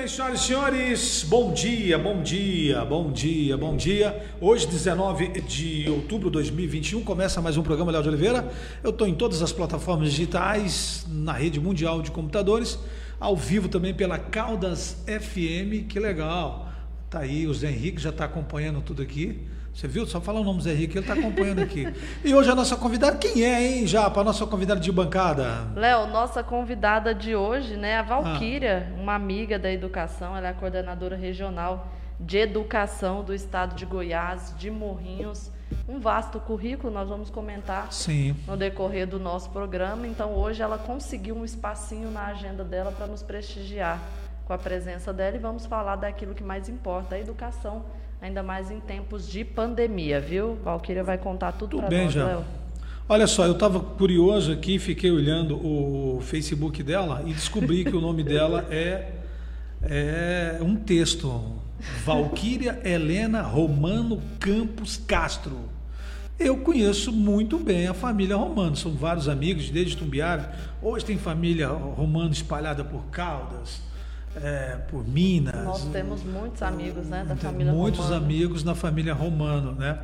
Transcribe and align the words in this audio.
bem, 0.00 0.08
senhoras 0.08 0.40
e 0.40 0.44
senhores, 0.44 1.26
bom 1.28 1.52
dia, 1.52 1.98
bom 1.98 2.22
dia, 2.22 2.82
bom 2.86 3.12
dia, 3.12 3.56
bom 3.56 3.76
dia. 3.76 4.18
Hoje, 4.40 4.66
19 4.66 5.42
de 5.42 5.90
outubro 5.90 6.30
de 6.30 6.34
2021, 6.34 7.04
começa 7.04 7.38
mais 7.42 7.58
um 7.58 7.62
programa 7.62 7.92
Léo 7.92 8.02
de 8.02 8.08
Oliveira. 8.08 8.50
Eu 8.82 8.90
estou 8.90 9.06
em 9.06 9.14
todas 9.14 9.42
as 9.42 9.52
plataformas 9.52 10.10
digitais, 10.10 11.06
na 11.06 11.34
rede 11.34 11.60
mundial 11.60 12.00
de 12.00 12.10
computadores, 12.10 12.78
ao 13.18 13.36
vivo 13.36 13.68
também 13.68 13.92
pela 13.92 14.18
Caldas 14.18 15.04
FM, 15.06 15.86
que 15.86 16.00
legal. 16.00 16.72
Tá 17.10 17.18
aí, 17.18 17.46
o 17.46 17.52
Zé 17.52 17.70
Henrique 17.70 18.00
já 18.00 18.08
está 18.08 18.24
acompanhando 18.24 18.80
tudo 18.80 19.02
aqui. 19.02 19.38
Você 19.80 19.88
viu? 19.88 20.06
Só 20.06 20.20
falar 20.20 20.40
o 20.40 20.44
nome 20.44 20.58
do 20.58 20.64
Zé 20.64 20.72
Henrique, 20.72 20.98
ele 20.98 21.00
está 21.08 21.14
acompanhando 21.14 21.62
aqui. 21.62 21.90
E 22.22 22.34
hoje 22.34 22.50
a 22.50 22.54
nossa 22.54 22.76
convidada, 22.76 23.16
quem 23.16 23.42
é, 23.42 23.66
hein, 23.78 23.86
já? 23.86 24.10
Para 24.10 24.20
a 24.20 24.24
nossa 24.24 24.44
convidada 24.46 24.78
de 24.78 24.92
bancada. 24.92 25.68
Léo, 25.74 26.06
nossa 26.08 26.44
convidada 26.44 27.14
de 27.14 27.34
hoje, 27.34 27.78
né, 27.78 27.96
a 27.96 28.00
Ah. 28.00 28.02
Valquíria, 28.02 28.92
uma 28.98 29.14
amiga 29.14 29.58
da 29.58 29.72
educação, 29.72 30.36
ela 30.36 30.48
é 30.48 30.50
a 30.50 30.52
coordenadora 30.52 31.16
regional 31.16 31.88
de 32.20 32.36
educação 32.36 33.24
do 33.24 33.32
estado 33.32 33.74
de 33.74 33.86
Goiás, 33.86 34.54
de 34.58 34.70
Morrinhos. 34.70 35.50
Um 35.88 35.98
vasto 35.98 36.38
currículo, 36.38 36.92
nós 36.92 37.08
vamos 37.08 37.30
comentar 37.30 37.90
Sim. 37.90 38.36
no 38.46 38.58
decorrer 38.58 39.06
do 39.06 39.18
nosso 39.18 39.48
programa. 39.48 40.06
Então, 40.06 40.34
hoje 40.34 40.60
ela 40.60 40.76
conseguiu 40.76 41.34
um 41.34 41.44
espacinho 41.44 42.10
na 42.10 42.26
agenda 42.26 42.62
dela 42.62 42.92
para 42.92 43.06
nos 43.06 43.22
prestigiar 43.22 43.98
com 44.44 44.52
a 44.52 44.58
presença 44.58 45.10
dela 45.10 45.36
e 45.36 45.38
vamos 45.38 45.64
falar 45.64 45.96
daquilo 45.96 46.34
que 46.34 46.44
mais 46.44 46.68
importa, 46.68 47.14
a 47.14 47.18
educação, 47.18 47.82
ainda 48.20 48.42
mais 48.42 48.70
em 48.70 48.80
tempos 48.80 49.28
de 49.28 49.44
pandemia, 49.44 50.20
viu? 50.20 50.56
Valquíria 50.62 51.02
vai 51.02 51.18
contar 51.18 51.52
tudo 51.52 51.76
Tudo 51.76 51.86
para 51.86 52.04
nós, 52.04 52.12
já. 52.12 52.26
Léo. 52.26 52.44
Olha 53.08 53.26
só, 53.26 53.44
eu 53.44 53.52
estava 53.52 53.80
curioso 53.80 54.52
aqui, 54.52 54.78
fiquei 54.78 55.10
olhando 55.10 55.56
o 55.56 56.20
Facebook 56.20 56.82
dela 56.82 57.22
e 57.26 57.32
descobri 57.32 57.84
que 57.84 57.96
o 57.96 58.00
nome 58.00 58.22
dela 58.22 58.66
é, 58.70 59.10
é 59.82 60.58
um 60.62 60.76
texto. 60.76 61.58
Valquíria 62.04 62.78
Helena 62.84 63.42
Romano 63.42 64.22
Campos 64.38 64.98
Castro. 64.98 65.58
Eu 66.38 66.58
conheço 66.58 67.12
muito 67.12 67.58
bem 67.58 67.86
a 67.86 67.94
família 67.94 68.36
Romano, 68.36 68.76
são 68.76 68.92
vários 68.92 69.28
amigos 69.28 69.70
desde 69.70 69.96
Tumbiara. 69.96 70.54
Hoje 70.80 71.04
tem 71.04 71.18
família 71.18 71.68
Romano 71.68 72.32
espalhada 72.32 72.84
por 72.84 73.04
Caldas, 73.06 73.82
é, 74.36 74.76
por 74.88 75.06
Minas. 75.06 75.64
Nós 75.64 75.84
temos 75.86 76.22
muitos 76.22 76.62
amigos, 76.62 77.06
né, 77.06 77.24
da 77.24 77.36
família 77.36 77.72
muitos 77.72 78.00
Romano. 78.00 78.24
amigos 78.24 78.64
na 78.64 78.74
família 78.74 79.14
Romano, 79.14 79.72
né? 79.72 79.98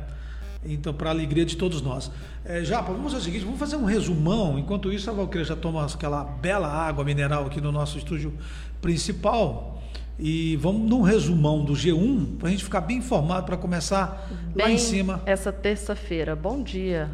Então, 0.65 0.93
para 0.93 1.09
a 1.09 1.13
alegria 1.13 1.45
de 1.45 1.55
todos 1.55 1.81
nós. 1.81 2.11
É, 2.43 2.63
Japa, 2.63 2.91
vamos 2.91 3.13
fazer 3.13 3.21
o 3.21 3.25
seguinte, 3.25 3.45
vamos 3.45 3.59
fazer 3.59 3.75
um 3.75 3.85
resumão. 3.85 4.59
Enquanto 4.59 4.91
isso, 4.91 5.09
a 5.09 5.13
Valquíria 5.13 5.45
já 5.45 5.55
toma 5.55 5.85
aquela 5.85 6.23
bela 6.23 6.67
água 6.67 7.05
mineral 7.05 7.45
aqui 7.45 7.61
no 7.61 7.71
nosso 7.71 7.97
estúdio 7.97 8.33
principal. 8.81 9.81
E 10.19 10.55
vamos 10.57 10.89
num 10.89 11.03
resumão 11.03 11.63
do 11.63 11.73
G1, 11.73 12.37
para 12.39 12.47
a 12.47 12.51
gente 12.51 12.63
ficar 12.63 12.81
bem 12.81 12.97
informado, 12.97 13.45
para 13.45 13.55
começar 13.55 14.27
lá 14.55 14.65
Bem 14.65 14.75
em 14.75 14.77
cima. 14.79 15.21
Essa 15.27 15.51
terça-feira. 15.53 16.35
Bom 16.35 16.63
dia. 16.63 17.09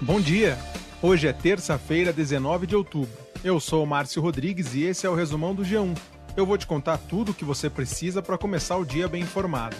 Bom 0.00 0.20
dia! 0.20 0.58
Hoje 1.00 1.28
é 1.28 1.32
terça-feira, 1.32 2.12
19 2.12 2.66
de 2.66 2.74
outubro. 2.74 3.27
Eu 3.44 3.60
sou 3.60 3.84
o 3.84 3.86
Márcio 3.86 4.20
Rodrigues 4.20 4.74
e 4.74 4.82
esse 4.82 5.06
é 5.06 5.10
o 5.10 5.14
resumão 5.14 5.54
do 5.54 5.62
G1. 5.62 5.96
Eu 6.36 6.44
vou 6.44 6.58
te 6.58 6.66
contar 6.66 6.98
tudo 6.98 7.30
o 7.30 7.34
que 7.34 7.44
você 7.44 7.70
precisa 7.70 8.20
para 8.20 8.36
começar 8.36 8.76
o 8.76 8.84
dia 8.84 9.06
bem 9.06 9.22
informado. 9.22 9.76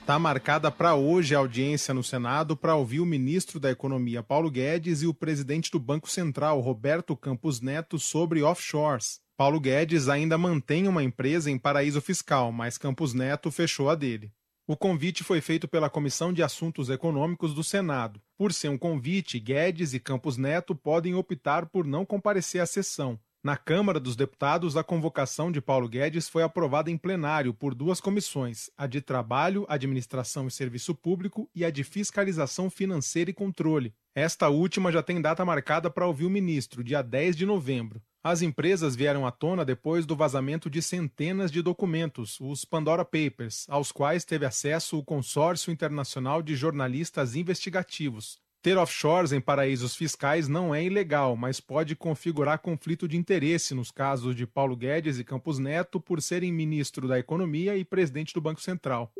Está 0.00 0.18
marcada 0.18 0.70
para 0.70 0.94
hoje 0.94 1.34
a 1.34 1.38
audiência 1.38 1.94
no 1.94 2.04
Senado 2.04 2.54
para 2.54 2.76
ouvir 2.76 3.00
o 3.00 3.06
ministro 3.06 3.58
da 3.58 3.70
Economia, 3.70 4.22
Paulo 4.22 4.50
Guedes, 4.50 5.00
e 5.00 5.06
o 5.06 5.14
presidente 5.14 5.70
do 5.70 5.80
Banco 5.80 6.10
Central, 6.10 6.60
Roberto 6.60 7.16
Campos 7.16 7.58
Neto, 7.58 7.98
sobre 7.98 8.42
offshores. 8.42 9.18
Paulo 9.34 9.58
Guedes 9.58 10.10
ainda 10.10 10.36
mantém 10.36 10.86
uma 10.86 11.02
empresa 11.02 11.50
em 11.50 11.58
paraíso 11.58 12.02
fiscal, 12.02 12.52
mas 12.52 12.76
Campos 12.76 13.14
Neto 13.14 13.50
fechou 13.50 13.88
a 13.88 13.94
dele. 13.94 14.30
O 14.66 14.78
convite 14.78 15.22
foi 15.22 15.42
feito 15.42 15.68
pela 15.68 15.90
Comissão 15.90 16.32
de 16.32 16.42
Assuntos 16.42 16.88
Econômicos 16.88 17.52
do 17.52 17.62
Senado. 17.62 18.18
Por 18.34 18.50
ser 18.50 18.70
um 18.70 18.78
convite, 18.78 19.38
Guedes 19.38 19.92
e 19.92 20.00
Campos 20.00 20.38
Neto 20.38 20.74
podem 20.74 21.14
optar 21.14 21.66
por 21.66 21.86
não 21.86 22.06
comparecer 22.06 22.62
à 22.62 22.66
sessão. 22.66 23.20
Na 23.42 23.58
Câmara 23.58 24.00
dos 24.00 24.16
Deputados, 24.16 24.74
a 24.74 24.82
convocação 24.82 25.52
de 25.52 25.60
Paulo 25.60 25.86
Guedes 25.86 26.30
foi 26.30 26.42
aprovada 26.42 26.90
em 26.90 26.96
plenário 26.96 27.52
por 27.52 27.74
duas 27.74 28.00
comissões: 28.00 28.70
a 28.74 28.86
de 28.86 29.02
Trabalho, 29.02 29.66
Administração 29.68 30.46
e 30.46 30.50
Serviço 30.50 30.94
Público 30.94 31.46
e 31.54 31.62
a 31.62 31.70
de 31.70 31.84
Fiscalização 31.84 32.70
Financeira 32.70 33.30
e 33.30 33.34
Controle. 33.34 33.92
Esta 34.14 34.48
última 34.48 34.90
já 34.90 35.02
tem 35.02 35.20
data 35.20 35.44
marcada 35.44 35.90
para 35.90 36.06
ouvir 36.06 36.24
o 36.24 36.30
ministro, 36.30 36.82
dia 36.82 37.02
10 37.02 37.36
de 37.36 37.44
novembro. 37.44 38.00
As 38.26 38.40
empresas 38.40 38.96
vieram 38.96 39.26
à 39.26 39.30
tona 39.30 39.66
depois 39.66 40.06
do 40.06 40.16
vazamento 40.16 40.70
de 40.70 40.80
centenas 40.80 41.52
de 41.52 41.60
documentos, 41.60 42.40
os 42.40 42.64
Pandora 42.64 43.04
Papers, 43.04 43.66
aos 43.68 43.92
quais 43.92 44.24
teve 44.24 44.46
acesso 44.46 44.98
o 44.98 45.04
Consórcio 45.04 45.70
Internacional 45.70 46.42
de 46.42 46.56
Jornalistas 46.56 47.36
Investigativos. 47.36 48.40
Ter 48.62 48.78
offshores 48.78 49.30
em 49.30 49.42
paraísos 49.42 49.94
fiscais 49.94 50.48
não 50.48 50.74
é 50.74 50.82
ilegal, 50.82 51.36
mas 51.36 51.60
pode 51.60 51.94
configurar 51.94 52.60
conflito 52.60 53.06
de 53.06 53.18
interesse 53.18 53.74
nos 53.74 53.90
casos 53.90 54.34
de 54.34 54.46
Paulo 54.46 54.74
Guedes 54.74 55.18
e 55.18 55.24
Campos 55.24 55.58
Neto 55.58 56.00
por 56.00 56.22
serem 56.22 56.50
ministro 56.50 57.06
da 57.06 57.18
Economia 57.18 57.76
e 57.76 57.84
presidente 57.84 58.32
do 58.32 58.40
Banco 58.40 58.62
Central. 58.62 59.12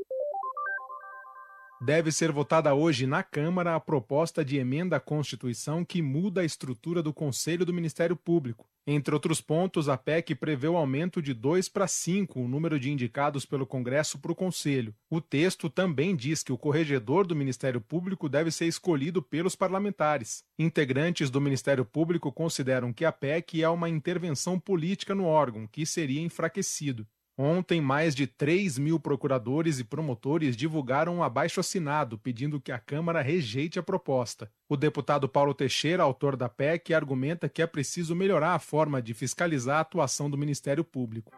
Deve 1.82 2.12
ser 2.12 2.30
votada 2.30 2.72
hoje 2.72 3.06
na 3.06 3.22
Câmara 3.22 3.74
a 3.74 3.80
proposta 3.80 4.44
de 4.44 4.56
emenda 4.56 4.96
à 4.96 5.00
Constituição 5.00 5.84
que 5.84 6.00
muda 6.00 6.40
a 6.40 6.44
estrutura 6.44 7.02
do 7.02 7.12
Conselho 7.12 7.66
do 7.66 7.74
Ministério 7.74 8.16
Público. 8.16 8.66
Entre 8.86 9.14
outros 9.14 9.40
pontos, 9.40 9.88
a 9.88 9.96
PEC 9.96 10.34
prevê 10.34 10.68
o 10.68 10.76
aumento 10.76 11.20
de 11.20 11.32
2 11.34 11.68
para 11.70 11.86
5 11.86 12.38
o 12.38 12.46
número 12.46 12.78
de 12.78 12.90
indicados 12.90 13.44
pelo 13.44 13.66
Congresso 13.66 14.18
para 14.18 14.30
o 14.30 14.34
Conselho. 14.34 14.94
O 15.10 15.20
texto 15.20 15.68
também 15.68 16.14
diz 16.14 16.42
que 16.42 16.52
o 16.52 16.58
corregedor 16.58 17.26
do 17.26 17.34
Ministério 17.34 17.80
Público 17.80 18.28
deve 18.28 18.50
ser 18.50 18.66
escolhido 18.66 19.22
pelos 19.22 19.56
parlamentares. 19.56 20.44
Integrantes 20.58 21.28
do 21.28 21.40
Ministério 21.40 21.84
Público 21.84 22.30
consideram 22.30 22.92
que 22.92 23.04
a 23.04 23.12
PEC 23.12 23.62
é 23.62 23.68
uma 23.68 23.88
intervenção 23.88 24.60
política 24.60 25.14
no 25.14 25.24
órgão, 25.24 25.66
que 25.66 25.84
seria 25.84 26.20
enfraquecido. 26.20 27.06
Ontem, 27.36 27.80
mais 27.80 28.14
de 28.14 28.28
3 28.28 28.78
mil 28.78 29.00
procuradores 29.00 29.80
e 29.80 29.84
promotores 29.84 30.56
divulgaram 30.56 31.16
um 31.16 31.22
abaixo-assinado 31.22 32.16
pedindo 32.16 32.60
que 32.60 32.70
a 32.70 32.78
Câmara 32.78 33.20
rejeite 33.20 33.76
a 33.76 33.82
proposta. 33.82 34.48
O 34.68 34.76
deputado 34.76 35.28
Paulo 35.28 35.52
Teixeira, 35.52 36.04
autor 36.04 36.36
da 36.36 36.48
PEC, 36.48 36.94
argumenta 36.94 37.48
que 37.48 37.60
é 37.60 37.66
preciso 37.66 38.14
melhorar 38.14 38.54
a 38.54 38.60
forma 38.60 39.02
de 39.02 39.12
fiscalizar 39.14 39.78
a 39.78 39.80
atuação 39.80 40.30
do 40.30 40.38
Ministério 40.38 40.84
Público. 40.84 41.32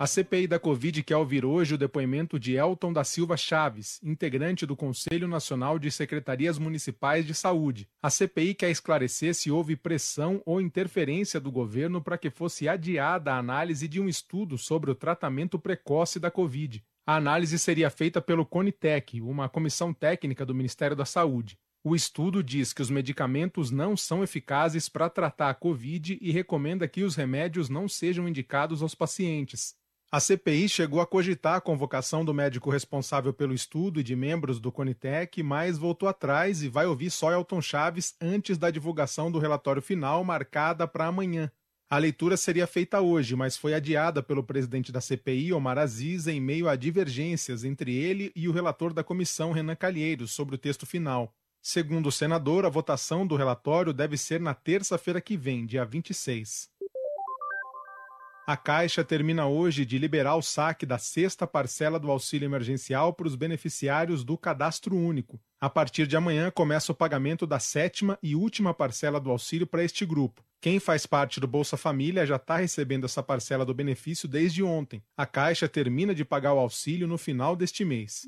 A 0.00 0.06
CPI 0.06 0.46
da 0.46 0.58
Covid 0.58 1.02
quer 1.02 1.18
ouvir 1.18 1.44
hoje 1.44 1.74
o 1.74 1.76
depoimento 1.76 2.40
de 2.40 2.54
Elton 2.54 2.90
da 2.90 3.04
Silva 3.04 3.36
Chaves, 3.36 4.00
integrante 4.02 4.64
do 4.64 4.74
Conselho 4.74 5.28
Nacional 5.28 5.78
de 5.78 5.90
Secretarias 5.90 6.58
Municipais 6.58 7.26
de 7.26 7.34
Saúde. 7.34 7.86
A 8.02 8.08
CPI 8.08 8.54
quer 8.54 8.70
esclarecer 8.70 9.34
se 9.34 9.50
houve 9.50 9.76
pressão 9.76 10.40
ou 10.46 10.58
interferência 10.58 11.38
do 11.38 11.52
governo 11.52 12.00
para 12.00 12.16
que 12.16 12.30
fosse 12.30 12.66
adiada 12.66 13.34
a 13.34 13.36
análise 13.36 13.86
de 13.86 14.00
um 14.00 14.08
estudo 14.08 14.56
sobre 14.56 14.90
o 14.90 14.94
tratamento 14.94 15.58
precoce 15.58 16.18
da 16.18 16.30
Covid. 16.30 16.82
A 17.06 17.16
análise 17.16 17.58
seria 17.58 17.90
feita 17.90 18.22
pelo 18.22 18.46
CONITEC, 18.46 19.20
uma 19.20 19.50
comissão 19.50 19.92
técnica 19.92 20.46
do 20.46 20.54
Ministério 20.54 20.96
da 20.96 21.04
Saúde. 21.04 21.58
O 21.84 21.94
estudo 21.94 22.42
diz 22.42 22.72
que 22.72 22.80
os 22.80 22.88
medicamentos 22.88 23.70
não 23.70 23.96
são 23.96 24.22
eficazes 24.22 24.88
para 24.88 25.10
tratar 25.10 25.50
a 25.50 25.54
Covid 25.54 26.18
e 26.20 26.30
recomenda 26.30 26.88
que 26.88 27.02
os 27.02 27.16
remédios 27.16 27.68
não 27.68 27.86
sejam 27.86 28.26
indicados 28.26 28.82
aos 28.82 28.94
pacientes. 28.94 29.78
A 30.12 30.18
CPI 30.18 30.68
chegou 30.68 31.00
a 31.00 31.06
cogitar 31.06 31.54
a 31.54 31.60
convocação 31.60 32.24
do 32.24 32.34
médico 32.34 32.68
responsável 32.68 33.32
pelo 33.32 33.54
estudo 33.54 34.00
e 34.00 34.02
de 34.02 34.16
membros 34.16 34.58
do 34.58 34.72
Conitec, 34.72 35.40
mas 35.40 35.78
voltou 35.78 36.08
atrás 36.08 36.64
e 36.64 36.68
vai 36.68 36.84
ouvir 36.84 37.10
só 37.12 37.30
Elton 37.30 37.62
Chaves 37.62 38.16
antes 38.20 38.58
da 38.58 38.72
divulgação 38.72 39.30
do 39.30 39.38
relatório 39.38 39.80
final, 39.80 40.24
marcada 40.24 40.88
para 40.88 41.06
amanhã. 41.06 41.48
A 41.88 41.96
leitura 41.96 42.36
seria 42.36 42.66
feita 42.66 43.00
hoje, 43.00 43.36
mas 43.36 43.56
foi 43.56 43.72
adiada 43.72 44.20
pelo 44.20 44.42
presidente 44.42 44.90
da 44.90 45.00
CPI, 45.00 45.52
Omar 45.52 45.78
Aziz, 45.78 46.26
em 46.26 46.40
meio 46.40 46.68
a 46.68 46.74
divergências 46.74 47.62
entre 47.62 47.94
ele 47.94 48.32
e 48.34 48.48
o 48.48 48.52
relator 48.52 48.92
da 48.92 49.04
comissão, 49.04 49.52
Renan 49.52 49.76
Calheiros, 49.76 50.32
sobre 50.32 50.56
o 50.56 50.58
texto 50.58 50.86
final. 50.86 51.32
Segundo 51.62 52.08
o 52.08 52.12
senador, 52.12 52.66
a 52.66 52.68
votação 52.68 53.24
do 53.24 53.36
relatório 53.36 53.92
deve 53.92 54.16
ser 54.16 54.40
na 54.40 54.54
terça-feira 54.54 55.20
que 55.20 55.36
vem, 55.36 55.64
dia 55.66 55.84
26. 55.84 56.68
A 58.50 58.56
Caixa 58.56 59.04
termina 59.04 59.46
hoje 59.46 59.86
de 59.86 59.96
liberar 59.96 60.34
o 60.34 60.42
saque 60.42 60.84
da 60.84 60.98
sexta 60.98 61.46
parcela 61.46 62.00
do 62.00 62.10
auxílio 62.10 62.46
emergencial 62.46 63.12
para 63.12 63.28
os 63.28 63.36
beneficiários 63.36 64.24
do 64.24 64.36
Cadastro 64.36 64.96
Único. 64.96 65.40
A 65.60 65.70
partir 65.70 66.04
de 66.04 66.16
amanhã 66.16 66.50
começa 66.50 66.90
o 66.90 66.94
pagamento 66.96 67.46
da 67.46 67.60
sétima 67.60 68.18
e 68.20 68.34
última 68.34 68.74
parcela 68.74 69.20
do 69.20 69.30
auxílio 69.30 69.68
para 69.68 69.84
este 69.84 70.04
grupo. 70.04 70.42
Quem 70.60 70.80
faz 70.80 71.06
parte 71.06 71.38
do 71.38 71.46
Bolsa 71.46 71.76
Família 71.76 72.26
já 72.26 72.34
está 72.34 72.56
recebendo 72.56 73.04
essa 73.04 73.22
parcela 73.22 73.64
do 73.64 73.72
benefício 73.72 74.28
desde 74.28 74.64
ontem. 74.64 75.00
A 75.16 75.26
Caixa 75.26 75.68
termina 75.68 76.12
de 76.12 76.24
pagar 76.24 76.52
o 76.52 76.58
auxílio 76.58 77.06
no 77.06 77.16
final 77.16 77.54
deste 77.54 77.84
mês. 77.84 78.26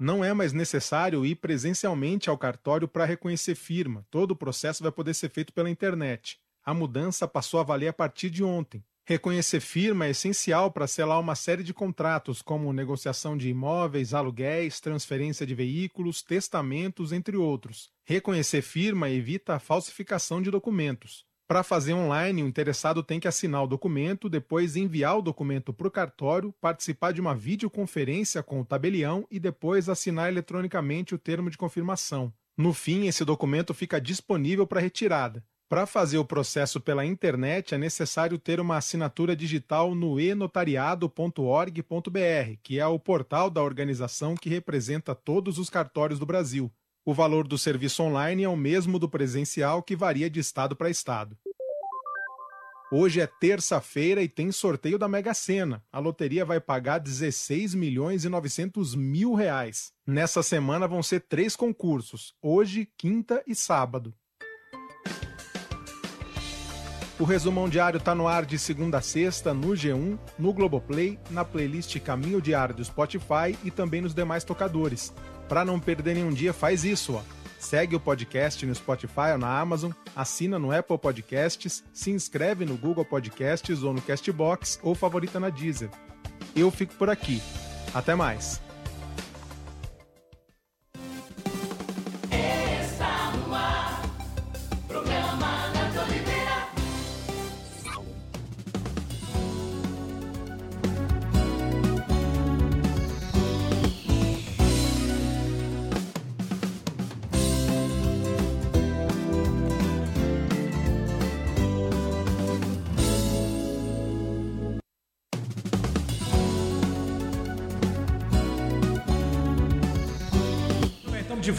Não 0.00 0.24
é 0.24 0.32
mais 0.32 0.54
necessário 0.54 1.26
ir 1.26 1.34
presencialmente 1.34 2.30
ao 2.30 2.38
cartório 2.38 2.88
para 2.88 3.04
reconhecer 3.04 3.54
firma. 3.54 4.02
Todo 4.10 4.30
o 4.30 4.36
processo 4.36 4.82
vai 4.82 4.90
poder 4.90 5.12
ser 5.12 5.28
feito 5.28 5.52
pela 5.52 5.68
internet. 5.68 6.40
A 6.64 6.74
mudança 6.74 7.26
passou 7.26 7.58
a 7.58 7.62
valer 7.62 7.88
a 7.88 7.92
partir 7.92 8.28
de 8.28 8.44
ontem. 8.44 8.84
Reconhecer 9.06 9.60
firma 9.60 10.06
é 10.06 10.10
essencial 10.10 10.70
para 10.70 10.86
selar 10.86 11.18
uma 11.18 11.34
série 11.34 11.64
de 11.64 11.74
contratos, 11.74 12.42
como 12.42 12.72
negociação 12.72 13.36
de 13.36 13.48
imóveis, 13.48 14.14
aluguéis, 14.14 14.78
transferência 14.78 15.46
de 15.46 15.54
veículos, 15.54 16.22
testamentos, 16.22 17.10
entre 17.10 17.36
outros. 17.36 17.90
Reconhecer 18.04 18.62
firma 18.62 19.10
evita 19.10 19.54
a 19.54 19.58
falsificação 19.58 20.40
de 20.40 20.50
documentos. 20.50 21.24
Para 21.48 21.64
fazer 21.64 21.94
online, 21.94 22.44
o 22.44 22.46
interessado 22.46 23.02
tem 23.02 23.18
que 23.18 23.26
assinar 23.26 23.64
o 23.64 23.66
documento, 23.66 24.28
depois 24.28 24.76
enviar 24.76 25.18
o 25.18 25.22
documento 25.22 25.72
para 25.72 25.88
o 25.88 25.90
cartório, 25.90 26.54
participar 26.60 27.12
de 27.12 27.20
uma 27.20 27.34
videoconferência 27.34 28.40
com 28.40 28.60
o 28.60 28.64
tabelião 28.64 29.26
e 29.28 29.40
depois 29.40 29.88
assinar 29.88 30.28
eletronicamente 30.28 31.12
o 31.16 31.18
termo 31.18 31.50
de 31.50 31.58
confirmação. 31.58 32.32
No 32.56 32.72
fim, 32.72 33.08
esse 33.08 33.24
documento 33.24 33.74
fica 33.74 34.00
disponível 34.00 34.64
para 34.64 34.80
retirada. 34.80 35.44
Para 35.70 35.86
fazer 35.86 36.18
o 36.18 36.24
processo 36.24 36.80
pela 36.80 37.06
internet 37.06 37.76
é 37.76 37.78
necessário 37.78 38.36
ter 38.40 38.58
uma 38.58 38.78
assinatura 38.78 39.36
digital 39.36 39.94
no 39.94 40.18
enotariado.org.br, 40.18 42.58
que 42.60 42.80
é 42.80 42.86
o 42.88 42.98
portal 42.98 43.48
da 43.48 43.62
organização 43.62 44.34
que 44.34 44.48
representa 44.48 45.14
todos 45.14 45.58
os 45.58 45.70
cartórios 45.70 46.18
do 46.18 46.26
Brasil. 46.26 46.72
O 47.04 47.14
valor 47.14 47.46
do 47.46 47.56
serviço 47.56 48.02
online 48.02 48.42
é 48.42 48.48
o 48.48 48.56
mesmo 48.56 48.98
do 48.98 49.08
presencial, 49.08 49.80
que 49.80 49.94
varia 49.94 50.28
de 50.28 50.40
estado 50.40 50.74
para 50.74 50.90
estado. 50.90 51.38
Hoje 52.92 53.20
é 53.20 53.28
terça-feira 53.28 54.24
e 54.24 54.28
tem 54.28 54.50
sorteio 54.50 54.98
da 54.98 55.06
Mega 55.06 55.32
Sena. 55.32 55.84
A 55.92 56.00
loteria 56.00 56.44
vai 56.44 56.58
pagar 56.58 56.98
16 56.98 57.76
milhões 57.76 58.24
e 58.24 58.28
900 58.28 58.96
mil 58.96 59.34
reais. 59.34 59.92
Nessa 60.04 60.42
semana 60.42 60.88
vão 60.88 61.00
ser 61.00 61.20
três 61.20 61.54
concursos, 61.54 62.34
hoje, 62.42 62.88
quinta 62.98 63.40
e 63.46 63.54
sábado. 63.54 64.12
O 67.20 67.24
resumão 67.24 67.68
diário 67.68 67.98
está 67.98 68.14
no 68.14 68.26
ar 68.26 68.46
de 68.46 68.58
segunda 68.58 68.96
a 68.96 69.02
sexta 69.02 69.52
no 69.52 69.72
G1, 69.72 70.18
no 70.38 70.54
Globoplay, 70.54 71.18
na 71.28 71.44
playlist 71.44 71.94
Caminho 72.00 72.40
Diário 72.40 72.74
do 72.74 72.82
Spotify 72.82 73.54
e 73.62 73.70
também 73.70 74.00
nos 74.00 74.14
demais 74.14 74.42
tocadores. 74.42 75.12
Para 75.46 75.62
não 75.62 75.78
perder 75.78 76.14
nenhum 76.14 76.30
dia, 76.30 76.54
faz 76.54 76.82
isso, 76.82 77.12
ó. 77.12 77.22
Segue 77.58 77.94
o 77.94 78.00
podcast 78.00 78.64
no 78.64 78.74
Spotify 78.74 79.32
ou 79.32 79.38
na 79.38 79.60
Amazon, 79.60 79.92
assina 80.16 80.58
no 80.58 80.72
Apple 80.72 80.96
Podcasts, 80.96 81.84
se 81.92 82.10
inscreve 82.10 82.64
no 82.64 82.74
Google 82.74 83.04
Podcasts 83.04 83.82
ou 83.82 83.92
no 83.92 84.00
Castbox 84.00 84.80
ou 84.82 84.94
favorita 84.94 85.38
na 85.38 85.50
Deezer. 85.50 85.90
Eu 86.56 86.70
fico 86.70 86.94
por 86.94 87.10
aqui. 87.10 87.42
Até 87.92 88.14
mais. 88.14 88.62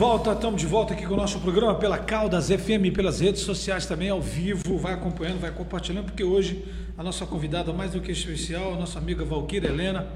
Volta, 0.02 0.32
estamos 0.32 0.60
de 0.60 0.66
volta 0.66 0.96
aqui 0.96 1.06
com 1.06 1.14
o 1.14 1.18
nosso 1.18 1.40
programa 1.40 1.76
pela 1.76 1.96
Caldas 1.96 2.48
FM, 2.48 2.92
pelas 2.92 3.20
redes 3.20 3.42
sociais 3.42 3.86
também, 3.86 4.10
ao 4.10 4.20
vivo. 4.20 4.76
Vai 4.80 4.96
acompanhando, 4.96 5.40
vai 5.40 5.52
compartilhando, 5.52 6.06
porque 6.06 6.24
hoje 6.24 6.66
a 6.98 7.04
nossa 7.04 7.24
convidada 7.24 7.72
mais 7.72 7.92
do 7.92 8.02
que 8.02 8.12
especial, 8.12 8.74
a 8.74 8.78
nossa 8.78 8.98
amiga 8.98 9.24
Valquíria 9.24 9.68
Helena. 9.68 10.08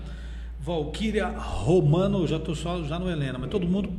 Valquíria 0.60 1.28
Romano, 1.28 2.26
já 2.26 2.38
estou 2.38 2.56
só 2.56 2.82
já 2.82 2.98
no 2.98 3.08
Helena, 3.08 3.38
mas 3.38 3.52
todo 3.52 3.68
mundo 3.68 3.92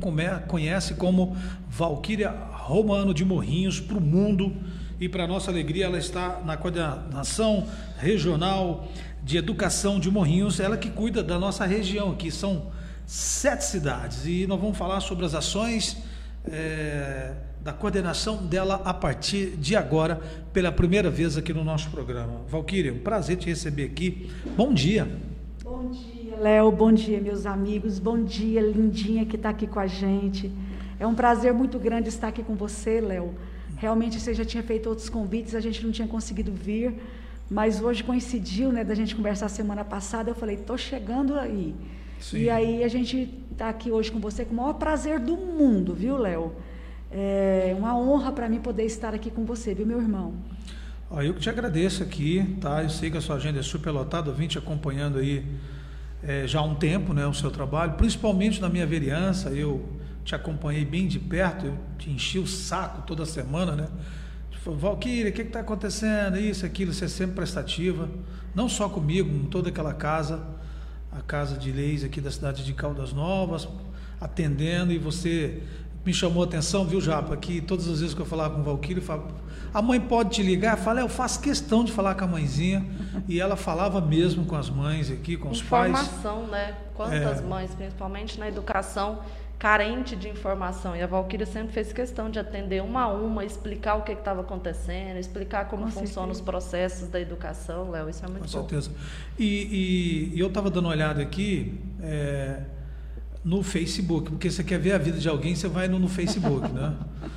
conhece 0.45 0.95
como 0.95 1.37
Valquíria 1.69 2.31
Romano 2.51 3.13
de 3.13 3.23
Morrinhos 3.23 3.79
para 3.79 3.97
o 3.97 4.01
mundo 4.01 4.53
e 4.99 5.07
para 5.07 5.25
nossa 5.25 5.51
alegria 5.51 5.85
ela 5.85 5.97
está 5.97 6.41
na 6.45 6.57
coordenação 6.57 7.65
regional 7.97 8.89
de 9.23 9.37
educação 9.37 10.01
de 10.01 10.11
Morrinhos, 10.11 10.59
ela 10.59 10.75
que 10.75 10.89
cuida 10.89 11.23
da 11.23 11.39
nossa 11.39 11.65
região, 11.65 12.13
que 12.13 12.29
são 12.29 12.75
sete 13.07 13.63
cidades 13.63 14.25
e 14.25 14.45
nós 14.45 14.59
vamos 14.59 14.77
falar 14.77 14.99
sobre 14.99 15.25
as 15.25 15.33
ações 15.33 15.95
é, 16.45 17.33
da 17.63 17.71
coordenação 17.71 18.45
dela 18.45 18.81
a 18.83 18.93
partir 18.93 19.55
de 19.55 19.77
agora, 19.77 20.19
pela 20.51 20.73
primeira 20.73 21.09
vez 21.09 21.37
aqui 21.37 21.53
no 21.53 21.63
nosso 21.63 21.89
programa. 21.89 22.41
Valquíria, 22.49 22.93
um 22.93 22.99
prazer 22.99 23.37
te 23.37 23.47
receber 23.47 23.85
aqui. 23.85 24.29
Bom 24.57 24.73
dia. 24.73 25.07
Bom 25.63 25.89
dia, 25.89 26.35
Léo. 26.35 26.69
Bom 26.69 26.91
dia, 26.91 27.21
meus 27.21 27.45
amigos. 27.45 27.97
Bom 27.97 28.21
dia, 28.21 28.59
lindinha 28.59 29.25
que 29.25 29.37
está 29.37 29.49
aqui 29.49 29.67
com 29.67 29.79
a 29.79 29.87
gente. 29.87 30.51
É 30.99 31.07
um 31.07 31.15
prazer 31.15 31.53
muito 31.53 31.79
grande 31.79 32.09
estar 32.09 32.27
aqui 32.27 32.43
com 32.43 32.55
você, 32.55 32.99
Léo. 32.99 33.33
Realmente 33.77 34.19
você 34.19 34.33
já 34.33 34.43
tinha 34.43 34.63
feito 34.63 34.89
outros 34.89 35.07
convites, 35.07 35.55
a 35.55 35.61
gente 35.61 35.81
não 35.81 35.93
tinha 35.93 36.07
conseguido 36.07 36.51
vir, 36.51 36.95
mas 37.49 37.81
hoje 37.81 38.03
coincidiu, 38.03 38.71
né, 38.71 38.83
da 38.83 38.95
gente 38.95 39.15
conversar 39.15 39.47
semana 39.47 39.85
passada. 39.85 40.29
Eu 40.29 40.35
falei, 40.35 40.57
tô 40.57 40.77
chegando 40.77 41.39
aí. 41.39 41.73
Sim. 42.19 42.39
E 42.39 42.49
aí 42.49 42.83
a 42.83 42.87
gente 42.87 43.29
está 43.51 43.69
aqui 43.69 43.91
hoje 43.91 44.11
com 44.11 44.19
você 44.19 44.45
com 44.45 44.53
o 44.53 44.57
maior 44.57 44.73
prazer 44.73 45.19
do 45.19 45.35
mundo, 45.35 45.93
viu, 45.93 46.17
Léo? 46.17 46.53
É 47.11 47.73
uma 47.77 47.97
honra 47.97 48.31
para 48.31 48.49
mim 48.49 48.59
poder 48.59 48.83
estar 48.83 49.13
aqui 49.13 49.31
com 49.31 49.45
você, 49.45 49.73
viu, 49.73 49.85
meu 49.85 49.99
irmão? 49.99 50.33
eu 51.23 51.33
que 51.33 51.39
te 51.39 51.49
agradeço 51.49 52.03
aqui, 52.03 52.57
tá? 52.59 52.83
Eu 52.83 52.89
sei 52.89 53.09
que 53.09 53.17
a 53.17 53.21
sua 53.21 53.37
agenda 53.37 53.59
é 53.59 53.63
super 53.63 53.91
lotada, 53.91 54.29
eu 54.29 54.33
vim 54.33 54.47
te 54.47 54.57
acompanhando 54.57 55.19
aí 55.19 55.45
é, 56.21 56.45
já 56.45 56.59
há 56.59 56.63
um 56.63 56.75
tempo, 56.75 57.13
né, 57.13 57.25
o 57.25 57.33
seu 57.33 57.49
trabalho, 57.49 57.93
principalmente 57.93 58.59
na 58.59 58.67
minha 58.67 58.85
vereança, 58.85 59.49
eu 59.49 59.87
te 60.25 60.35
acompanhei 60.35 60.83
bem 60.83 61.07
de 61.07 61.19
perto, 61.19 61.67
eu 61.67 61.77
te 61.97 62.09
enchi 62.09 62.39
o 62.39 62.45
saco 62.45 63.03
toda 63.03 63.25
semana, 63.25 63.75
né? 63.75 63.87
Valquíria, 64.65 65.31
o 65.31 65.33
que 65.33 65.43
está 65.43 65.61
acontecendo? 65.61 66.37
Isso, 66.37 66.65
aquilo, 66.65 66.93
você 66.93 67.05
é 67.05 67.07
sempre 67.07 67.35
prestativa, 67.35 68.09
não 68.53 68.67
só 68.67 68.89
comigo, 68.89 69.29
com 69.29 69.45
toda 69.45 69.69
aquela 69.69 69.93
casa, 69.93 70.43
a 71.17 71.21
casa 71.21 71.57
de 71.57 71.71
leis 71.71 72.03
aqui 72.03 72.21
da 72.21 72.29
cidade 72.31 72.63
de 72.63 72.73
Caldas 72.73 73.11
Novas, 73.11 73.67
atendendo, 74.21 74.91
e 74.91 74.97
você 74.97 75.61
me 76.05 76.13
chamou 76.13 76.43
a 76.43 76.45
atenção, 76.45 76.85
viu, 76.85 77.01
Japa, 77.01 77.35
que 77.35 77.59
todas 77.59 77.87
as 77.87 77.99
vezes 77.99 78.13
que 78.15 78.21
eu 78.21 78.25
falava 78.25 78.53
com 78.55 78.61
o 78.61 78.63
Valquíria, 78.63 79.01
eu 79.01 79.05
falava, 79.05 79.27
a 79.73 79.81
mãe 79.81 79.99
pode 79.99 80.29
te 80.29 80.43
ligar? 80.43 80.77
Eu 80.77 80.83
falei, 80.83 81.03
eu 81.03 81.09
faço 81.09 81.41
questão 81.41 81.83
de 81.83 81.91
falar 81.91 82.15
com 82.15 82.23
a 82.23 82.27
mãezinha, 82.27 82.85
e 83.27 83.39
ela 83.39 83.55
falava 83.55 83.99
mesmo 83.99 84.45
com 84.45 84.55
as 84.55 84.69
mães 84.69 85.11
aqui, 85.11 85.35
com 85.35 85.49
os 85.49 85.61
pais. 85.61 85.89
Informação, 85.91 86.47
né? 86.47 86.75
Quantas 86.95 87.39
É. 87.39 87.41
mães, 87.41 87.71
principalmente 87.75 88.39
na 88.39 88.47
educação, 88.47 89.19
carente 89.59 90.15
de 90.15 90.29
informação. 90.29 90.95
E 90.95 91.01
a 91.01 91.07
Valquíria 91.07 91.45
sempre 91.45 91.73
fez 91.73 91.91
questão 91.91 92.29
de 92.29 92.37
atender 92.37 92.81
uma 92.83 93.03
a 93.03 93.07
uma, 93.07 93.43
explicar 93.43 93.95
o 93.95 94.03
que 94.03 94.11
estava 94.11 94.41
acontecendo, 94.41 95.17
explicar 95.17 95.67
como 95.67 95.85
Com 95.85 95.91
funcionam 95.91 96.29
os 96.31 96.37
certeza. 96.37 96.43
processos 96.43 97.07
da 97.09 97.19
educação, 97.19 97.89
Léo. 97.89 98.09
Isso 98.09 98.23
é 98.23 98.27
muito 98.29 98.41
Com 98.41 98.45
bom. 98.45 98.67
certeza. 98.69 98.91
E, 99.37 99.45
e- 99.45 100.35
e 100.35 100.39
eu 100.39 100.47
estava 100.47 100.69
dando 100.69 100.85
uma 100.85 100.91
olhada 100.91 101.21
aqui 101.21 101.79
é, 102.01 102.59
no 103.43 103.63
Facebook, 103.63 104.29
porque 104.31 104.51
você 104.51 104.63
quer 104.63 104.77
ver 104.79 104.91
a 104.93 104.97
vida 104.97 105.17
de 105.17 105.27
alguém, 105.27 105.55
você 105.55 105.67
vai 105.67 105.87
no, 105.87 105.97
no 105.97 106.07
Facebook, 106.07 106.67
né? 106.71 106.93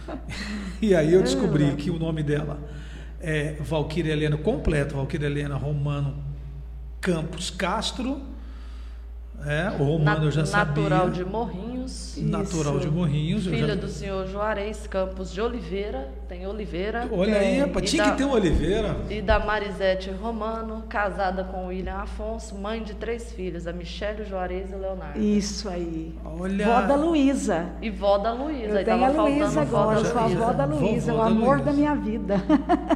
E 0.83 0.95
aí 0.95 1.12
eu 1.12 1.23
descobri 1.23 1.75
que 1.77 1.91
o 1.91 1.99
nome 1.99 2.23
dela 2.23 2.59
é 3.21 3.53
Valquíria 3.61 4.12
Helena, 4.12 4.37
completo, 4.39 4.95
Valquíria 4.97 5.27
Helena 5.27 5.55
Romano 5.57 6.17
Campos 7.03 7.50
Castro. 7.50 8.21
É, 9.47 9.71
o 9.81 9.85
Romano 9.85 10.27
eu 10.27 10.31
já 10.31 10.43
Natural 10.43 11.07
sabia. 11.07 11.11
de 11.13 11.25
Morrinhos. 11.25 12.15
Natural 12.19 12.77
Isso. 12.77 12.81
de 12.89 12.91
Morrinhos. 12.95 13.47
Filha 13.47 13.69
já- 13.69 13.75
do 13.75 13.89
senhor 13.89 14.27
Juarez 14.27 14.87
Campos 14.87 15.33
de 15.33 15.41
Oliveira, 15.41 16.09
tem 16.29 16.47
Oliveira. 16.47 17.09
Olha 17.11 17.39
aí, 17.39 17.57
É, 17.57 17.61
rapaz, 17.63 17.91
tinha 17.91 18.05
da- 18.05 18.11
que 18.11 18.19
ter 18.19 18.25
um 18.27 18.33
Oliveira. 18.33 18.97
E 19.09 19.23
da 19.23 19.39
Marisete 19.41 20.11
Romano, 20.11 20.85
casada 20.89 21.43
com 21.45 21.65
o 21.65 21.69
William 21.69 21.95
Afonso, 21.97 22.55
mãe 22.55 22.83
de 22.83 22.95
três 22.95 23.33
filhos, 23.33 23.67
a 23.67 23.73
Michele, 23.73 24.25
Juarez 24.25 24.71
e 24.71 24.75
o 24.75 24.79
Leonardo. 24.79 25.19
Isso 25.19 25.69
aí. 25.71 26.15
Olha. 26.23 26.67
Vó 26.67 26.83
da 26.83 26.95
Luísa. 26.97 27.67
E 27.81 27.89
vó 27.89 28.19
da 28.19 28.33
Luísa. 28.33 28.81
Eu 28.81 28.85
tenho 28.85 29.05
a 29.05 29.09
Luísa 29.23 29.65
vó 29.65 29.79
agora, 29.81 30.01
da 30.03 30.07
eu 30.07 30.13
sou 30.13 30.21
a 30.21 30.27
Luísa. 30.27 30.43
avó 30.45 30.53
da 30.53 30.65
Luísa, 30.67 31.13
Vovó 31.13 31.25
o 31.25 31.27
amor 31.27 31.49
Luísa. 31.57 31.65
da 31.65 31.73
minha 31.73 31.95
vida. 31.95 32.35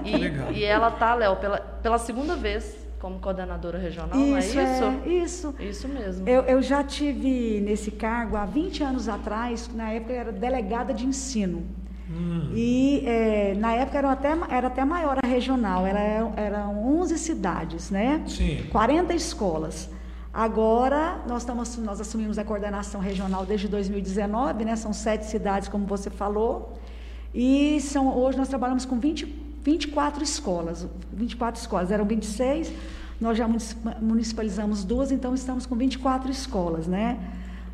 E, 0.04 0.16
Legal. 0.16 0.52
e 0.52 0.62
ela 0.62 0.90
tá, 0.90 1.14
Léo, 1.14 1.36
pela, 1.36 1.58
pela 1.58 1.96
segunda 1.98 2.36
vez 2.36 2.83
como 3.04 3.18
coordenadora 3.18 3.76
regional, 3.76 4.18
não 4.18 4.38
isso, 4.38 4.58
é 4.58 4.62
isso? 4.64 4.84
é, 4.84 5.08
isso. 5.08 5.54
Isso 5.60 5.88
mesmo. 5.88 6.26
Eu, 6.26 6.40
eu 6.44 6.62
já 6.62 6.82
tive 6.82 7.60
nesse 7.60 7.90
cargo 7.90 8.34
há 8.34 8.46
20 8.46 8.82
anos 8.82 9.10
atrás, 9.10 9.68
na 9.74 9.90
época 9.90 10.14
eu 10.14 10.20
era 10.20 10.32
delegada 10.32 10.94
de 10.94 11.04
ensino. 11.04 11.66
Hum. 12.10 12.50
E 12.54 13.02
eh, 13.04 13.54
na 13.58 13.74
época 13.74 13.98
era 13.98 14.10
até, 14.10 14.30
era 14.48 14.68
até 14.68 14.86
maior 14.86 15.18
a 15.22 15.26
regional, 15.26 15.86
era, 15.86 16.32
eram 16.34 16.82
11 16.98 17.18
cidades, 17.18 17.90
né? 17.90 18.22
Sim. 18.26 18.64
40 18.72 19.12
escolas. 19.12 19.90
Agora 20.32 21.20
nós, 21.28 21.42
estamos, 21.42 21.76
nós 21.76 22.00
assumimos 22.00 22.38
a 22.38 22.44
coordenação 22.44 23.02
regional 23.02 23.44
desde 23.44 23.68
2019, 23.68 24.64
né? 24.64 24.76
São 24.76 24.94
sete 24.94 25.26
cidades, 25.26 25.68
como 25.68 25.84
você 25.84 26.08
falou. 26.08 26.72
E 27.34 27.82
são, 27.82 28.16
hoje 28.16 28.38
nós 28.38 28.48
trabalhamos 28.48 28.86
com 28.86 28.98
20, 28.98 29.26
24 29.64 30.22
escolas. 30.22 30.86
24 31.12 31.60
escolas, 31.60 31.90
eram 31.90 32.04
26, 32.04 32.70
nós 33.20 33.36
já 33.38 33.48
municip- 33.48 33.96
municipalizamos 34.00 34.84
duas, 34.84 35.10
então 35.10 35.34
estamos 35.34 35.64
com 35.64 35.74
24 35.74 36.30
escolas, 36.30 36.86
né? 36.86 37.18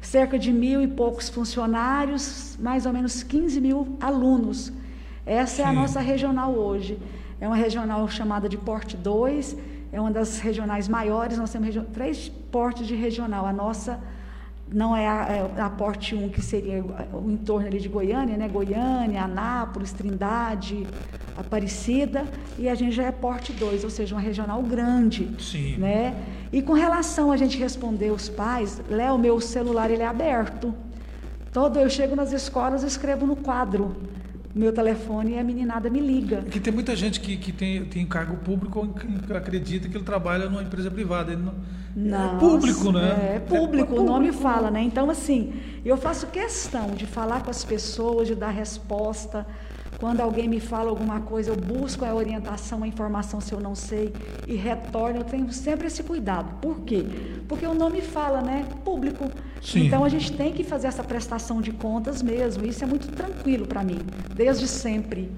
Cerca 0.01 0.39
de 0.39 0.53
mil 0.53 0.81
e 0.81 0.87
poucos 0.87 1.29
funcionários, 1.29 2.57
mais 2.61 2.87
ou 2.87 2.93
menos 2.93 3.23
15 3.23 3.61
mil 3.61 3.97
alunos. 4.01 4.73
Essa 5.27 5.63
é 5.63 5.65
a 5.65 5.69
Sim. 5.71 5.75
nossa 5.75 6.01
regional 6.01 6.53
hoje. 6.55 6.97
É 7.41 7.47
uma 7.47 7.57
regional 7.57 8.09
chamada 8.09 8.49
de 8.49 8.57
Porte 8.57 8.97
2, 8.97 9.57
é 9.93 10.01
uma 10.01 10.11
das 10.11 10.39
regionais 10.39 10.89
maiores, 10.89 11.37
nós 11.37 11.51
temos 11.51 11.75
três 11.93 12.29
portes 12.29 12.87
de 12.87 12.95
regional. 12.95 13.45
A 13.47 13.53
nossa 13.53 13.99
não 14.73 14.97
é 14.97 15.07
a, 15.07 15.51
é 15.57 15.61
a 15.61 15.71
Porte 15.71 16.15
1, 16.15 16.29
que 16.29 16.41
seria 16.41 16.83
o 17.13 17.31
entorno 17.31 17.67
ali 17.67 17.81
de 17.81 17.89
Goiânia, 17.89 18.37
né? 18.37 18.49
Goiânia, 18.49 19.23
Anápolis, 19.23 19.93
Trindade, 19.93 20.87
Aparecida, 21.37 22.25
e 22.59 22.69
a 22.69 22.75
gente 22.75 22.93
já 22.93 23.05
é 23.05 23.13
Porte 23.13 23.53
2, 23.53 23.85
ou 23.85 23.91
seja, 23.91 24.15
uma 24.15 24.21
regional 24.21 24.63
grande. 24.63 25.29
Sim. 25.39 25.77
Né? 25.77 26.15
E 26.53 26.63
com 26.63 26.73
relação 26.73 27.33
a 27.33 27.37
gente 27.37 27.59
responder 27.59 28.11
os 28.11 28.29
pais, 28.29 28.81
Léo, 28.89 29.19
meu 29.19 29.41
celular 29.41 29.91
ele 29.91 30.03
é 30.03 30.07
aberto. 30.07 30.75
Todo 31.53 31.79
eu 31.79 31.91
chego 31.91 32.15
nas 32.15 32.33
escolas, 32.33 32.83
escrevo 32.83 33.27
no 33.27 33.35
quadro 33.35 33.97
meu 34.55 34.73
telefone 34.73 35.33
e 35.33 35.39
a 35.39 35.45
meninada 35.45 35.89
me 35.89 36.01
liga. 36.01 36.39
Porque 36.39 36.59
tem 36.59 36.73
muita 36.73 36.97
gente 36.97 37.21
que, 37.21 37.37
que 37.37 37.53
tem, 37.53 37.85
tem 37.85 38.05
cargo 38.05 38.37
público 38.39 38.87
que 38.89 39.33
acredita 39.33 39.89
que 39.89 39.97
ele 39.97 40.05
trabalha 40.05 40.49
numa 40.49 40.63
empresa 40.63 40.91
privada. 40.91 41.33
Ele 41.33 41.43
não, 41.43 41.55
Não, 41.95 42.37
é 42.37 42.39
público, 42.39 42.93
né? 42.93 43.33
É 43.37 43.39
público, 43.41 43.95
o 43.95 44.05
nome 44.05 44.27
público. 44.27 44.43
fala, 44.43 44.71
né? 44.71 44.83
Então, 44.83 45.11
assim, 45.11 45.53
eu 45.85 45.97
faço 45.97 46.29
questão 46.29 46.91
de 46.91 47.07
falar 47.07 47.43
com 47.43 47.51
as 47.51 47.65
pessoas, 47.65 48.29
de 48.29 48.35
dar 48.35 48.51
resposta. 48.51 49.47
Quando 49.99 50.21
alguém 50.21 50.49
me 50.49 50.61
fala 50.61 50.89
alguma 50.89 51.21
coisa, 51.21 51.51
eu 51.51 51.57
busco 51.57 52.05
a 52.05 52.15
orientação, 52.15 52.83
a 52.83 52.89
informação 52.89 53.39
se 53.39 53.53
eu 53.53 53.61
não 53.61 53.75
sei 53.75 54.13
e 54.47 54.55
retorno. 54.55 55.21
Eu 55.21 55.25
tenho 55.25 55.53
sempre 55.53 55.89
esse 55.89 56.03
cuidado. 56.03 56.59
Por 56.61 56.81
quê? 56.81 57.05
Porque 57.47 57.67
o 57.67 57.75
nome 57.75 58.01
fala, 58.01 58.41
né? 58.41 58.67
Público. 58.83 59.31
Sim. 59.61 59.87
Então 59.87 60.03
a 60.03 60.09
gente 60.09 60.33
tem 60.33 60.53
que 60.53 60.65
fazer 60.65 60.87
essa 60.87 61.05
prestação 61.05 61.61
de 61.61 61.73
contas 61.73 62.23
mesmo. 62.23 62.65
Isso 62.65 62.83
é 62.83 62.87
muito 62.87 63.09
tranquilo 63.09 63.67
para 63.67 63.83
mim, 63.85 63.99
desde 64.35 64.67
sempre. 64.67 65.31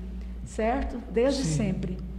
Certo? 0.45 0.99
Desde 1.11 1.43
Sim. 1.43 1.57
sempre. 1.57 2.12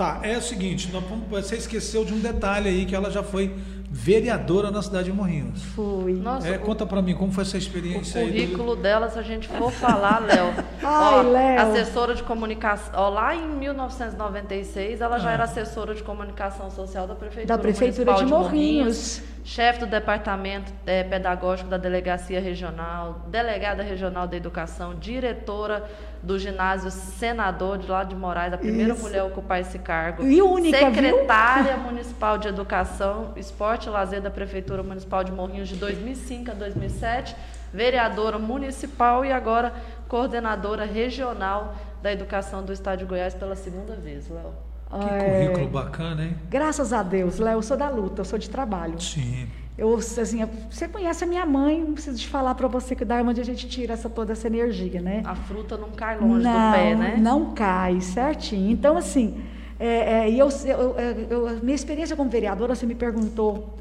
Tá, 0.00 0.18
é 0.22 0.38
o 0.38 0.40
seguinte, 0.40 0.90
você 1.28 1.56
esqueceu 1.56 2.06
de 2.06 2.14
um 2.14 2.20
detalhe 2.20 2.70
aí, 2.70 2.86
que 2.86 2.94
ela 2.94 3.10
já 3.10 3.22
foi 3.22 3.54
vereadora 3.90 4.70
na 4.70 4.80
cidade 4.80 5.10
de 5.10 5.12
Morrinhos. 5.12 5.62
Fui. 5.74 6.14
Nossa, 6.14 6.48
É, 6.48 6.56
o- 6.56 6.60
conta 6.60 6.86
pra 6.86 7.02
mim, 7.02 7.12
como 7.14 7.30
foi 7.30 7.42
essa 7.42 7.56
O 7.56 7.58
experiência 7.58 8.18
aí? 8.22 8.28
do- 8.28 8.32
currículo 8.32 8.76
dela, 8.76 9.10
se 9.10 9.18
a 9.18 9.22
gente 9.22 9.46
for 9.46 9.70
falar, 9.70 10.20
Léo. 10.20 10.54
Ai, 10.82 11.22
Léo. 11.24 11.60
Assessora 11.60 12.14
de 12.14 12.22
comunicação. 12.22 12.94
Ó, 12.98 13.10
lá 13.10 13.34
em 13.36 13.46
1996, 13.46 15.02
ela 15.02 15.18
já 15.18 15.28
Ah. 15.28 15.32
era 15.34 15.44
assessora 15.44 15.94
de 15.94 16.02
comunicação 16.02 16.70
social 16.70 17.06
da 17.06 17.14
Prefeitura, 17.14 17.46
Da 17.54 17.58
Prefeitura 17.58 18.12
Municipal 18.12 18.40
de 18.40 18.44
Morrinhos. 18.46 19.20
Chefe 19.42 19.80
do 19.80 19.86
Departamento 19.86 20.72
eh, 20.86 21.02
Pedagógico 21.02 21.68
da 21.68 21.78
Delegacia 21.78 22.40
Regional, 22.40 23.24
delegada 23.28 23.82
regional 23.82 24.28
da 24.28 24.36
Educação, 24.36 24.94
diretora 24.94 25.88
do 26.22 26.38
ginásio 26.38 26.90
Senador 26.90 27.78
de 27.78 27.88
lá 27.88 28.04
de 28.04 28.14
Moraes, 28.14 28.52
a 28.52 28.58
primeira 28.58 28.92
Isso. 28.92 29.02
mulher 29.02 29.20
a 29.20 29.24
ocupar 29.24 29.60
esse 29.60 29.78
cargo. 29.78 30.22
E 30.22 30.42
única, 30.42 30.90
viu? 30.90 31.02
Secretária 31.02 31.76
Municipal 31.78 32.36
de 32.36 32.48
Educação, 32.48 33.32
Esporte 33.36 33.88
e 33.88 33.90
Lazer 33.90 34.20
da 34.20 34.30
Prefeitura 34.30 34.82
Municipal 34.82 35.24
de 35.24 35.32
Morrinhos 35.32 35.68
de 35.68 35.76
2005 35.76 36.50
a 36.50 36.54
2007, 36.54 37.34
vereadora 37.72 38.38
municipal 38.38 39.24
e 39.24 39.32
agora 39.32 39.72
coordenadora 40.06 40.84
regional 40.84 41.74
da 42.02 42.12
educação 42.12 42.62
do 42.62 42.72
Estado 42.72 42.98
de 42.98 43.04
Goiás 43.06 43.34
pela 43.34 43.56
segunda 43.56 43.94
vez, 43.94 44.28
Léo. 44.28 44.69
Que 44.90 44.96
É, 44.96 45.46
currículo 45.46 45.68
bacana, 45.70 46.24
hein? 46.24 46.36
Graças 46.50 46.92
a 46.92 47.02
Deus, 47.02 47.38
Léo, 47.38 47.58
eu 47.58 47.62
sou 47.62 47.76
da 47.76 47.88
luta, 47.88 48.22
eu 48.22 48.24
sou 48.24 48.38
de 48.38 48.50
trabalho. 48.50 49.00
Sim. 49.00 49.46
Eu, 49.78 49.94
assim, 49.96 50.44
você 50.70 50.88
conhece 50.88 51.24
a 51.24 51.26
minha 51.26 51.46
mãe, 51.46 51.80
não 51.80 51.92
preciso 51.94 52.18
de 52.18 52.28
falar 52.28 52.54
para 52.54 52.66
você 52.68 52.94
que 52.94 53.04
da 53.04 53.22
onde 53.22 53.40
a 53.40 53.44
gente 53.44 53.68
tira 53.68 53.94
essa, 53.94 54.10
toda 54.10 54.32
essa 54.32 54.46
energia, 54.48 55.00
né? 55.00 55.22
A 55.24 55.34
fruta 55.34 55.76
não 55.76 55.90
cai 55.90 56.18
longe 56.18 56.44
não, 56.44 56.70
do 56.70 56.72
pé, 56.76 56.94
né? 56.96 57.16
não 57.18 57.54
cai, 57.54 58.00
certinho. 58.00 58.70
Então, 58.70 58.96
assim, 58.96 59.40
é, 59.78 60.24
é, 60.26 60.30
e 60.30 60.38
eu, 60.38 60.48
eu, 60.66 60.96
eu- 61.30 61.60
minha 61.62 61.74
experiência 61.74 62.14
como 62.16 62.28
vereadora, 62.28 62.74
você 62.74 62.84
me 62.84 62.94
perguntou. 62.94 63.78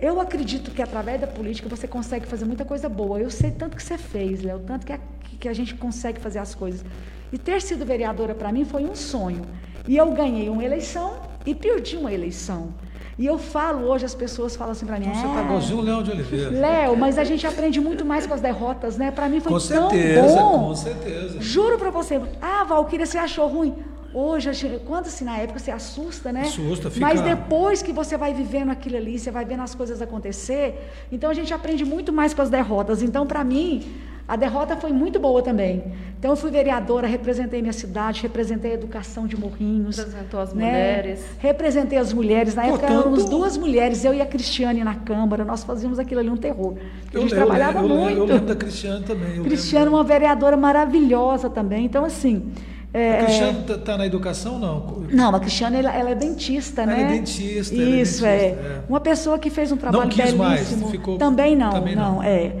Eu 0.00 0.20
acredito 0.20 0.70
que 0.70 0.82
através 0.82 1.20
da 1.20 1.26
política 1.26 1.68
você 1.68 1.88
consegue 1.88 2.26
fazer 2.26 2.44
muita 2.44 2.64
coisa 2.64 2.88
boa. 2.88 3.18
Eu 3.18 3.30
sei 3.30 3.50
tanto 3.50 3.76
que 3.76 3.82
você 3.82 3.96
fez, 3.96 4.42
Léo, 4.42 4.60
tanto 4.60 4.84
que 4.84 4.92
a, 4.92 4.98
que 5.40 5.48
a 5.48 5.52
gente 5.52 5.74
consegue 5.74 6.20
fazer 6.20 6.38
as 6.38 6.54
coisas. 6.54 6.84
E 7.32 7.38
ter 7.38 7.60
sido 7.62 7.84
vereadora 7.86 8.34
para 8.34 8.52
mim 8.52 8.64
foi 8.64 8.84
um 8.84 8.94
sonho. 8.94 9.42
E 9.86 9.96
eu 9.96 10.10
ganhei 10.12 10.48
uma 10.48 10.64
eleição 10.64 11.12
e 11.44 11.54
perdi 11.54 11.96
uma 11.96 12.12
eleição. 12.12 12.68
E 13.16 13.24
eu 13.26 13.38
falo 13.38 13.86
hoje, 13.88 14.04
as 14.04 14.14
pessoas 14.14 14.56
falam 14.56 14.72
assim 14.72 14.86
para 14.86 14.98
mim. 14.98 15.06
Então 15.06 15.20
você 15.20 15.26
tá 15.28 15.38
"Ah, 15.40 15.42
igualzinho 15.44 15.78
o 15.78 15.82
Léo 15.82 16.02
de 16.02 16.10
Oliveira. 16.10 16.50
Léo, 16.50 16.96
mas 16.96 17.16
a 17.16 17.22
gente 17.22 17.46
aprende 17.46 17.80
muito 17.80 18.04
mais 18.04 18.26
com 18.26 18.34
as 18.34 18.40
derrotas, 18.40 18.96
né? 18.96 19.10
Para 19.12 19.28
mim 19.28 19.38
foi 19.40 19.52
Com 19.52 19.58
tão 19.58 19.90
certeza, 19.90 20.36
bom. 20.40 20.58
com 20.68 20.74
certeza. 20.74 21.40
Juro 21.40 21.78
pra 21.78 21.90
você. 21.90 22.20
Ah, 22.42 22.64
Valquíria, 22.64 23.06
você 23.06 23.18
achou 23.18 23.46
ruim? 23.46 23.72
Hoje, 24.12 24.80
quando 24.86 25.06
assim, 25.06 25.24
na 25.24 25.36
época 25.38 25.58
você 25.60 25.70
assusta, 25.70 26.32
né? 26.32 26.42
Assusta, 26.42 26.88
fica- 26.90 27.04
Mas 27.06 27.20
depois 27.20 27.82
que 27.82 27.92
você 27.92 28.16
vai 28.16 28.32
vivendo 28.32 28.70
aquilo 28.70 28.96
ali, 28.96 29.18
você 29.18 29.30
vai 29.30 29.44
vendo 29.44 29.62
as 29.62 29.74
coisas 29.74 30.00
acontecer, 30.02 30.90
então 31.10 31.28
a 31.30 31.34
gente 31.34 31.52
aprende 31.52 31.84
muito 31.84 32.12
mais 32.12 32.32
com 32.34 32.40
as 32.42 32.48
derrotas. 32.50 33.02
Então, 33.02 33.26
para 33.26 33.42
mim, 33.44 33.92
a 34.26 34.36
derrota 34.36 34.76
foi 34.76 34.90
muito 34.92 35.20
boa 35.20 35.42
também. 35.42 35.84
Então, 36.18 36.30
eu 36.32 36.36
fui 36.36 36.50
vereadora, 36.50 37.06
representei 37.06 37.60
minha 37.60 37.72
cidade, 37.74 38.22
representei 38.22 38.70
a 38.70 38.74
educação 38.74 39.26
de 39.26 39.36
Morrinhos. 39.38 39.98
Representou 39.98 40.40
as 40.40 40.54
né? 40.54 40.64
mulheres. 40.64 41.20
Representei 41.38 41.98
as 41.98 42.12
mulheres. 42.12 42.54
Na 42.54 42.62
época 42.64 42.78
Portanto- 42.80 43.00
éramos 43.00 43.24
duas 43.26 43.58
mulheres, 43.58 44.02
eu 44.04 44.14
e 44.14 44.22
a 44.22 44.26
Cristiane 44.26 44.82
na 44.82 44.94
Câmara. 44.94 45.44
Nós 45.44 45.62
fazíamos 45.62 45.98
aquilo 45.98 46.20
ali 46.20 46.30
um 46.30 46.36
terror. 46.38 46.74
A 46.78 47.16
Eu, 47.16 47.20
gente 47.22 47.32
eu, 47.32 47.36
trabalhava 47.36 47.80
eu, 47.80 47.88
eu, 47.88 47.94
muito. 47.94 48.16
eu 48.18 48.24
lembro 48.24 48.46
da 48.46 48.56
Cristiane 48.56 49.04
também. 49.04 49.40
lembro. 49.42 49.90
uma 49.90 50.02
vereadora 50.02 50.56
maravilhosa 50.56 51.50
também. 51.50 51.84
Então, 51.84 52.04
assim, 52.06 52.50
É, 52.94 53.20
a 53.20 53.24
Cristiane 53.24 53.58
está 53.60 53.76
tá 53.76 53.98
na 53.98 54.06
educação, 54.06 54.58
não? 54.58 55.04
Não, 55.12 55.34
a 55.34 55.40
Cristiane 55.40 55.78
ela, 55.78 55.92
ela 55.94 56.10
é 56.10 56.14
dentista, 56.14 56.82
Ela 56.82 56.92
né? 56.92 57.02
é 57.02 57.06
dentista, 57.08 57.74
ela 57.74 57.84
é 57.84 57.86
Isso, 58.00 58.22
dentista, 58.22 58.26
é. 58.28 58.46
é. 58.46 58.80
Uma 58.88 59.00
pessoa 59.00 59.36
que 59.38 59.50
fez 59.50 59.70
um 59.72 59.76
trabalho 59.76 60.08
quis 60.08 60.32
mais, 60.32 60.60
belíssimo. 60.68 60.88
ficou- 60.90 61.18
Também 61.18 61.54
não, 61.56 61.70
também 61.70 61.94
não. 61.96 62.14
não, 62.14 62.22
é. 62.22 62.52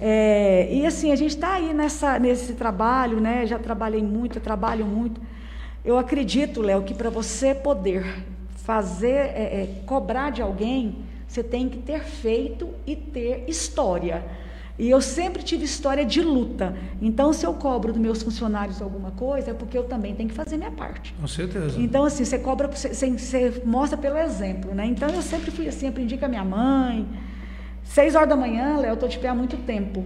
É, 0.00 0.68
E 0.72 0.86
assim, 0.86 1.12
a 1.12 1.16
gente 1.16 1.30
está 1.34 1.54
aí 1.54 1.74
nessa, 1.74 2.18
nesse 2.18 2.54
trabalho, 2.54 3.20
né? 3.20 3.46
Já 3.46 3.58
trabalhei 3.58 4.02
muito, 4.02 4.38
eu 4.38 4.42
trabalho 4.42 4.86
muito. 4.86 5.20
Eu 5.84 5.98
acredito, 5.98 6.62
Léo, 6.62 6.82
que 6.82 6.94
para 6.94 7.10
você 7.10 7.54
poder 7.54 8.04
fazer, 8.56 9.08
é, 9.14 9.62
é, 9.62 9.82
cobrar 9.86 10.30
de 10.30 10.40
alguém, 10.42 10.96
você 11.26 11.42
tem 11.42 11.68
que 11.68 11.78
ter 11.78 12.00
feito 12.02 12.68
e 12.86 12.96
ter 12.96 13.44
história. 13.48 14.24
E 14.78 14.88
eu 14.88 15.00
sempre 15.02 15.42
tive 15.42 15.64
história 15.64 16.04
de 16.06 16.22
luta. 16.22 16.74
Então, 17.02 17.34
se 17.34 17.44
eu 17.44 17.52
cobro 17.52 17.92
dos 17.92 18.00
meus 18.00 18.22
funcionários 18.22 18.80
alguma 18.80 19.10
coisa, 19.10 19.50
é 19.50 19.54
porque 19.54 19.76
eu 19.76 19.84
também 19.84 20.14
tenho 20.14 20.28
que 20.30 20.34
fazer 20.34 20.56
minha 20.56 20.70
parte. 20.70 21.12
Com 21.20 21.26
certeza. 21.26 21.78
Então, 21.78 22.04
assim, 22.04 22.24
você 22.24 22.38
cobra, 22.38 22.66
você, 22.68 22.88
você- 22.94 23.10
você 23.10 23.62
mostra 23.66 23.98
pelo 23.98 24.16
exemplo, 24.16 24.74
né? 24.74 24.86
Então, 24.86 25.10
eu 25.10 25.20
sempre 25.20 25.50
fui 25.50 25.68
assim, 25.68 25.88
aprendi 25.88 26.16
com 26.16 26.24
a 26.24 26.28
minha 26.28 26.44
mãe. 26.44 27.06
Seis 27.94 28.14
horas 28.14 28.28
da 28.28 28.36
manhã, 28.36 28.76
Léo, 28.78 28.90
eu 28.90 28.94
estou 28.94 29.08
de 29.08 29.18
pé 29.18 29.28
há 29.28 29.34
muito 29.34 29.56
tempo. 29.56 30.04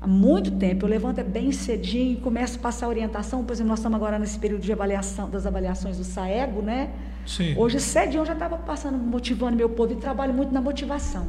Há 0.00 0.06
muito 0.06 0.50
tempo. 0.50 0.84
Eu 0.84 0.90
levanto 0.90 1.18
é 1.20 1.22
bem 1.22 1.52
cedinho, 1.52 2.18
começo 2.20 2.58
a 2.58 2.60
passar 2.62 2.88
orientação. 2.88 3.44
Por 3.44 3.52
exemplo, 3.52 3.68
nós 3.70 3.78
estamos 3.78 3.94
agora 3.96 4.18
nesse 4.18 4.36
período 4.36 4.62
de 4.62 4.72
avaliação, 4.72 5.30
das 5.30 5.46
avaliações 5.46 5.96
do 5.98 6.02
SAEGO, 6.02 6.60
né? 6.60 6.90
Sim. 7.24 7.54
Hoje, 7.56 7.78
cedinho, 7.78 8.22
eu 8.22 8.26
já 8.26 8.32
estava 8.32 8.56
passando, 8.56 8.98
motivando 8.98 9.56
meu 9.56 9.68
povo 9.68 9.92
e 9.92 9.96
trabalho 9.96 10.34
muito 10.34 10.52
na 10.52 10.60
motivação. 10.60 11.28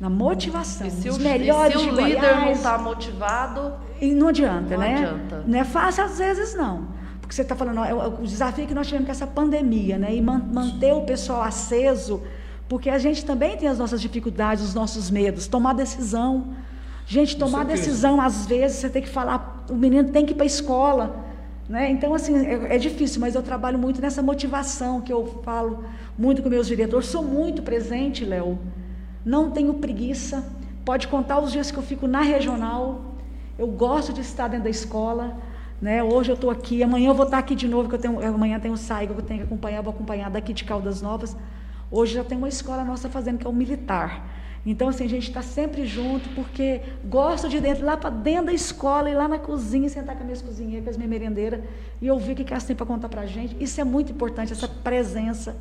Na 0.00 0.08
motivação. 0.08 0.86
E 0.86 0.90
se 0.92 1.08
o, 1.10 1.12
Os 1.12 1.18
e 1.18 1.20
melhores 1.22 1.78
se 1.78 1.86
o 1.86 1.94
de 1.94 2.02
líder 2.02 2.22
não 2.22 2.38
Goiás. 2.44 2.56
está 2.56 2.78
motivado, 2.78 3.72
E 4.00 4.14
não 4.14 4.28
adianta, 4.28 4.70
Não 4.70 4.78
né? 4.78 4.94
adianta. 4.94 5.44
Não 5.46 5.58
é 5.58 5.64
fácil 5.64 6.04
às 6.04 6.16
vezes, 6.18 6.54
não. 6.54 6.86
Porque 7.20 7.34
você 7.34 7.42
está 7.42 7.54
falando, 7.54 7.80
ó, 7.80 7.84
é 7.84 7.92
o 7.92 8.20
o 8.20 8.22
desafio 8.22 8.66
que 8.66 8.72
nós 8.72 8.86
tivemos 8.86 9.04
com 9.04 9.12
essa 9.12 9.26
pandemia, 9.26 9.98
né? 9.98 10.14
E 10.14 10.22
man- 10.22 10.42
manter 10.50 10.94
o 10.94 11.02
pessoal 11.02 11.42
aceso, 11.42 12.22
porque 12.68 12.90
a 12.90 12.98
gente 12.98 13.24
também 13.24 13.56
tem 13.56 13.68
as 13.68 13.78
nossas 13.78 14.00
dificuldades, 14.00 14.62
os 14.62 14.74
nossos 14.74 15.10
medos. 15.10 15.46
Tomar 15.46 15.72
decisão. 15.72 16.48
Gente, 17.06 17.36
tomar 17.38 17.64
decisão, 17.64 18.20
às 18.20 18.44
vezes, 18.46 18.78
você 18.78 18.90
tem 18.90 19.00
que 19.00 19.08
falar, 19.08 19.64
o 19.70 19.74
menino 19.74 20.10
tem 20.10 20.26
que 20.26 20.32
ir 20.32 20.34
para 20.34 20.44
a 20.44 20.46
escola. 20.46 21.24
Né? 21.66 21.90
Então, 21.90 22.12
assim, 22.14 22.36
é, 22.36 22.76
é 22.76 22.78
difícil, 22.78 23.20
mas 23.20 23.34
eu 23.34 23.42
trabalho 23.42 23.78
muito 23.78 24.00
nessa 24.02 24.22
motivação 24.22 25.00
que 25.00 25.10
eu 25.10 25.40
falo 25.42 25.84
muito 26.18 26.42
com 26.42 26.50
meus 26.50 26.66
diretores. 26.66 27.08
Sou 27.08 27.22
muito 27.22 27.62
presente, 27.62 28.26
Léo. 28.26 28.58
Não 29.24 29.50
tenho 29.50 29.72
preguiça. 29.74 30.44
Pode 30.84 31.08
contar 31.08 31.40
os 31.40 31.50
dias 31.50 31.70
que 31.70 31.78
eu 31.78 31.82
fico 31.82 32.06
na 32.06 32.20
regional. 32.20 33.14
Eu 33.58 33.66
gosto 33.66 34.12
de 34.12 34.20
estar 34.20 34.48
dentro 34.48 34.64
da 34.64 34.70
escola. 34.70 35.38
Né? 35.80 36.02
Hoje 36.02 36.30
eu 36.30 36.34
estou 36.34 36.50
aqui, 36.50 36.82
amanhã 36.82 37.08
eu 37.10 37.14
vou 37.14 37.24
estar 37.24 37.38
aqui 37.38 37.54
de 37.54 37.68
novo, 37.68 37.88
que 37.88 37.94
eu 37.94 37.98
tenho, 37.98 38.26
amanhã 38.26 38.58
tem 38.58 38.70
o 38.70 38.76
SAIG 38.76 39.14
que 39.14 39.20
eu 39.20 39.24
tenho 39.24 39.40
que 39.40 39.46
acompanhar, 39.46 39.80
vou 39.80 39.92
acompanhar 39.92 40.28
daqui 40.28 40.52
de 40.52 40.64
Caldas 40.64 41.00
Novas. 41.00 41.36
Hoje 41.90 42.14
já 42.14 42.24
tem 42.24 42.36
uma 42.36 42.48
escola 42.48 42.84
nossa 42.84 43.08
fazendo, 43.08 43.38
que 43.38 43.46
é 43.46 43.50
o 43.50 43.52
militar. 43.52 44.36
Então, 44.66 44.88
assim, 44.88 45.04
a 45.04 45.08
gente 45.08 45.28
está 45.28 45.40
sempre 45.40 45.86
junto, 45.86 46.28
porque 46.30 46.82
gosto 47.04 47.48
de 47.48 47.58
dentro, 47.60 47.86
lá 47.86 47.96
para 47.96 48.10
dentro 48.10 48.46
da 48.46 48.52
escola, 48.52 49.08
ir 49.08 49.14
lá 49.14 49.26
na 49.26 49.38
cozinha, 49.38 49.88
sentar 49.88 50.14
com 50.14 50.20
as 50.20 50.26
minhas 50.26 50.42
cozinheiras, 50.42 50.84
com 50.84 50.90
as 50.90 50.96
minhas 50.96 51.10
merendeiras, 51.10 51.60
e 52.02 52.10
ouvir 52.10 52.32
o 52.32 52.34
que 52.34 52.52
elas 52.52 52.64
têm 52.64 52.76
para 52.76 52.84
contar 52.84 53.08
para 53.08 53.22
a 53.22 53.26
gente. 53.26 53.56
Isso 53.58 53.80
é 53.80 53.84
muito 53.84 54.12
importante, 54.12 54.52
essa 54.52 54.68
presença. 54.68 55.56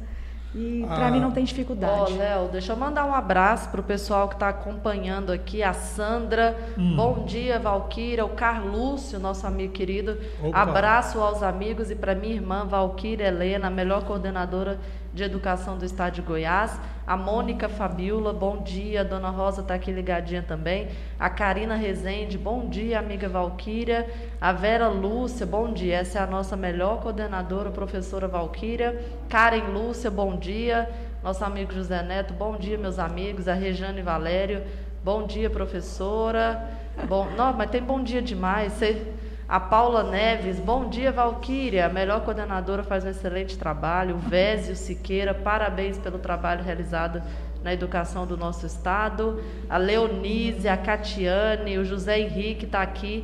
E 0.55 0.83
para 0.87 1.07
Ah. 1.07 1.11
mim 1.11 1.19
não 1.19 1.29
tem 1.31 1.43
Ó, 1.43 1.45
dificuldade. 1.45 2.13
Léo, 2.13 2.47
deixa 2.51 2.73
eu 2.73 2.77
mandar 2.77 3.05
um 3.05 3.13
abraço 3.13 3.69
pro 3.69 3.83
pessoal 3.83 4.27
que 4.27 4.35
está 4.35 4.49
acompanhando 4.49 5.31
aqui, 5.31 5.61
a 5.61 5.73
Sandra. 5.73 6.57
Hum. 6.77 6.95
Bom 6.95 7.25
dia, 7.25 7.59
Valquíria, 7.59 8.25
o 8.25 8.29
Carlúcio, 8.29 9.19
nosso 9.19 9.45
amigo 9.45 9.73
querido. 9.73 10.17
Opa. 10.41 10.57
Abraço 10.59 11.19
aos 11.19 11.43
amigos 11.43 11.91
e 11.91 11.95
para 11.95 12.15
minha 12.15 12.33
irmã 12.33 12.65
Valquíria 12.65 13.27
Helena, 13.27 13.67
a 13.67 13.69
melhor 13.69 14.05
coordenadora 14.05 14.79
de 15.17 15.23
educação 15.23 15.77
do 15.79 15.83
estado 15.83 16.13
de 16.13 16.21
Goiás. 16.21 16.79
A 17.05 17.17
Mônica 17.17 17.67
Fabiola, 17.67 18.31
bom 18.31 18.61
dia. 18.61 19.01
A 19.01 19.03
Dona 19.03 19.29
Rosa 19.29 19.61
está 19.61 19.73
aqui 19.73 19.91
ligadinha 19.91 20.43
também. 20.43 20.89
A 21.19 21.27
Karina 21.27 21.75
Rezende, 21.75 22.37
bom 22.37 22.69
dia, 22.69 22.99
amiga 22.99 23.27
Valquíria. 23.27 24.07
A 24.39 24.53
Vera 24.53 24.87
Lúcia, 24.87 25.45
bom 25.45 25.73
dia. 25.73 25.97
Essa 25.97 26.19
é 26.19 26.21
a 26.21 26.27
nossa 26.27 26.55
melhor 26.55 27.01
coordenadora, 27.01 27.71
professora 27.71 28.27
Valquíria. 28.27 29.03
Karen 29.27 29.71
Lúcia, 29.73 30.11
bom 30.11 30.37
dia. 30.37 30.87
Nosso 31.23 31.43
amigo 31.43 31.73
José 31.73 32.03
Neto, 32.03 32.33
bom 32.35 32.55
dia, 32.55 32.77
meus 32.77 32.99
amigos. 32.99 33.47
A 33.47 33.53
Rejane 33.55 34.03
Valério, 34.03 34.61
bom 35.03 35.25
dia, 35.25 35.49
professora. 35.49 36.69
Bom, 37.07 37.27
não, 37.35 37.53
mas 37.53 37.71
tem 37.71 37.81
bom 37.81 38.03
dia 38.03 38.21
demais. 38.21 38.73
Você- 38.73 39.13
a 39.47 39.61
Paula 39.61 40.03
Neves, 40.03 40.59
bom 40.59 40.89
dia, 40.89 41.09
Valquíria. 41.09 41.85
A 41.85 41.89
melhor 41.89 42.21
coordenadora 42.25 42.83
faz 42.83 43.05
um 43.05 43.09
excelente 43.09 43.57
trabalho. 43.57 44.15
O 44.15 44.19
Vésio 44.19 44.75
Siqueira, 44.75 45.33
parabéns 45.33 45.97
pelo 45.97 46.19
trabalho 46.19 46.65
realizado 46.65 47.23
na 47.63 47.73
educação 47.73 48.27
do 48.27 48.35
nosso 48.35 48.65
estado. 48.65 49.41
A 49.69 49.77
Leonise, 49.77 50.67
a 50.67 50.75
Catiane, 50.75 51.77
o 51.77 51.85
José 51.85 52.19
Henrique 52.19 52.65
está 52.65 52.81
aqui, 52.81 53.23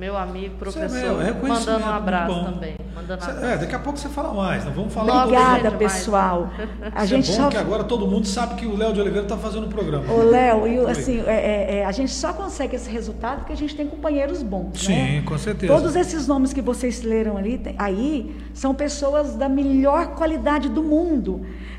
meu 0.00 0.16
amigo, 0.16 0.54
professor, 0.56 0.96
é, 0.96 1.02
meu, 1.02 1.20
é 1.20 1.32
mandando 1.34 1.84
um 1.84 1.88
abraço 1.90 2.44
também. 2.46 2.74
Mandando 2.94 3.22
Cê- 3.22 3.30
abraço. 3.30 3.46
É, 3.46 3.58
daqui 3.58 3.74
a 3.74 3.78
pouco 3.78 3.98
você 3.98 4.08
fala 4.08 4.32
mais, 4.32 4.64
não 4.64 4.72
vamos 4.72 4.94
falar. 4.94 5.24
Obrigada, 5.26 5.70
pessoal. 5.72 6.48
A 6.94 7.04
Isso 7.04 7.06
gente 7.14 7.30
é 7.30 7.36
bom 7.36 7.42
só 7.42 7.48
que 7.50 7.56
agora 7.58 7.84
todo 7.84 8.06
mundo 8.06 8.26
sabe 8.26 8.54
que 8.54 8.64
o 8.66 8.74
Léo 8.74 8.94
de 8.94 9.00
Oliveira 9.02 9.26
está 9.26 9.36
fazendo 9.36 9.66
o 9.66 9.68
programa. 9.68 10.10
Ô, 10.10 10.22
Léo, 10.22 10.66
e 10.66 10.78
o- 10.78 10.84
Oi. 10.86 10.90
assim, 10.90 11.20
é, 11.26 11.32
é, 11.32 11.78
é, 11.80 11.84
a 11.84 11.92
gente 11.92 12.12
só 12.12 12.32
consegue 12.32 12.76
esse 12.76 12.88
resultado 12.90 13.40
porque 13.40 13.52
a 13.52 13.56
gente 13.56 13.76
tem 13.76 13.86
companheiros 13.86 14.42
bons. 14.42 14.80
Sim, 14.80 14.94
né? 14.94 15.22
com 15.26 15.36
certeza. 15.36 15.70
Todos 15.72 15.94
esses 15.94 16.26
nomes 16.26 16.54
que 16.54 16.62
vocês 16.62 17.02
leram 17.02 17.36
ali, 17.36 17.58
tem- 17.58 17.74
aí 17.78 18.34
são 18.62 18.74
pessoas 18.74 19.26
da 19.42 19.48
melhor 19.48 20.02
qualidade 20.18 20.68
do 20.68 20.82
mundo. 20.82 21.32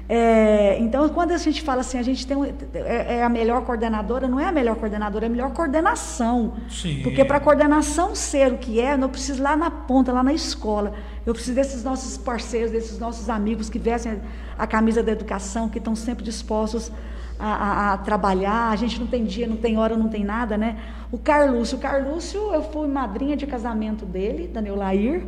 É, 0.09 0.77
então, 0.79 1.07
quando 1.09 1.31
a 1.31 1.37
gente 1.37 1.61
fala 1.61 1.81
assim, 1.81 1.97
a 1.99 2.03
gente 2.09 2.25
tem 2.27 2.35
um- 2.35 2.43
é, 2.43 3.17
é 3.19 3.23
a 3.23 3.29
melhor 3.29 3.61
coordenadora, 3.67 4.27
não 4.27 4.39
é 4.39 4.47
a 4.47 4.51
melhor 4.51 4.75
coordenadora, 4.75 5.25
é 5.25 5.27
a 5.27 5.29
melhor 5.29 5.51
coordenação. 5.53 6.53
Sim. 6.69 7.01
Porque 7.03 7.23
para 7.23 7.37
a 7.37 7.39
coordenação 7.39 8.15
ser 8.15 8.51
o 8.51 8.57
que 8.57 8.79
é, 8.81 8.93
eu 8.93 8.97
não 8.97 9.09
preciso 9.09 9.39
ir 9.39 9.43
lá 9.43 9.55
na 9.55 9.69
ponta, 9.69 10.11
lá 10.11 10.23
na 10.23 10.33
escola. 10.33 10.93
Eu 11.25 11.33
preciso 11.35 11.55
desses 11.55 11.83
nossos 11.83 12.17
parceiros, 12.17 12.71
desses 12.71 12.97
nossos 12.99 13.29
amigos 13.29 13.69
que 13.69 13.77
vestem 13.79 14.19
a 14.57 14.65
camisa 14.65 15.03
da 15.03 15.11
educação, 15.11 15.69
que 15.69 15.77
estão 15.77 15.95
sempre 15.95 16.23
dispostos 16.25 16.91
a, 17.39 17.45
a- 17.67 17.93
a 17.93 17.97
trabalhar. 17.99 18.71
A 18.71 18.75
gente 18.75 18.99
não 18.99 19.05
tem 19.07 19.23
dia, 19.23 19.45
não 19.47 19.55
tem 19.65 19.77
hora, 19.77 19.95
não 19.95 20.09
tem 20.09 20.23
nada, 20.25 20.57
né? 20.57 20.77
O 21.11 21.17
Carlúcio. 21.19 21.77
O 21.77 21.81
Carlúcio, 21.81 22.39
eu 22.57 22.63
fui 22.63 22.87
madrinha 22.87 23.37
de 23.37 23.45
casamento 23.45 24.03
dele, 24.03 24.47
da 24.47 24.59
Neulair, 24.61 25.25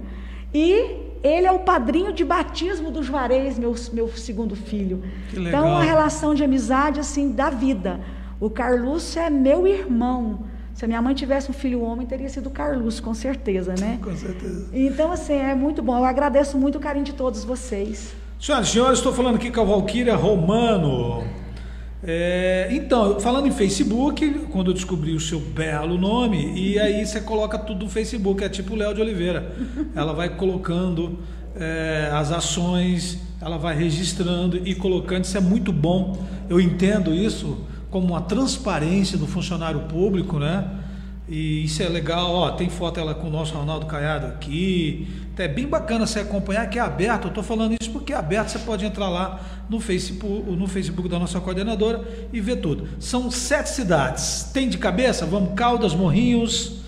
e 0.54 1.13
ele 1.24 1.48
é 1.48 1.52
o 1.52 1.60
padrinho 1.60 2.12
de 2.12 2.26
batismo 2.26 2.92
do 2.92 3.02
Juarez, 3.02 3.58
meu, 3.58 3.74
meu 3.94 4.10
segundo 4.10 4.56
filho. 4.56 5.02
Então, 5.34 5.68
uma 5.70 5.84
relação 5.84 6.36
de 6.36 6.44
amizade, 6.44 7.00
assim, 7.00 7.32
da 7.32 7.50
vida. 7.50 8.00
O 8.40 8.50
Carlúcio 8.50 9.22
é 9.22 9.30
meu 9.30 9.66
irmão. 9.66 10.40
Se 10.74 10.84
a 10.84 10.88
minha 10.88 11.02
mãe 11.02 11.16
tivesse 11.16 11.50
um 11.50 11.54
filho 11.54 11.82
homem, 11.82 12.06
teria 12.06 12.28
sido 12.28 12.48
o 12.48 12.52
Carlúcio, 12.52 13.02
com 13.02 13.14
certeza, 13.14 13.74
né? 13.80 14.00
Com 14.04 14.16
certeza. 14.16 14.70
Então, 14.74 15.12
assim, 15.12 15.34
é 15.34 15.56
muito 15.56 15.82
bom. 15.82 15.98
Eu 15.98 16.04
agradeço 16.04 16.58
muito 16.58 16.78
o 16.78 16.82
carinho 16.82 17.06
de 17.06 17.14
todos 17.14 17.46
vocês. 17.46 18.14
Senhoras 18.40 18.68
e 18.68 18.72
senhores, 18.72 19.00
estou 19.00 19.14
falando 19.14 19.36
aqui 19.36 19.50
com 19.50 19.62
a 19.62 19.64
Valquíria 19.64 20.16
Romano. 20.16 21.24
É, 22.06 22.68
então, 22.72 23.18
falando 23.22 23.48
em 23.48 23.52
Facebook, 23.52 24.30
quando 24.52 24.72
eu 24.72 24.74
descobri 24.74 25.14
o 25.14 25.20
seu 25.20 25.40
belo 25.40 25.98
nome, 25.98 26.54
e 26.54 26.78
aí 26.78 27.06
você 27.06 27.22
coloca 27.22 27.58
tudo 27.58 27.86
no 27.86 27.90
Facebook, 27.90 28.44
é 28.44 28.50
tipo 28.50 28.76
Léo 28.76 28.94
de 28.94 29.02
Oliveira. 29.02 29.56
Ela 29.96 30.14
vai 30.14 30.36
colocando 30.36 31.20
é, 31.56 32.10
as 32.12 32.32
ações, 32.32 33.20
ela 33.40 33.58
vai 33.58 33.76
registrando 33.76 34.68
e 34.68 34.76
colocando, 34.76 35.24
isso 35.24 35.38
é 35.38 35.42
muito 35.42 35.72
bom. 35.72 36.18
Eu 36.50 36.60
entendo 36.60 37.14
isso 37.14 37.58
como 37.90 38.08
uma 38.08 38.22
transparência 38.22 39.18
do 39.18 39.26
funcionário 39.26 39.82
público, 39.82 40.40
né? 40.40 40.68
E 41.30 41.64
isso 41.64 41.82
é 41.82 41.88
legal, 41.88 42.34
ó, 42.34 42.52
tem 42.52 42.70
foto 42.70 43.00
ela 43.00 43.16
com 43.16 43.28
o 43.28 43.30
nosso 43.30 43.54
Ronaldo 43.54 43.86
Caiado 43.86 44.28
aqui. 44.28 45.08
É 45.38 45.48
bem 45.48 45.68
bacana 45.68 46.06
você 46.06 46.20
acompanhar, 46.20 46.70
que 46.70 46.78
é 46.78 46.82
aberto. 46.82 47.26
Eu 47.26 47.30
estou 47.30 47.44
falando 47.44 47.76
isso 47.80 47.92
porque 48.04 48.12
é 48.12 48.18
aberto, 48.18 48.50
você 48.50 48.60
pode 48.60 48.86
entrar 48.86 49.08
lá 49.08 49.40
no 49.70 49.80
Facebook, 49.80 50.52
no 50.52 50.68
Facebook 50.68 51.08
da 51.08 51.18
nossa 51.18 51.40
coordenadora 51.40 52.04
e 52.34 52.42
ver 52.42 52.58
tudo. 52.58 52.90
São 53.00 53.32
sete 53.32 53.70
cidades. 53.70 54.50
Tem 54.54 54.68
de 54.68 54.78
cabeça? 54.78 55.26
Vamos, 55.26 55.54
Caldas, 55.56 55.96
Morrinhos, 55.96 56.84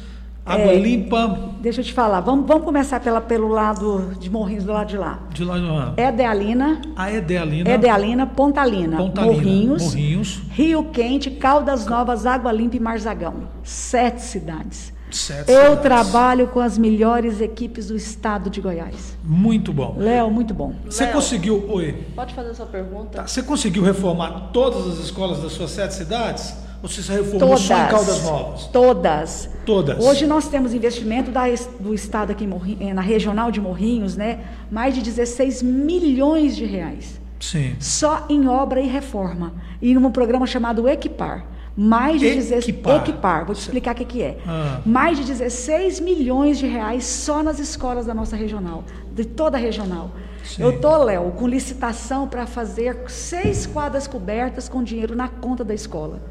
Água 0.46 0.74
É. 0.74 0.78
Limpa, 0.78 1.54
Deixa 1.62 1.80
eu 1.80 1.86
te 1.86 1.94
falar. 1.94 2.20
Vamos, 2.20 2.46
vamos 2.46 2.66
começar 2.66 3.00
pela, 3.00 3.22
pelo 3.22 3.48
lado 3.48 4.12
de 4.20 4.30
Morrinhos, 4.30 4.66
do 4.66 4.74
lado 4.74 4.88
de 4.90 4.98
lá. 4.98 5.20
de 5.34 5.44
lá 5.46 5.58
de 5.58 6.02
Edealina, 6.02 6.82
A 6.98 7.12
Edealina, 7.12 7.70
Edealina, 7.72 8.28
Pontalina, 8.28 8.98
Pontalina, 8.98 9.34
Morrinhos, 9.34 9.84
Morrinhos, 9.84 10.42
Rio 10.52 10.84
Quente, 10.92 11.32
Caldas 11.32 11.88
Novas, 11.88 12.26
Água 12.26 12.52
Limpa 12.52 12.76
e 12.76 12.80
Marzagão. 12.80 13.48
Sete 13.64 14.22
cidades. 14.22 14.94
Sete 15.18 15.52
Eu 15.52 15.78
trabalho 15.78 16.48
com 16.48 16.60
as 16.60 16.78
melhores 16.78 17.42
equipes 17.42 17.88
do 17.88 17.96
estado 17.96 18.50
de 18.50 18.62
Goiás. 18.62 19.18
Muito 19.24 19.72
bom. 19.74 19.96
Léo, 19.98 20.30
muito 20.30 20.54
bom. 20.54 20.74
Você 20.86 21.06
Léo. 21.06 21.14
conseguiu, 21.14 21.66
oi, 21.70 22.04
Pode 22.16 22.34
fazer 22.34 22.50
a 22.50 22.54
sua 22.54 22.66
pergunta? 22.66 23.20
Tá, 23.20 23.28
Você 23.28 23.42
conseguiu 23.42 23.84
reformar 23.84 24.50
todas 24.54 24.88
as 24.88 25.00
escolas 25.06 25.40
das 25.42 25.52
suas 25.54 25.72
sete 25.72 25.94
cidades? 25.94 26.54
ou 26.84 26.90
você 26.90 27.02
se 27.02 27.12
reformou 27.12 27.40
Todas. 27.40 27.60
só 27.62 27.74
em 27.74 27.88
Caldas 27.88 28.24
Novas? 28.24 28.66
Todas. 28.68 29.50
Todas. 29.66 30.04
Hoje 30.06 30.28
nós 30.28 30.48
temos 30.48 30.74
investimento 30.74 31.32
da 31.32 31.46
do 31.80 31.94
Estado 31.96 32.32
aqui 32.32 32.48
eh, 32.80 32.94
na 32.94 33.02
regional 33.02 33.50
de 33.50 33.60
Morrinhos, 33.60 34.16
né? 34.16 34.42
Mais 34.70 34.94
de 34.94 35.02
16 35.02 35.64
milhões 35.64 36.56
de 36.56 36.66
reais. 36.66 37.20
Sim. 37.40 37.76
Só 37.80 38.26
em 38.30 38.48
obra 38.48 38.80
e 38.82 38.88
reforma. 38.88 39.54
E 39.82 39.94
num 39.96 40.12
programa 40.12 40.46
chamado 40.46 40.88
Equipar. 40.88 41.46
Mais 41.78 42.20
de 42.20 42.30
16 42.34 42.68
Equipar. 42.68 42.96
Equipar. 42.98 43.46
Vou 43.46 43.54
te 43.54 43.60
explicar 43.60 43.94
o 43.94 43.98
que, 43.98 44.06
que 44.06 44.22
é. 44.22 44.38
Ah. 44.48 44.80
Mais 44.86 45.18
de 45.18 45.26
16 45.26 46.00
milhões 46.00 46.58
de 46.58 46.66
reais 46.66 47.04
só 47.06 47.44
nas 47.44 47.60
escolas 47.60 48.06
da 48.06 48.14
nossa 48.14 48.36
regional, 48.36 48.84
de 49.12 49.26
toda 49.26 49.58
a 49.58 49.60
regional. 49.60 50.12
Sim. 50.44 50.64
Eu 50.64 50.80
tô, 50.80 50.96
Léo, 51.04 51.32
com 51.32 51.48
licitação 51.48 52.28
para 52.28 52.46
fazer 52.46 53.04
seis 53.08 53.66
quadras 53.66 54.08
cobertas 54.08 54.70
com 54.70 54.84
dinheiro 54.84 55.16
na 55.16 55.28
conta 55.28 55.64
da 55.64 55.74
escola. 55.74 56.22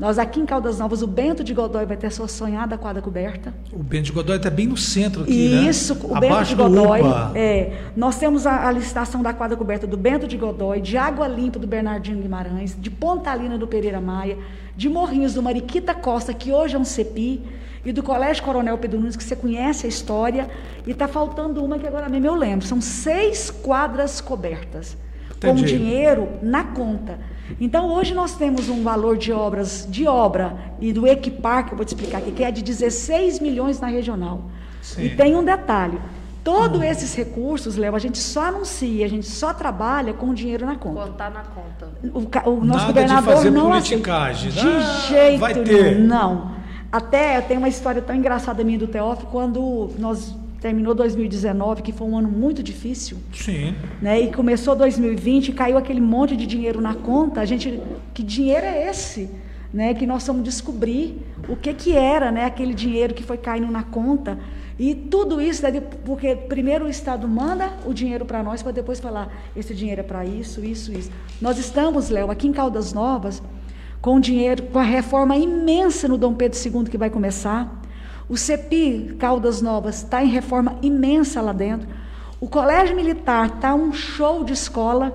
Nós 0.00 0.18
aqui 0.18 0.40
em 0.40 0.46
Caldas 0.46 0.78
Novas, 0.78 1.02
o 1.02 1.06
Bento 1.06 1.44
de 1.44 1.52
Godói 1.52 1.84
vai 1.84 1.94
ter 1.94 2.10
sua 2.10 2.26
sonhada 2.26 2.78
quadra 2.78 3.02
coberta. 3.02 3.52
O 3.70 3.82
Bento 3.82 4.04
de 4.04 4.12
Godoy 4.12 4.38
está 4.38 4.48
bem 4.48 4.66
no 4.66 4.76
centro 4.76 5.24
aqui, 5.24 5.50
né? 5.50 5.68
Isso, 5.68 5.92
o 5.92 6.14
Bento 6.14 6.32
Abaixo 6.32 6.56
de 6.56 6.56
do 6.56 6.62
Godói. 6.62 7.02
É, 7.34 7.82
nós 7.94 8.18
temos 8.18 8.46
a, 8.46 8.66
a 8.66 8.72
licitação 8.72 9.22
da 9.22 9.34
quadra 9.34 9.58
coberta 9.58 9.86
do 9.86 9.98
Bento 9.98 10.26
de 10.26 10.38
Godói, 10.38 10.80
de 10.80 10.96
Água 10.96 11.28
Limpa 11.28 11.58
do 11.58 11.66
Bernardino 11.66 12.22
Guimarães, 12.22 12.74
de 12.80 12.88
Pontalina 12.88 13.58
do 13.58 13.66
Pereira 13.66 14.00
Maia, 14.00 14.38
de 14.74 14.88
Morrinhos 14.88 15.34
do 15.34 15.42
Mariquita 15.42 15.92
Costa, 15.92 16.32
que 16.32 16.50
hoje 16.50 16.76
é 16.76 16.78
um 16.78 16.84
CEPI, 16.84 17.42
e 17.84 17.92
do 17.92 18.02
Colégio 18.02 18.42
Coronel 18.42 18.78
Pedro 18.78 19.00
Nunes, 19.00 19.16
que 19.16 19.24
você 19.24 19.36
conhece 19.36 19.84
a 19.84 19.88
história, 19.88 20.48
e 20.86 20.92
está 20.92 21.08
faltando 21.08 21.62
uma 21.62 21.78
que 21.78 21.86
agora 21.86 22.08
mesmo 22.08 22.26
eu 22.26 22.34
lembro. 22.34 22.66
São 22.66 22.80
seis 22.80 23.50
quadras 23.50 24.18
cobertas, 24.18 24.96
com 25.38 25.48
Entendi. 25.48 25.76
dinheiro 25.76 26.26
na 26.42 26.64
conta. 26.64 27.18
Então, 27.60 27.92
hoje 27.92 28.14
nós 28.14 28.34
temos 28.34 28.68
um 28.68 28.82
valor 28.82 29.16
de 29.16 29.32
obras, 29.32 29.86
de 29.90 30.06
obra 30.06 30.56
e 30.80 30.92
do 30.92 31.06
Equipar, 31.06 31.66
que 31.66 31.72
eu 31.72 31.76
vou 31.76 31.84
te 31.84 31.94
explicar 31.94 32.18
aqui, 32.18 32.32
que 32.32 32.44
é 32.44 32.50
de 32.50 32.62
16 32.62 33.40
milhões 33.40 33.80
na 33.80 33.88
regional. 33.88 34.42
Sim. 34.82 35.04
E 35.06 35.08
tem 35.16 35.34
um 35.36 35.44
detalhe: 35.44 35.98
todos 36.44 36.80
esses 36.82 37.14
recursos, 37.14 37.76
Léo, 37.76 37.94
a 37.94 37.98
gente 37.98 38.18
só 38.18 38.46
anuncia, 38.46 39.04
a 39.04 39.08
gente 39.08 39.26
só 39.26 39.52
trabalha 39.52 40.12
com 40.12 40.30
o 40.30 40.34
dinheiro 40.34 40.64
na 40.66 40.76
conta. 40.76 41.02
Contar 41.02 41.30
na 41.30 41.42
conta. 41.42 41.88
O, 42.14 42.50
o 42.50 42.64
nosso 42.64 42.86
Nada 42.86 42.92
de 42.92 43.00
governador 43.08 43.34
fazer 43.34 43.50
não 43.50 43.72
aceita. 43.72 44.32
De 44.42 44.68
Ah, 44.68 44.80
jeito 45.08 45.40
vai 45.40 45.54
ter. 45.54 45.94
nenhum, 45.96 46.06
não. 46.06 46.52
Até 46.92 47.36
eu 47.36 47.42
tenho 47.42 47.60
uma 47.60 47.68
história 47.68 48.02
tão 48.02 48.14
engraçada 48.16 48.64
minha 48.64 48.78
do 48.78 48.86
Teófilo, 48.88 49.28
quando 49.30 49.90
nós 49.98 50.34
terminou 50.60 50.94
2019, 50.94 51.82
que 51.82 51.92
foi 51.92 52.06
um 52.06 52.18
ano 52.18 52.28
muito 52.28 52.62
difícil, 52.62 53.16
Sim. 53.32 53.74
né? 54.00 54.20
E 54.20 54.32
começou 54.32 54.76
2020, 54.76 55.52
caiu 55.52 55.78
aquele 55.78 56.00
monte 56.00 56.36
de 56.36 56.46
dinheiro 56.46 56.80
na 56.80 56.94
conta. 56.94 57.40
A 57.40 57.44
gente, 57.44 57.80
que 58.12 58.22
dinheiro 58.22 58.66
é 58.66 58.88
esse, 58.90 59.30
né? 59.72 59.94
Que 59.94 60.06
nós 60.06 60.26
vamos 60.26 60.44
descobrir 60.44 61.18
o 61.48 61.56
que 61.56 61.72
que 61.72 61.96
era, 61.96 62.30
né? 62.30 62.44
Aquele 62.44 62.74
dinheiro 62.74 63.14
que 63.14 63.22
foi 63.22 63.38
caindo 63.38 63.70
na 63.70 63.82
conta. 63.82 64.38
E 64.78 64.94
tudo 64.94 65.42
isso, 65.42 65.62
né, 65.62 65.78
porque 66.06 66.34
primeiro 66.34 66.86
o 66.86 66.88
Estado 66.88 67.28
manda 67.28 67.70
o 67.84 67.92
dinheiro 67.92 68.24
para 68.24 68.42
nós, 68.42 68.62
para 68.62 68.72
depois 68.72 68.98
falar, 68.98 69.30
esse 69.54 69.74
dinheiro 69.74 70.00
é 70.00 70.04
para 70.04 70.24
isso, 70.24 70.64
isso, 70.64 70.90
isso. 70.90 71.10
Nós 71.38 71.58
estamos, 71.58 72.08
Léo, 72.08 72.30
aqui 72.30 72.48
em 72.48 72.52
Caldas 72.52 72.94
Novas, 72.94 73.42
com 74.00 74.18
dinheiro, 74.18 74.62
com 74.62 74.78
a 74.78 74.82
reforma 74.82 75.36
imensa 75.36 76.08
no 76.08 76.16
Dom 76.16 76.32
Pedro 76.32 76.58
II 76.58 76.84
que 76.84 76.96
vai 76.96 77.10
começar. 77.10 77.79
O 78.30 78.36
CEPI 78.36 79.16
Caldas 79.18 79.60
Novas 79.60 79.96
está 79.96 80.22
em 80.22 80.28
reforma 80.28 80.76
imensa 80.82 81.42
lá 81.42 81.52
dentro. 81.52 81.88
O 82.40 82.46
Colégio 82.48 82.94
Militar 82.94 83.46
está 83.56 83.74
um 83.74 83.92
show 83.92 84.44
de 84.44 84.52
escola, 84.52 85.12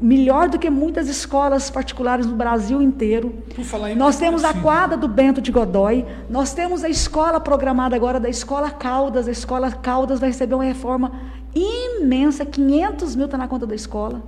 melhor 0.00 0.48
do 0.48 0.58
que 0.58 0.68
muitas 0.68 1.08
escolas 1.08 1.70
particulares 1.70 2.26
no 2.26 2.34
Brasil 2.34 2.82
inteiro. 2.82 3.32
Por 3.54 3.64
falar 3.64 3.92
em 3.92 3.94
Nós 3.94 4.16
temos 4.18 4.42
a 4.42 4.52
quadra 4.52 4.96
do 4.96 5.06
Bento 5.06 5.40
de 5.40 5.52
Godói, 5.52 6.04
nós 6.28 6.52
temos 6.52 6.82
a 6.82 6.88
escola 6.88 7.38
programada 7.38 7.94
agora 7.94 8.18
da 8.18 8.28
Escola 8.28 8.70
Caldas. 8.70 9.28
A 9.28 9.30
Escola 9.30 9.70
Caldas 9.70 10.18
vai 10.18 10.30
receber 10.30 10.56
uma 10.56 10.64
reforma 10.64 11.12
imensa, 11.54 12.44
500 12.44 13.14
mil 13.14 13.26
está 13.26 13.38
na 13.38 13.46
conta 13.46 13.68
da 13.68 13.74
escola. 13.76 14.20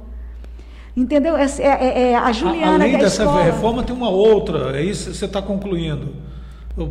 Entendeu? 0.97 1.37
É, 1.37 1.47
é- 1.59 2.03
é- 2.13 2.15
a 2.17 2.31
Juliana, 2.31 2.75
Além 2.77 2.91
que 2.91 2.97
é 2.97 2.99
a 3.01 3.03
dessa 3.03 3.25
escola. 3.25 3.43
reforma, 3.43 3.83
tem 3.83 3.97
uma 3.97 4.09
outra. 4.09 4.79
É 4.79 4.85
isso 4.85 5.11
que 5.11 5.17
você 5.17 5.25
está 5.25 5.43
concluindo. 5.43 6.15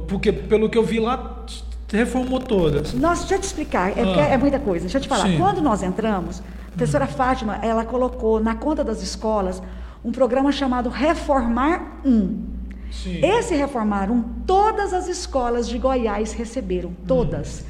Porque, 0.07 0.31
pelo 0.31 0.69
que 0.69 0.77
eu 0.77 0.83
vi 0.83 0.99
lá, 0.99 1.43
reformou 1.91 2.39
todas. 2.39 2.93
Nossa, 2.93 3.21
deixa 3.21 3.35
eu 3.35 3.39
te 3.39 3.43
explicar, 3.43 3.97
é, 3.97 4.01
Ah. 4.01 4.21
é 4.33 4.37
muita 4.37 4.59
coisa. 4.59 4.81
Deixa 4.85 4.97
eu 4.97 5.01
te 5.01 5.07
falar. 5.07 5.27
Sim. 5.27 5.37
Quando 5.37 5.61
nós 5.61 5.83
entramos, 5.83 6.41
a 6.69 6.71
professora 6.71 7.05
Fátima, 7.05 7.57
ela 7.61 7.83
colocou 7.85 8.39
na 8.39 8.55
conta 8.55 8.83
das 8.83 9.01
escolas 9.03 9.61
um 10.03 10.11
programa 10.11 10.51
chamado 10.51 10.89
Reformar 10.89 11.99
1. 12.05 12.45
Sim. 12.91 13.19
Esse 13.25 13.55
Reformar 13.55 14.09
1, 14.11 14.23
todas 14.45 14.93
as 14.93 15.07
escolas 15.07 15.67
de 15.67 15.77
Goiás 15.77 16.31
receberam, 16.33 16.93
todas. 17.07 17.63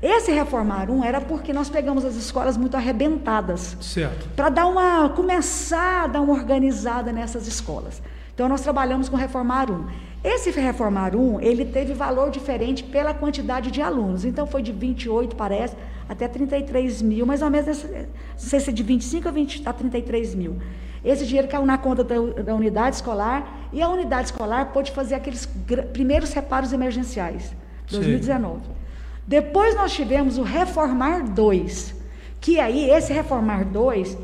Esse 0.00 0.30
Reformar 0.30 0.88
1 0.90 1.02
era 1.04 1.20
porque 1.20 1.52
nós 1.52 1.68
pegamos 1.68 2.04
as 2.04 2.14
escolas 2.14 2.56
muito 2.56 2.76
arrebentadas 2.76 3.76
Certo. 3.80 4.28
para 4.36 4.48
dar 4.48 4.66
uma 4.66 5.08
começar 5.08 6.04
a 6.04 6.06
dar 6.06 6.20
uma 6.20 6.32
organizada 6.32 7.12
nessas 7.12 7.48
escolas. 7.48 8.00
Então 8.32 8.48
nós 8.48 8.60
trabalhamos 8.60 9.08
com 9.08 9.16
Reformar 9.16 9.68
1. 9.70 9.84
Esse 10.22 10.50
Reformar 10.50 11.14
1, 11.14 11.40
ele 11.40 11.64
teve 11.64 11.94
valor 11.94 12.30
diferente 12.30 12.82
pela 12.82 13.14
quantidade 13.14 13.70
de 13.70 13.80
alunos. 13.80 14.24
Então 14.24 14.46
foi 14.46 14.62
de 14.62 14.72
28, 14.72 15.36
parece, 15.36 15.76
até 16.08 16.26
33 16.26 17.02
mil, 17.02 17.24
mais 17.24 17.40
ou 17.40 17.50
menos, 17.50 17.84
não 17.84 18.06
sei 18.36 18.58
se 18.58 18.70
é 18.70 18.72
de 18.72 18.82
25 18.82 19.28
a, 19.28 19.30
20, 19.30 19.62
a 19.64 19.72
33 19.72 20.34
mil. 20.34 20.56
Esse 21.04 21.24
dinheiro 21.24 21.46
caiu 21.46 21.64
na 21.64 21.78
conta 21.78 22.02
da, 22.02 22.16
da 22.42 22.54
unidade 22.54 22.96
escolar 22.96 23.68
e 23.72 23.80
a 23.80 23.88
unidade 23.88 24.28
escolar 24.28 24.72
pôde 24.72 24.90
fazer 24.90 25.14
aqueles 25.14 25.46
primeiros 25.92 26.32
reparos 26.32 26.72
emergenciais, 26.72 27.54
Sim. 27.86 27.96
2019. 27.96 28.62
Depois 29.26 29.76
nós 29.76 29.92
tivemos 29.92 30.36
o 30.36 30.42
Reformar 30.42 31.22
2, 31.22 31.94
que 32.40 32.58
aí 32.58 32.90
esse 32.90 33.12
Reformar 33.12 33.64
2 33.64 34.18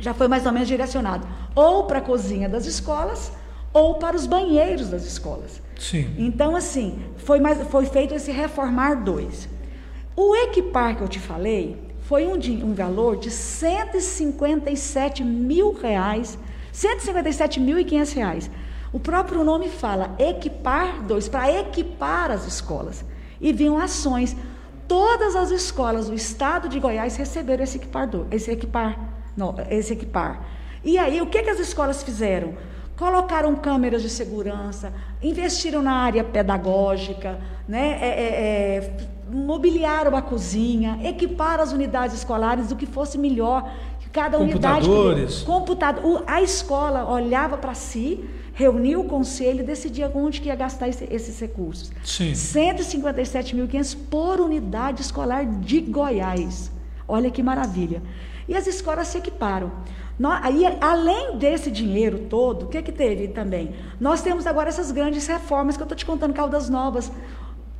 já 0.00 0.12
foi 0.12 0.26
mais 0.26 0.44
ou 0.44 0.52
menos 0.52 0.66
direcionado 0.66 1.26
ou 1.54 1.84
para 1.84 1.98
a 1.98 2.02
cozinha 2.02 2.48
das 2.48 2.66
escolas 2.66 3.30
ou 3.74 3.96
para 3.96 4.16
os 4.16 4.24
banheiros 4.24 4.88
das 4.88 5.04
escolas. 5.04 5.60
Sim. 5.76 6.14
Então, 6.16 6.54
assim, 6.54 7.00
foi, 7.18 7.40
mais, 7.40 7.60
foi 7.68 7.84
feito 7.86 8.14
esse 8.14 8.30
Reformar 8.30 9.02
2. 9.02 9.48
O 10.16 10.36
Equipar 10.36 10.96
que 10.96 11.02
eu 11.02 11.08
te 11.08 11.18
falei 11.18 11.76
foi 12.02 12.24
um, 12.26 12.34
um 12.64 12.72
valor 12.72 13.16
de 13.16 13.30
157 13.30 15.24
mil 15.24 15.72
reais, 15.72 16.38
157.500 16.72 18.14
reais. 18.14 18.48
O 18.92 19.00
próprio 19.00 19.42
nome 19.42 19.68
fala 19.68 20.14
Equipar 20.20 21.02
2, 21.02 21.28
para 21.28 21.50
equipar 21.60 22.30
as 22.30 22.46
escolas. 22.46 23.04
E 23.40 23.52
vinham 23.52 23.76
ações. 23.76 24.36
Todas 24.86 25.34
as 25.34 25.50
escolas 25.50 26.08
do 26.08 26.14
estado 26.14 26.68
de 26.68 26.78
Goiás 26.78 27.16
receberam 27.16 27.64
esse 27.64 27.78
Equipar 27.78 28.06
2, 28.06 28.28
esse 28.30 28.52
Equipar, 28.52 28.96
não, 29.36 29.52
esse 29.68 29.94
Equipar. 29.94 30.46
E 30.84 30.96
aí, 30.96 31.20
o 31.20 31.26
que, 31.26 31.42
que 31.42 31.50
as 31.50 31.58
escolas 31.58 32.04
fizeram? 32.04 32.54
Colocaram 32.96 33.56
câmeras 33.56 34.02
de 34.02 34.08
segurança, 34.08 34.92
investiram 35.22 35.82
na 35.82 35.92
área 35.94 36.22
pedagógica, 36.22 37.40
né? 37.66 37.98
é, 38.00 38.06
é, 38.06 38.26
é, 38.76 38.96
mobiliaram 39.32 40.16
a 40.16 40.22
cozinha, 40.22 41.00
equiparam 41.02 41.62
as 41.64 41.72
unidades 41.72 42.14
escolares 42.16 42.68
do 42.68 42.76
que 42.76 42.86
fosse 42.86 43.18
melhor. 43.18 43.68
Cada 44.12 44.38
unidade. 44.38 44.86
Computadores. 44.86 45.42
Computador. 45.42 46.22
A 46.24 46.40
escola 46.40 47.04
olhava 47.10 47.56
para 47.58 47.74
si, 47.74 48.24
reunia 48.52 48.96
o 49.00 49.04
conselho 49.04 49.58
e 49.60 49.62
decidia 49.64 50.08
onde 50.14 50.40
que 50.40 50.46
ia 50.46 50.54
gastar 50.54 50.88
esse- 50.88 51.08
esses 51.10 51.40
recursos. 51.40 51.90
Sim. 52.04 52.32
157.500 52.32 53.94
por 54.08 54.40
unidade 54.40 55.02
escolar 55.02 55.44
de 55.44 55.80
Goiás. 55.80 56.70
Olha 57.08 57.28
que 57.28 57.42
maravilha. 57.42 58.00
E 58.48 58.54
as 58.54 58.68
escolas 58.68 59.08
se 59.08 59.18
equiparam. 59.18 59.72
Aí, 60.42 60.64
além 60.80 61.36
desse 61.38 61.70
dinheiro 61.70 62.26
todo, 62.30 62.64
o 62.64 62.68
que, 62.68 62.80
que 62.82 62.92
teve 62.92 63.28
também? 63.28 63.74
Nós 64.00 64.22
temos 64.22 64.46
agora 64.46 64.68
essas 64.68 64.90
grandes 64.92 65.26
reformas 65.26 65.76
que 65.76 65.82
eu 65.82 65.86
estou 65.86 65.96
te 65.96 66.06
contando, 66.06 66.32
Caldas 66.32 66.68
Novas. 66.68 67.10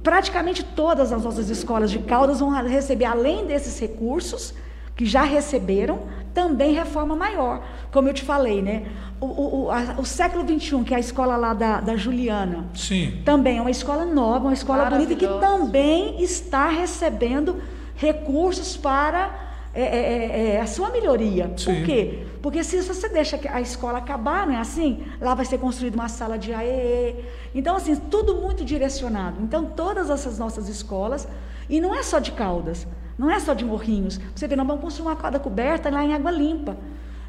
Praticamente 0.02 0.62
todas 0.64 1.12
as 1.12 1.22
nossas 1.24 1.48
escolas 1.48 1.90
de 1.90 1.98
Caldas 2.00 2.40
vão 2.40 2.50
receber, 2.50 3.04
além 3.06 3.46
desses 3.46 3.78
recursos, 3.78 4.52
que 4.96 5.04
já 5.06 5.22
receberam, 5.22 6.02
também 6.34 6.74
reforma 6.74 7.16
maior. 7.16 7.62
Como 7.92 8.08
eu 8.08 8.14
te 8.14 8.22
falei, 8.22 8.60
né? 8.60 8.86
O, 9.20 9.26
o, 9.26 9.64
o, 9.66 9.70
a- 9.70 9.94
o 9.98 10.04
século 10.04 10.44
XXI, 10.46 10.84
que 10.84 10.92
é 10.92 10.96
a 10.98 11.00
escola 11.00 11.36
lá 11.36 11.54
da, 11.54 11.80
da 11.80 11.96
Juliana, 11.96 12.66
Sim. 12.74 13.22
também 13.24 13.58
é 13.58 13.60
uma 13.60 13.70
escola 13.70 14.04
nova, 14.04 14.46
uma 14.46 14.52
escola 14.52 14.84
bonita 14.90 15.14
que 15.14 15.26
também 15.26 16.20
está 16.22 16.68
recebendo 16.68 17.56
recursos 17.96 18.76
para 18.76 19.30
é, 19.74 19.82
é, 19.82 19.86
é, 19.86 20.54
é, 20.54 20.60
a 20.60 20.66
sua 20.66 20.90
melhoria. 20.90 21.52
Sim. 21.56 21.74
Por 21.74 21.84
quê? 21.84 22.26
Porque 22.40 22.62
se 22.62 22.80
você 22.82 23.08
deixa 23.08 23.40
a 23.50 23.60
escola 23.60 23.98
acabar, 23.98 24.46
não 24.46 24.54
é 24.54 24.58
assim? 24.58 25.04
Lá 25.20 25.34
vai 25.34 25.44
ser 25.44 25.58
construída 25.58 25.96
uma 25.96 26.08
sala 26.08 26.38
de 26.38 26.52
AEE. 26.52 27.24
Então, 27.54 27.74
assim, 27.74 27.96
tudo 27.96 28.36
muito 28.36 28.64
direcionado. 28.64 29.42
Então, 29.42 29.64
todas 29.64 30.10
essas 30.10 30.38
nossas 30.38 30.68
escolas, 30.68 31.26
e 31.68 31.80
não 31.80 31.94
é 31.94 32.02
só 32.02 32.18
de 32.18 32.30
Caldas, 32.32 32.86
não 33.18 33.30
é 33.30 33.40
só 33.40 33.52
de 33.52 33.64
Morrinhos. 33.64 34.20
Você 34.34 34.46
vê, 34.46 34.54
nós 34.54 34.66
vamos 34.66 34.82
construir 34.82 35.08
uma 35.08 35.16
quadra 35.16 35.40
coberta 35.40 35.90
lá 35.90 36.04
em 36.04 36.14
Água 36.14 36.30
Limpa. 36.30 36.76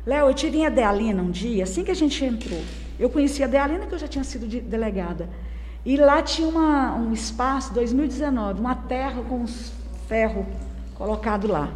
Léo, 0.05 0.27
eu 0.27 0.33
tive 0.33 0.59
em 0.59 0.65
Adealina 0.67 1.23
um 1.23 1.31
dia, 1.31 1.63
assim 1.63 1.83
que 1.83 1.89
a 1.89 1.95
gente 1.95 2.23
entrou. 2.23 2.61
Eu 2.99 3.09
conhecia 3.09 3.45
a 3.45 3.49
Dealina, 3.49 3.87
que 3.87 3.95
eu 3.95 3.99
já 3.99 4.07
tinha 4.07 4.23
sido 4.23 4.47
de, 4.47 4.59
delegada. 4.61 5.27
E 5.83 5.97
lá 5.97 6.21
tinha 6.21 6.47
uma, 6.47 6.95
um 6.95 7.11
espaço, 7.11 7.73
2019, 7.73 8.59
uma 8.59 8.75
terra 8.75 9.23
com 9.23 9.45
ferro 10.07 10.45
colocado 10.95 11.47
lá. 11.47 11.71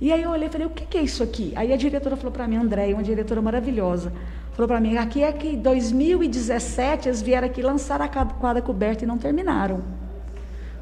E 0.00 0.12
aí 0.12 0.22
eu 0.22 0.30
olhei 0.30 0.48
e 0.48 0.50
falei, 0.50 0.66
o 0.66 0.70
que, 0.70 0.86
que 0.86 0.96
é 0.96 1.02
isso 1.02 1.22
aqui? 1.22 1.52
Aí 1.56 1.72
a 1.72 1.76
diretora 1.76 2.16
falou 2.16 2.30
para 2.30 2.46
mim, 2.46 2.56
Andréia, 2.56 2.94
uma 2.94 3.02
diretora 3.02 3.42
maravilhosa, 3.42 4.12
falou 4.52 4.68
para 4.68 4.80
mim, 4.80 4.96
aqui 4.96 5.22
é 5.22 5.32
que 5.32 5.48
em 5.48 5.60
2017 5.60 7.08
eles 7.08 7.20
vieram 7.20 7.48
aqui 7.48 7.62
lançar 7.62 8.00
a 8.00 8.08
quadra 8.08 8.62
coberta 8.62 9.04
e 9.04 9.06
não 9.06 9.18
terminaram. 9.18 9.82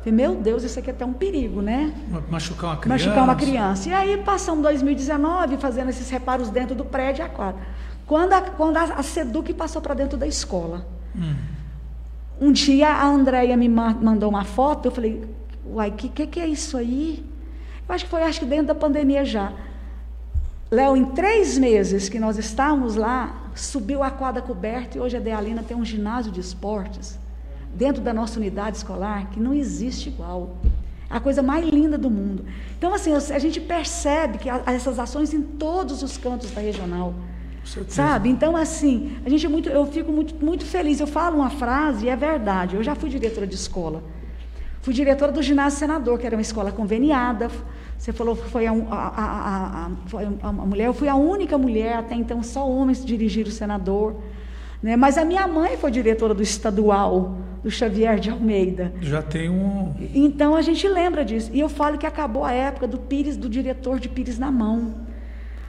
Falei, 0.00 0.12
meu 0.12 0.36
Deus, 0.36 0.62
isso 0.62 0.78
aqui 0.78 0.90
é 0.90 0.92
até 0.92 1.04
um 1.04 1.12
perigo, 1.12 1.60
né? 1.60 1.92
Machucar 2.30 2.70
uma 2.70 2.76
criança. 2.76 3.04
Machucar 3.04 3.24
uma 3.24 3.34
criança. 3.34 3.88
E 3.88 3.92
aí 3.92 4.16
passamos 4.18 4.62
2019 4.62 5.56
fazendo 5.56 5.88
esses 5.88 6.08
reparos 6.10 6.48
dentro 6.48 6.76
do 6.76 6.84
prédio 6.84 7.22
e 7.22 7.26
a 7.26 7.28
quadra. 7.28 7.60
Quando 8.06 8.32
a, 8.34 8.40
quando 8.40 8.76
a, 8.76 8.82
a 8.82 9.02
Seduc 9.02 9.52
passou 9.54 9.82
para 9.82 9.94
dentro 9.94 10.16
da 10.16 10.26
escola. 10.26 10.86
Hum. 11.16 11.34
Um 12.40 12.52
dia 12.52 12.88
a 12.88 13.08
Andréia 13.08 13.56
me 13.56 13.68
mandou 13.68 14.28
uma 14.28 14.44
foto, 14.44 14.86
eu 14.86 14.92
falei, 14.92 15.24
uai, 15.64 15.88
o 15.88 15.92
que, 15.94 16.08
que, 16.08 16.26
que 16.26 16.38
é 16.38 16.46
isso 16.46 16.76
aí? 16.76 17.24
Eu 17.88 17.94
acho 17.94 18.04
que 18.04 18.10
foi 18.10 18.22
acho 18.22 18.40
que 18.40 18.46
dentro 18.46 18.66
da 18.66 18.74
pandemia 18.74 19.24
já. 19.24 19.52
Léo, 20.70 20.96
em 20.96 21.04
três 21.06 21.56
meses 21.56 22.08
que 22.08 22.18
nós 22.18 22.36
estávamos 22.38 22.96
lá, 22.96 23.50
subiu 23.54 24.02
a 24.02 24.10
quadra 24.10 24.42
coberta 24.42 24.98
e 24.98 25.00
hoje 25.00 25.16
a 25.16 25.20
Dealina 25.20 25.62
tem 25.62 25.76
um 25.76 25.84
ginásio 25.84 26.32
de 26.32 26.40
esportes 26.40 27.18
dentro 27.72 28.02
da 28.02 28.12
nossa 28.12 28.40
unidade 28.40 28.78
escolar 28.78 29.30
que 29.30 29.38
não 29.38 29.54
existe 29.54 30.08
igual. 30.08 30.56
É 31.08 31.16
a 31.16 31.20
coisa 31.20 31.40
mais 31.42 31.64
linda 31.68 31.96
do 31.96 32.10
mundo. 32.10 32.44
Então, 32.76 32.92
assim, 32.92 33.12
a 33.12 33.38
gente 33.38 33.60
percebe 33.60 34.38
que 34.38 34.48
essas 34.50 34.98
ações 34.98 35.32
em 35.32 35.40
todos 35.42 36.02
os 36.02 36.16
cantos 36.16 36.50
da 36.50 36.60
regional. 36.60 37.14
Sabe? 37.88 38.28
Então, 38.28 38.56
assim, 38.56 39.16
a 39.24 39.28
gente 39.28 39.44
é 39.44 39.48
muito, 39.48 39.68
eu 39.68 39.86
fico 39.86 40.10
muito, 40.10 40.34
muito 40.44 40.64
feliz. 40.64 40.98
Eu 40.98 41.06
falo 41.06 41.36
uma 41.36 41.50
frase 41.50 42.06
e 42.06 42.08
é 42.08 42.16
verdade. 42.16 42.76
Eu 42.76 42.82
já 42.82 42.94
fui 42.94 43.08
diretora 43.08 43.46
de 43.46 43.54
escola. 43.54 44.02
Fui 44.86 44.94
diretora 44.94 45.32
do 45.32 45.42
ginásio 45.42 45.80
senador, 45.80 46.16
que 46.16 46.24
era 46.24 46.36
uma 46.36 46.42
escola 46.42 46.70
conveniada. 46.70 47.50
Você 47.98 48.12
falou 48.12 48.36
que 48.36 48.48
foi 48.48 48.68
a, 48.68 48.72
a, 48.72 49.90
a, 49.90 49.90
a, 50.44 50.52
mulher, 50.52 50.86
eu 50.86 50.94
fui 50.94 51.08
a 51.08 51.16
única 51.16 51.58
mulher, 51.58 51.96
até 51.96 52.14
então 52.14 52.40
só 52.40 52.70
homens 52.70 53.04
dirigiram 53.04 53.48
o 53.48 53.52
senador. 53.52 54.14
Né? 54.80 54.94
Mas 54.94 55.18
a 55.18 55.24
minha 55.24 55.44
mãe 55.48 55.76
foi 55.76 55.90
diretora 55.90 56.32
do 56.32 56.40
estadual, 56.40 57.36
do 57.64 57.68
Xavier 57.68 58.20
de 58.20 58.30
Almeida. 58.30 58.92
Já 59.00 59.20
tem 59.20 59.50
um. 59.50 59.92
Então 60.14 60.54
a 60.54 60.62
gente 60.62 60.86
lembra 60.86 61.24
disso. 61.24 61.50
E 61.52 61.58
eu 61.58 61.68
falo 61.68 61.98
que 61.98 62.06
acabou 62.06 62.44
a 62.44 62.52
época 62.52 62.86
do 62.86 62.96
Pires, 62.96 63.36
do 63.36 63.48
diretor 63.48 63.98
de 63.98 64.08
Pires 64.08 64.38
na 64.38 64.52
mão. 64.52 64.94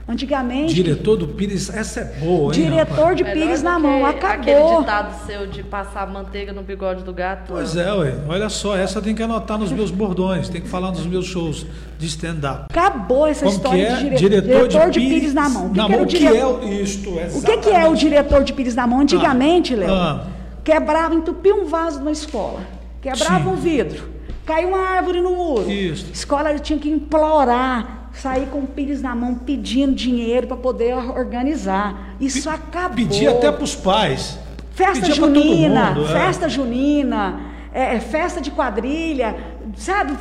Antigamente. 0.08 0.72
Diretor 0.72 1.16
do 1.16 1.28
Pires, 1.28 1.68
essa 1.68 2.00
é 2.00 2.04
boa, 2.18 2.54
hein? 2.54 2.62
Diretor 2.62 2.94
rapaz? 2.94 3.16
de 3.18 3.24
Pires 3.24 3.62
na 3.62 3.78
mão, 3.78 4.06
acabou. 4.06 4.40
Aquele 4.40 4.78
ditado 4.78 5.26
seu 5.26 5.46
de 5.46 5.62
passar 5.62 6.06
manteiga 6.06 6.50
no 6.50 6.62
bigode 6.62 7.04
do 7.04 7.12
gato. 7.12 7.48
Pois 7.48 7.76
é, 7.76 7.92
ué. 7.92 8.14
Olha 8.26 8.48
só, 8.48 8.74
essa 8.74 9.02
tem 9.02 9.14
que 9.14 9.22
anotar 9.22 9.58
nos 9.58 9.70
meus 9.70 9.90
bordões, 9.90 10.48
tem 10.48 10.62
que 10.62 10.68
falar 10.68 10.92
nos 10.92 11.04
meus 11.04 11.26
shows 11.26 11.66
de 11.98 12.06
stand-up. 12.06 12.68
Acabou 12.70 13.26
essa 13.26 13.44
Como 13.44 13.54
história 13.54 13.86
é? 13.86 13.96
de 13.96 14.02
dire... 14.04 14.16
diretor, 14.16 14.68
diretor, 14.68 14.90
de, 14.90 15.00
de 15.00 15.06
Pires, 15.06 15.34
na 15.34 15.48
mão. 15.50 15.66
O 15.66 15.70
que, 15.70 15.76
na 15.76 15.84
que 15.84 15.92
mão, 15.92 16.02
o 16.02 16.06
dire... 16.06 16.18
que 16.20 16.26
é 16.26 16.82
isto? 16.82 17.10
O 17.10 17.42
que, 17.42 17.56
que, 17.58 17.70
é 17.70 17.86
o 17.86 17.94
diretor 17.94 18.44
de 18.44 18.52
Pires 18.54 18.74
na 18.74 18.86
mão? 18.86 19.00
Antigamente, 19.00 19.74
ah. 19.74 19.76
Léo, 19.76 19.92
ah. 19.92 20.26
quebrava, 20.64 21.14
entupia 21.14 21.54
um 21.54 21.66
vaso 21.66 21.98
numa 21.98 22.12
escola, 22.12 22.60
quebrava 23.02 23.44
Sim. 23.44 23.50
um 23.50 23.56
vidro, 23.56 24.08
caiu 24.46 24.68
uma 24.68 24.78
árvore 24.78 25.20
no 25.20 25.32
muro. 25.32 25.70
Isso. 25.70 26.06
A 26.08 26.12
escola 26.12 26.58
tinha 26.58 26.78
que 26.78 26.88
implorar 26.88 28.07
sair 28.20 28.46
com 28.46 28.60
o 28.60 28.66
pires 28.66 29.00
na 29.00 29.14
mão 29.14 29.34
pedindo 29.34 29.94
dinheiro 29.94 30.46
para 30.46 30.56
poder 30.56 30.94
organizar. 30.94 32.14
Isso 32.20 32.48
P 32.48 32.54
acabou. 32.54 32.96
Pedir 32.96 33.28
até 33.28 33.50
para 33.50 33.64
os 33.64 33.74
pais. 33.74 34.38
Festa 34.72 35.00
Pedia 35.00 35.14
junina, 35.14 35.90
mundo, 35.90 36.06
festa 36.06 36.46
é. 36.46 36.48
junina, 36.48 37.40
é, 37.72 37.98
festa 37.98 38.40
de 38.40 38.50
quadrilha, 38.50 39.36
sabe? 39.76 40.12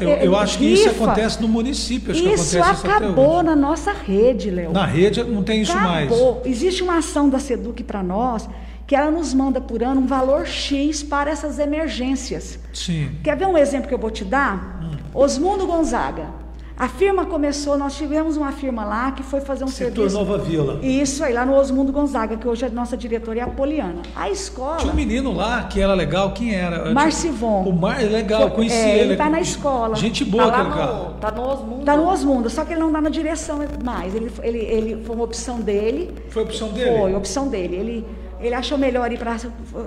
Eu, 0.00 0.08
eu 0.08 0.36
acho 0.36 0.58
que 0.58 0.64
isso 0.64 0.88
acontece 0.88 1.42
no 1.42 1.48
município. 1.48 2.12
isso 2.14 2.58
acabou 2.62 3.42
na 3.42 3.56
nossa 3.56 3.92
rede, 3.92 4.50
Léo. 4.50 4.72
Na 4.72 4.86
rede 4.86 5.22
não 5.24 5.42
tem 5.42 5.62
isso 5.62 5.72
acabou. 5.72 6.36
mais. 6.36 6.46
Existe 6.46 6.82
uma 6.82 6.98
ação 6.98 7.28
da 7.28 7.40
Seduc 7.40 7.82
para 7.82 8.02
nós 8.02 8.48
que 8.86 8.94
ela 8.94 9.10
nos 9.10 9.32
manda 9.32 9.60
por 9.60 9.82
ano 9.82 10.02
um 10.02 10.06
valor 10.06 10.46
X 10.46 11.02
para 11.02 11.30
essas 11.30 11.58
emergências. 11.58 12.58
Sim. 12.72 13.10
Quer 13.22 13.36
ver 13.36 13.46
um 13.46 13.56
exemplo 13.56 13.88
que 13.88 13.94
eu 13.94 13.98
vou 13.98 14.10
te 14.10 14.24
dar? 14.24 14.80
Hum. 14.82 14.96
Osmundo 15.14 15.66
Gonzaga. 15.66 16.43
A 16.76 16.88
firma 16.88 17.24
começou, 17.24 17.78
nós 17.78 17.96
tivemos 17.96 18.36
uma 18.36 18.50
firma 18.50 18.84
lá 18.84 19.12
que 19.12 19.22
foi 19.22 19.40
fazer 19.40 19.62
um 19.62 19.68
Setor 19.68 20.10
serviço. 20.10 20.18
Nova 20.18 20.38
Vila. 20.38 20.80
Isso 20.82 21.22
aí, 21.22 21.32
lá 21.32 21.46
no 21.46 21.54
Osmundo 21.54 21.92
Gonzaga, 21.92 22.36
que 22.36 22.48
hoje 22.48 22.64
a 22.66 22.68
nossa 22.68 22.96
diretora 22.96 23.38
é 23.38 23.42
a 23.42 23.46
Poliana. 23.46 24.02
A 24.16 24.28
escola. 24.28 24.78
Tinha 24.78 24.92
um 24.92 24.96
menino 24.96 25.32
lá 25.32 25.62
que 25.64 25.80
era 25.80 25.94
legal, 25.94 26.32
quem 26.32 26.52
era? 26.52 26.92
Marcivon. 26.92 27.62
O 27.62 27.72
Mar, 27.72 28.02
legal, 28.02 28.42
eu 28.42 28.50
conheci 28.50 28.76
é, 28.76 28.90
ele. 28.94 29.00
Ele 29.02 29.12
está 29.12 29.30
na 29.30 29.40
escola. 29.40 29.94
Gente 29.94 30.24
boa, 30.24 30.50
tá 30.50 30.58
aquele 30.58 30.74
cara. 30.74 30.92
Tá 31.20 31.30
no 31.30 31.42
Osmundo. 31.42 31.80
Está 31.80 31.96
no 31.96 32.08
Osmundo, 32.08 32.50
só 32.50 32.64
que 32.64 32.72
ele 32.72 32.80
não 32.80 32.88
está 32.88 33.00
na 33.00 33.10
direção 33.10 33.60
mais. 33.84 34.12
Ele, 34.12 34.32
ele, 34.42 34.58
ele 34.58 35.04
foi 35.04 35.14
uma 35.14 35.24
opção 35.24 35.60
dele. 35.60 36.12
Foi 36.30 36.42
opção 36.42 36.70
dele? 36.70 36.98
Foi, 36.98 37.14
opção 37.14 37.48
dele. 37.48 37.76
Ele 37.76 38.06
ele 38.46 38.54
achou 38.54 38.76
melhor 38.78 39.10
ir 39.12 39.18
para 39.18 39.36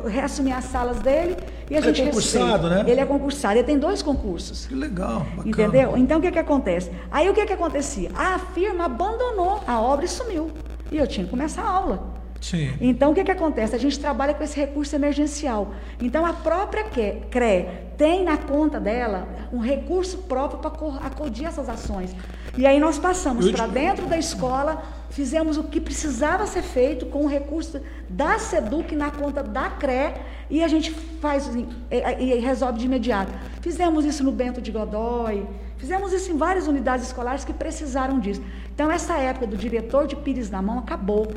reassumir 0.08 0.56
as 0.56 0.66
salas 0.66 1.00
dele 1.00 1.36
e 1.70 1.76
a 1.76 1.78
ele 1.78 1.88
gente 1.88 2.02
é 2.02 2.06
concursado, 2.06 2.46
respeita. 2.46 2.84
né? 2.84 2.92
Ele 2.92 3.02
é 3.02 3.06
concursado, 3.06 3.54
ele 3.56 3.64
tem 3.64 3.80
dois 3.80 4.02
concursos. 4.02 4.66
Que 4.68 4.76
legal, 4.76 5.20
bacana. 5.36 5.50
Entendeu? 5.50 5.98
Então 5.98 6.20
o 6.20 6.22
que 6.22 6.32
que 6.32 6.40
acontece? 6.40 6.92
Aí 7.12 7.30
o 7.30 7.34
que 7.34 7.46
que 7.46 7.54
acontecia? 7.54 8.10
A 8.16 8.40
firma 8.40 8.86
abandonou 8.86 9.62
a 9.68 9.80
obra 9.82 10.06
e 10.06 10.08
sumiu. 10.08 10.52
E 10.92 10.98
eu 10.98 11.06
tinha 11.08 11.26
que 11.26 11.30
começar 11.30 11.64
a 11.64 11.70
aula. 11.70 12.18
Sim. 12.40 12.74
Então, 12.80 13.12
o 13.12 13.16
que, 13.16 13.24
que 13.24 13.32
acontece? 13.32 13.76
A 13.76 13.80
gente 13.80 14.00
trabalha 14.00 14.34
com 14.34 14.44
esse 14.44 14.56
recurso 14.56 14.96
emergencial. 14.96 15.74
Então, 16.00 16.26
a 16.26 16.34
própria 16.34 16.84
CRE 16.84 17.66
tem 17.98 18.24
na 18.24 18.38
conta 18.38 18.80
dela 18.80 19.28
um 19.52 19.60
recurso 19.60 20.20
próprio 20.20 20.60
para 20.60 20.72
acudir 21.06 21.46
essas 21.46 21.68
ações. 21.68 22.16
E 22.58 22.66
aí 22.66 22.80
nós 22.80 23.00
passamos 23.00 23.50
para 23.52 23.68
dentro 23.68 24.06
da 24.06 24.18
escola, 24.18 24.84
fizemos 25.10 25.58
o 25.58 25.64
que 25.64 25.80
precisava 25.80 26.46
ser 26.46 26.62
feito 26.62 27.06
com 27.06 27.24
o 27.24 27.28
recurso 27.28 27.82
da 28.10 28.38
SEDUC 28.40 28.96
na 28.96 29.12
conta 29.12 29.42
da 29.44 29.70
CRE 29.70 30.14
e 30.50 30.64
a 30.64 30.68
gente 30.68 30.92
faz 30.92 31.48
assim, 31.48 31.68
e, 31.92 32.36
e 32.36 32.40
resolve 32.40 32.80
de 32.80 32.86
imediato. 32.86 33.34
Fizemos 33.62 34.06
isso 34.06 34.24
no 34.24 34.32
Bento 34.32 34.62
de 34.62 34.72
Godói, 34.72 35.46
fizemos 35.78 36.14
isso 36.14 36.32
em 36.32 36.38
várias 36.38 36.68
unidades 36.68 37.08
escolares 37.08 37.44
que 37.44 37.54
precisaram 37.54 38.20
disso. 38.20 38.42
Então, 38.74 38.92
essa 38.92 39.18
época 39.18 39.48
do 39.48 39.58
diretor 39.58 40.08
de 40.08 40.16
Pires 40.16 40.50
na 40.50 40.62
mão 40.62 40.80
acabou. 40.80 41.28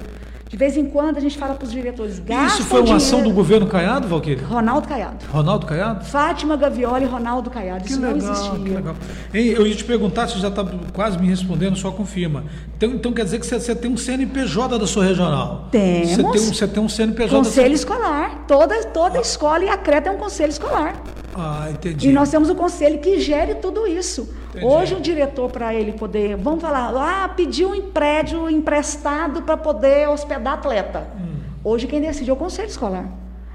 De 0.50 0.56
vez 0.56 0.76
em 0.76 0.84
quando 0.84 1.16
a 1.16 1.20
gente 1.20 1.38
fala 1.38 1.54
para 1.54 1.64
os 1.64 1.70
diretores, 1.70 2.18
gasta 2.18 2.58
Isso 2.58 2.64
foi 2.64 2.80
uma 2.80 2.86
dinheiro. 2.86 3.04
ação 3.04 3.22
do 3.22 3.30
governo 3.30 3.68
Caiado, 3.68 4.08
Valquíria? 4.08 4.44
Ronaldo 4.44 4.88
Caiado. 4.88 5.24
Ronaldo 5.30 5.64
Caiado? 5.64 6.04
Fátima 6.04 6.56
Gavioli 6.56 7.04
e 7.04 7.06
Ronaldo 7.06 7.48
Caiado. 7.48 7.84
Que 7.84 7.90
Isso 7.92 8.00
legal, 8.00 8.16
não 8.16 8.32
existia. 8.32 8.58
Que 8.58 8.68
legal. 8.70 8.96
Ei, 9.32 9.56
eu 9.56 9.64
ia 9.64 9.76
te 9.76 9.84
perguntar, 9.84 10.26
você 10.26 10.40
já 10.40 10.48
está 10.48 10.66
quase 10.92 11.20
me 11.20 11.28
respondendo, 11.28 11.76
só 11.76 11.92
confirma. 11.92 12.42
Então, 12.76 12.90
então 12.90 13.12
quer 13.12 13.24
dizer 13.26 13.38
que 13.38 13.46
você, 13.46 13.60
você, 13.60 13.76
tem 13.76 13.92
um 13.92 13.96
CNPJ 13.96 14.76
da 14.76 14.88
sua 14.88 15.04
regional? 15.04 15.68
Temos. 15.70 16.10
Você 16.10 16.16
tem 16.16 16.26
um, 16.26 16.54
você 16.54 16.66
tem 16.66 16.82
um 16.82 16.88
CNPJ 16.88 17.36
Conselho 17.36 17.68
da 17.68 17.74
escolar. 17.74 18.44
Toda, 18.48 18.84
toda 18.86 19.18
ah. 19.18 19.22
escola 19.22 19.64
e 19.64 19.68
a 19.68 19.78
CRETA 19.78 20.08
é 20.08 20.12
um 20.12 20.18
conselho 20.18 20.50
escolar. 20.50 21.00
Ah, 21.32 21.68
entendi. 21.70 22.08
E 22.08 22.12
nós 22.12 22.28
temos 22.28 22.50
o 22.50 22.56
conselho 22.56 22.98
que 22.98 23.20
gere 23.20 23.54
tudo 23.54 23.86
isso. 23.86 24.28
Entendi. 24.50 24.64
Hoje 24.64 24.94
o 24.94 25.00
diretor, 25.00 25.50
para 25.50 25.72
ele 25.72 25.92
poder, 25.92 26.36
vamos 26.36 26.60
falar, 26.60 26.92
ah, 26.96 27.28
pediu 27.28 27.72
um 27.72 27.90
prédio 27.90 28.50
emprestado 28.50 29.42
para 29.42 29.56
poder 29.56 30.08
hospedar 30.08 30.54
atleta. 30.54 31.06
Hum. 31.16 31.40
Hoje 31.62 31.86
quem 31.86 32.00
decide 32.00 32.30
é 32.30 32.32
o 32.32 32.36
conselho 32.36 32.68
escolar. 32.68 33.08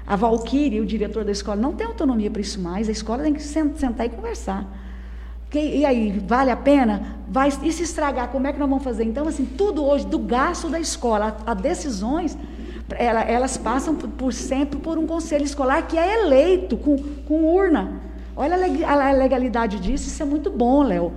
A 0.06 0.16
Valquíria, 0.16 0.80
o 0.80 0.86
diretor 0.86 1.24
da 1.24 1.32
escola, 1.32 1.56
não 1.56 1.74
tem 1.74 1.86
autonomia 1.86 2.30
para 2.30 2.40
isso 2.40 2.60
mais. 2.60 2.88
A 2.88 2.92
escola 2.92 3.22
tem 3.24 3.34
que 3.34 3.42
sentar 3.42 4.06
e 4.06 4.08
conversar. 4.08 4.64
e 5.52 5.84
aí, 5.84 6.18
vale 6.26 6.50
a 6.50 6.56
pena? 6.56 7.16
Vai, 7.28 7.48
e 7.62 7.72
se 7.72 7.82
estragar, 7.82 8.28
como 8.28 8.46
é 8.46 8.52
que 8.52 8.58
nós 8.58 8.68
vamos 8.68 8.84
fazer? 8.84 9.04
Então, 9.04 9.26
assim, 9.28 9.44
tudo 9.44 9.84
hoje, 9.84 10.06
do 10.06 10.18
gasto 10.18 10.68
da 10.68 10.78
escola 10.78 11.36
a, 11.44 11.50
a 11.50 11.54
decisões, 11.54 12.38
ela, 12.94 13.22
elas 13.22 13.56
passam 13.56 13.96
por, 13.96 14.08
por, 14.10 14.32
sempre 14.32 14.78
por 14.78 14.96
um 14.96 15.06
conselho 15.06 15.44
escolar 15.44 15.82
que 15.86 15.98
é 15.98 16.22
eleito 16.22 16.76
com, 16.76 16.96
com 17.26 17.44
urna. 17.44 18.00
Olha 18.36 18.54
a 18.54 19.12
legalidade 19.12 19.80
disso, 19.80 20.08
isso 20.08 20.22
é 20.22 20.26
muito 20.26 20.50
bom, 20.50 20.82
Léo. 20.82 21.14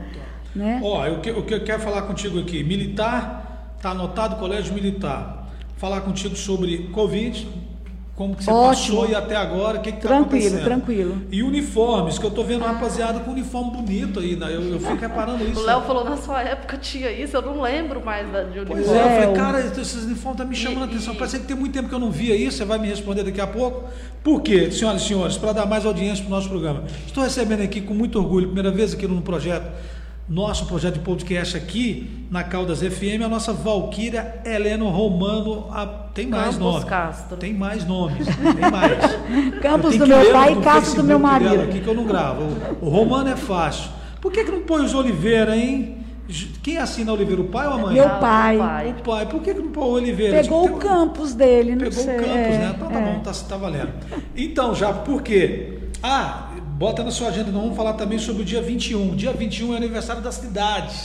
Né? 0.56 0.80
Ó, 0.82 1.06
o 1.10 1.20
que, 1.20 1.30
o 1.32 1.44
que 1.44 1.54
eu 1.54 1.64
quero 1.64 1.82
falar 1.82 2.04
contigo 2.04 2.40
aqui, 2.40 2.64
militar, 2.64 3.74
está 3.76 3.92
anotado 3.92 4.38
colégio 4.38 4.74
militar. 4.74 5.50
Falar 5.76 6.02
contigo 6.02 6.36
sobre 6.36 6.90
Covid, 6.94 7.48
como 8.20 8.36
que 8.36 8.44
você 8.44 8.52
Ótimo. 8.52 8.98
passou 8.98 9.10
e 9.10 9.16
até 9.16 9.34
agora, 9.38 9.80
o 9.80 9.82
que 9.82 9.92
está 9.92 10.18
acontecendo? 10.18 10.62
Tranquilo, 10.62 11.12
tranquilo. 11.14 11.28
E 11.32 11.42
uniformes, 11.42 12.20
que 12.20 12.26
eu 12.26 12.30
estou 12.30 12.44
vendo 12.44 12.66
uma 12.66 12.74
rapaziada 12.74 13.22
com 13.22 13.32
uniforme 13.32 13.72
bonito 13.72 14.20
aí, 14.20 14.36
né? 14.36 14.48
eu, 14.54 14.62
eu 14.74 14.78
fico 14.82 14.96
reparando 14.96 15.42
isso. 15.48 15.62
O 15.62 15.64
Léo 15.64 15.82
falou, 15.84 16.04
na 16.04 16.18
sua 16.18 16.44
época 16.44 16.76
tinha 16.76 17.10
isso, 17.10 17.38
eu 17.38 17.42
não 17.42 17.62
lembro 17.62 18.04
mais 18.04 18.28
de 18.52 18.60
uniforme. 18.60 18.84
Pois 18.84 18.88
é, 18.90 19.04
eu 19.06 19.22
falei, 19.22 19.42
cara, 19.42 19.62
esses 19.62 20.04
uniformes 20.04 20.34
estão 20.34 20.48
me 20.48 20.56
chamando 20.58 20.80
e, 20.80 20.84
a 20.84 20.86
atenção. 20.88 21.14
E... 21.14 21.18
Parece 21.18 21.40
que 21.40 21.46
tem 21.46 21.56
muito 21.56 21.72
tempo 21.72 21.88
que 21.88 21.96
eu 21.96 22.00
não 22.00 22.12
via 22.12 22.36
isso, 22.36 22.58
você 22.58 22.66
vai 22.66 22.78
me 22.78 22.90
responder 22.90 23.24
daqui 23.24 23.40
a 23.40 23.48
pouco. 23.48 23.88
Por 24.22 24.42
quê, 24.42 24.70
senhoras 24.70 25.02
e 25.02 25.06
senhores? 25.08 25.38
Para 25.38 25.54
dar 25.54 25.66
mais 25.66 25.86
audiência 25.86 26.22
para 26.22 26.34
o 26.34 26.36
nosso 26.36 26.50
programa. 26.50 26.84
Estou 27.08 27.24
recebendo 27.24 27.62
aqui 27.62 27.80
com 27.80 27.94
muito 27.94 28.20
orgulho, 28.20 28.48
primeira 28.48 28.70
vez 28.70 28.94
aqui 28.94 29.08
no 29.08 29.22
projeto, 29.22 29.72
nosso 30.30 30.68
projeto 30.68 30.96
de 30.96 31.00
podcast 31.00 31.58
aqui 31.58 32.28
na 32.30 32.44
Caldas 32.44 32.82
FM, 32.82 33.24
a 33.26 33.28
nossa 33.28 33.52
Valquíria 33.52 34.42
Heleno 34.46 34.88
Romano. 34.90 35.68
A, 35.72 35.88
tem 35.88 36.28
mais 36.28 36.56
Campos 36.56 36.60
nomes. 36.60 36.84
Castro. 36.84 37.38
Tem 37.38 37.54
mais 37.54 37.86
nomes. 37.86 38.28
Tem 38.28 38.72
mais. 38.72 39.16
Campos 39.60 39.98
do 39.98 40.06
meu 40.06 40.32
pai 40.32 40.54
e 40.54 40.62
Castro 40.62 41.02
do 41.02 41.08
meu 41.08 41.18
marido. 41.18 41.62
Aqui 41.62 41.80
que 41.80 41.88
eu 41.88 41.96
não 41.96 42.06
gravo. 42.06 42.44
O, 42.80 42.86
o 42.86 42.90
Romano 42.90 43.30
é 43.30 43.36
fácil. 43.36 43.90
Por 44.22 44.32
que, 44.32 44.44
que 44.44 44.52
não 44.52 44.62
põe 44.62 44.86
os 44.86 44.94
Oliveira, 44.94 45.58
hein? 45.58 45.98
Quem 46.62 46.78
assina 46.78 47.12
Oliveira, 47.12 47.42
o 47.42 47.46
pai 47.46 47.66
ou 47.66 47.74
a 47.74 47.78
mãe? 47.80 47.94
Meu 47.96 48.08
Ah, 48.08 48.18
o 48.18 48.20
pai. 48.20 48.58
O 49.00 49.04
pai. 49.04 49.26
Por 49.26 49.42
que, 49.42 49.52
que 49.52 49.60
não 49.60 49.72
põe 49.72 49.84
o 49.84 49.92
Oliveira? 49.94 50.44
Pegou 50.44 50.66
o 50.66 50.78
campus 50.78 51.34
dele, 51.34 51.72
não 51.72 51.80
Pegou 51.80 52.04
sei. 52.04 52.18
o 52.18 52.20
campus, 52.20 52.36
é, 52.36 52.58
né? 52.60 52.74
Então 52.76 52.88
tá 52.88 53.00
é. 53.00 53.14
bom, 53.14 53.20
tá, 53.22 53.32
tá 53.32 53.58
valendo. 53.58 53.90
Então, 54.36 54.76
já, 54.76 54.94
por 54.94 55.24
quê? 55.24 55.80
Ah, 56.04 56.49
bota 56.80 57.04
na 57.04 57.12
sua 57.12 57.28
agenda, 57.28 57.52
nós 57.52 57.62
vamos 57.62 57.76
falar 57.76 57.94
também 57.94 58.18
sobre 58.18 58.42
o 58.44 58.46
dia 58.46 58.62
21. 58.62 59.14
Dia 59.16 59.34
21 59.34 59.74
é 59.74 59.78
aniversário 59.78 60.22
da 60.22 60.32
cidade. 60.32 60.96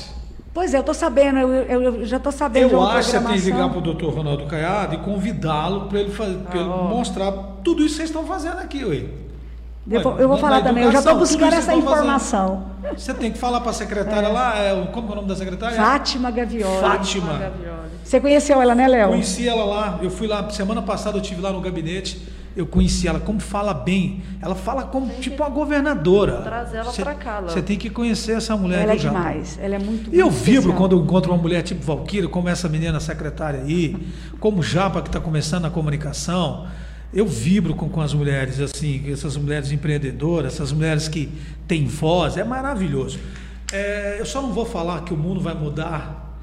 Pois 0.54 0.72
é, 0.72 0.78
eu 0.78 0.84
tô 0.84 0.94
sabendo, 0.94 1.40
eu, 1.40 1.48
eu- 1.48 1.82
eu 1.82 2.06
já 2.06 2.20
tô 2.20 2.30
sabendo 2.30 2.68
de 2.68 2.74
Eu 2.74 2.78
uma 2.78 2.92
acho 2.92 3.10
que 3.10 3.18
você 3.18 3.24
tem 3.26 3.34
que 3.40 3.40
ligar 3.50 3.68
para 3.68 3.78
o 3.78 3.80
doutor 3.80 4.14
Ronaldo 4.14 4.46
Caiado 4.46 4.94
e 4.94 4.98
convidá-lo 4.98 5.86
para 5.88 5.98
ele, 5.98 6.10
fazer, 6.12 6.36
pra 6.48 6.60
ele 6.60 6.68
Ah, 6.70 6.74
ó. 6.76 6.84
mostrar 6.84 7.32
tudo 7.64 7.80
isso 7.82 7.94
que 7.94 7.96
vocês 7.96 8.10
estão 8.10 8.24
fazendo 8.24 8.58
aqui, 8.58 8.84
ué. 8.84 9.02
Eu 9.90 10.00
vou, 10.00 10.12
Ué, 10.14 10.22
eu 10.22 10.28
vou 10.28 10.36
na- 10.36 10.40
falar 10.40 10.58
na 10.60 10.62
também, 10.64 10.84
eu 10.84 10.92
já 10.92 11.00
estou 11.00 11.16
buscando 11.16 11.52
essa 11.52 11.58
estão 11.74 11.82
fazendo. 11.82 11.98
informação. 12.04 12.66
Você 12.96 13.12
tem 13.12 13.32
que 13.32 13.38
falar 13.38 13.60
para 13.60 13.70
a 13.70 13.74
secretária 13.74 14.28
lá, 14.28 14.56
é, 14.56 14.72
o- 14.72 14.86
como 14.86 15.08
é 15.08 15.12
o 15.12 15.14
nome 15.16 15.28
da 15.28 15.34
secretária? 15.36 15.76
Fátima 15.76 16.30
Gavioli. 16.30 16.80
Fátima. 16.80 17.32
Gavioli. 17.32 17.74
Você 18.04 18.20
conheceu 18.20 18.62
ela, 18.62 18.74
né, 18.76 18.86
Léo? 18.86 19.08
Conheci 19.08 19.48
ela 19.48 19.64
lá, 19.64 19.98
eu 20.00 20.08
fui 20.10 20.28
lá, 20.28 20.48
semana 20.50 20.80
passada 20.82 21.18
eu 21.18 21.22
tive 21.22 21.40
lá 21.42 21.50
no 21.52 21.60
gabinete, 21.60 22.22
eu 22.56 22.66
conheci 22.66 23.08
ela, 23.08 23.18
como 23.18 23.40
fala 23.40 23.74
bem. 23.74 24.22
Ela 24.40 24.54
fala 24.54 24.84
como 24.84 25.12
tipo 25.20 25.42
uma 25.42 25.48
governadora. 25.48 26.42
Trazer 26.42 26.78
ela 26.78 26.92
pra 26.92 27.14
cá. 27.14 27.40
Você 27.40 27.60
tem 27.60 27.76
que 27.76 27.90
conhecer 27.90 28.32
essa 28.32 28.56
mulher. 28.56 28.82
Ela 28.82 28.92
é 28.94 28.98
Japa? 28.98 29.18
demais, 29.18 29.58
ela 29.60 29.74
é 29.74 29.78
muito 29.78 30.14
E 30.14 30.18
eu 30.18 30.30
vibro 30.30 30.52
especial. 30.52 30.76
quando 30.76 30.92
eu 30.92 31.02
encontro 31.02 31.32
uma 31.32 31.40
mulher 31.40 31.62
tipo 31.62 31.84
Valquíria, 31.84 32.28
como 32.28 32.48
essa 32.48 32.68
menina 32.68 33.00
secretária 33.00 33.60
aí, 33.60 33.96
como 34.38 34.62
Japa 34.62 35.02
que 35.02 35.08
está 35.08 35.20
começando 35.20 35.64
a 35.64 35.70
comunicação. 35.70 36.66
Eu 37.12 37.26
vibro 37.26 37.74
com, 37.74 37.88
com 37.88 38.00
as 38.00 38.12
mulheres, 38.12 38.58
assim, 38.58 39.04
essas 39.10 39.36
mulheres 39.36 39.70
empreendedoras, 39.70 40.54
essas 40.54 40.72
mulheres 40.72 41.06
que 41.06 41.28
têm 41.68 41.86
voz, 41.86 42.36
é 42.36 42.42
maravilhoso. 42.42 43.20
É, 43.72 44.16
eu 44.18 44.26
só 44.26 44.42
não 44.42 44.52
vou 44.52 44.66
falar 44.66 45.02
que 45.02 45.14
o 45.14 45.16
mundo 45.16 45.40
vai 45.40 45.54
mudar 45.54 46.36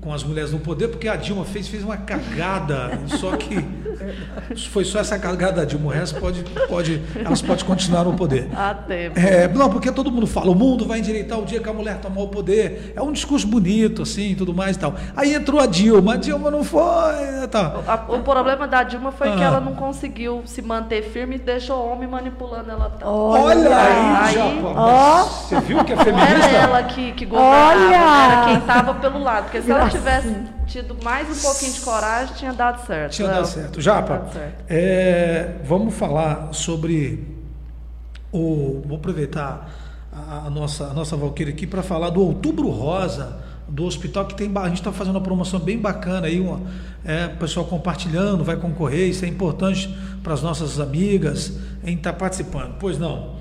com 0.00 0.12
as 0.12 0.22
mulheres 0.22 0.52
no 0.52 0.58
poder, 0.58 0.88
porque 0.88 1.08
a 1.08 1.16
Dilma 1.16 1.44
fez, 1.44 1.66
fez 1.68 1.82
uma 1.82 1.96
cagada, 1.96 2.98
só 3.18 3.36
que 3.36 3.56
foi 4.70 4.84
só 4.84 4.98
essa 5.00 5.18
cagada 5.18 5.52
da 5.60 5.64
Dilma, 5.64 5.86
o 5.86 5.90
resto 5.90 6.20
pode, 6.20 6.42
pode, 6.68 7.02
elas 7.24 7.40
podem 7.42 7.64
continuar 7.64 8.04
no 8.04 8.14
poder. 8.14 8.48
Há 8.56 8.74
tempo. 8.74 9.18
É, 9.18 9.48
não, 9.48 9.70
porque 9.70 9.90
todo 9.92 10.10
mundo 10.10 10.26
fala, 10.26 10.50
o 10.50 10.54
mundo 10.54 10.86
vai 10.86 10.98
endireitar 10.98 11.38
o 11.38 11.44
dia 11.44 11.60
que 11.60 11.68
a 11.68 11.72
mulher 11.72 11.98
tomar 11.98 12.22
o 12.22 12.28
poder. 12.28 12.92
É 12.96 13.02
um 13.02 13.12
discurso 13.12 13.46
bonito, 13.46 14.02
assim, 14.02 14.34
tudo 14.34 14.52
mais 14.54 14.76
e 14.76 14.78
tal. 14.78 14.94
Aí 15.16 15.34
entrou 15.34 15.60
a 15.60 15.66
Dilma, 15.66 16.14
a 16.14 16.16
Dilma 16.16 16.50
não 16.50 16.64
foi. 16.64 16.84
Tá. 17.50 17.74
A- 17.86 18.04
O 18.12 18.20
problema 18.20 18.66
da 18.66 18.82
Dilma 18.82 19.12
foi 19.12 19.30
que 19.32 19.42
Ah. 19.42 19.46
ela 19.46 19.60
não 19.60 19.74
conseguiu 19.74 20.42
se 20.46 20.62
manter 20.62 21.02
firme 21.02 21.36
e 21.36 21.38
deixou 21.38 21.76
o 21.76 21.92
homem 21.92 22.08
manipulando 22.08 22.70
ela 22.70 22.90
tanto. 22.90 23.06
Olha 23.06 23.76
aí, 23.76 24.16
Aí- 24.28 24.34
Japa, 24.34 24.72
Ó. 24.76 25.22
Você 25.24 25.60
viu 25.60 25.84
que 25.84 25.92
é 25.92 25.96
Não 25.96 26.02
era 26.02 26.14
feminista? 26.26 26.50
ela 26.56 26.82
que, 26.84 27.12
que 27.12 27.26
governava, 27.26 27.80
Olha! 27.80 27.88
né? 27.90 28.24
era 28.32 28.44
quem 28.46 28.56
estava 28.58 28.94
pelo 28.94 29.22
lado. 29.22 29.44
Porque 29.44 29.62
se 29.62 29.70
ela 29.70 29.80
Gracinha. 29.88 30.00
tivesse 30.02 30.44
tido 30.66 30.96
mais 31.02 31.28
um 31.28 31.40
pouquinho 31.40 31.72
de 31.72 31.80
coragem, 31.80 32.34
tinha 32.34 32.52
dado 32.52 32.86
certo. 32.86 33.12
Tinha 33.12 33.28
dado 33.28 33.46
certo. 33.46 33.80
Japa, 33.80 34.18
Dado 34.18 34.32
certo. 34.32 34.64
é, 34.68 35.56
vamos 35.64 35.94
falar 35.94 36.52
sobre 36.52 37.26
o. 38.32 38.82
Vou 38.86 38.96
aproveitar 38.96 39.70
a, 40.12 40.46
a 40.46 40.50
nossa, 40.50 40.84
a 40.84 40.94
nossa 40.94 41.16
Valquíria 41.16 41.52
aqui 41.52 41.66
para 41.66 41.82
falar 41.82 42.10
do 42.10 42.20
Outubro 42.20 42.68
Rosa 42.68 43.42
do 43.68 43.84
hospital 43.84 44.26
que 44.26 44.34
tem 44.34 44.52
a 44.54 44.68
gente 44.68 44.76
está 44.76 44.92
fazendo 44.92 45.14
uma 45.14 45.22
promoção 45.22 45.58
bem 45.58 45.78
bacana 45.78 46.26
aí 46.26 46.38
uma, 46.38 46.60
é, 47.02 47.26
o 47.26 47.38
pessoal 47.38 47.64
compartilhando 47.64 48.44
vai 48.44 48.56
concorrer 48.56 49.08
isso 49.08 49.24
é 49.24 49.28
importante 49.28 49.88
para 50.22 50.34
as 50.34 50.42
nossas 50.42 50.78
amigas 50.78 51.56
em 51.82 51.96
estar 51.96 52.12
participando 52.12 52.74
pois 52.78 52.98
não 52.98 53.36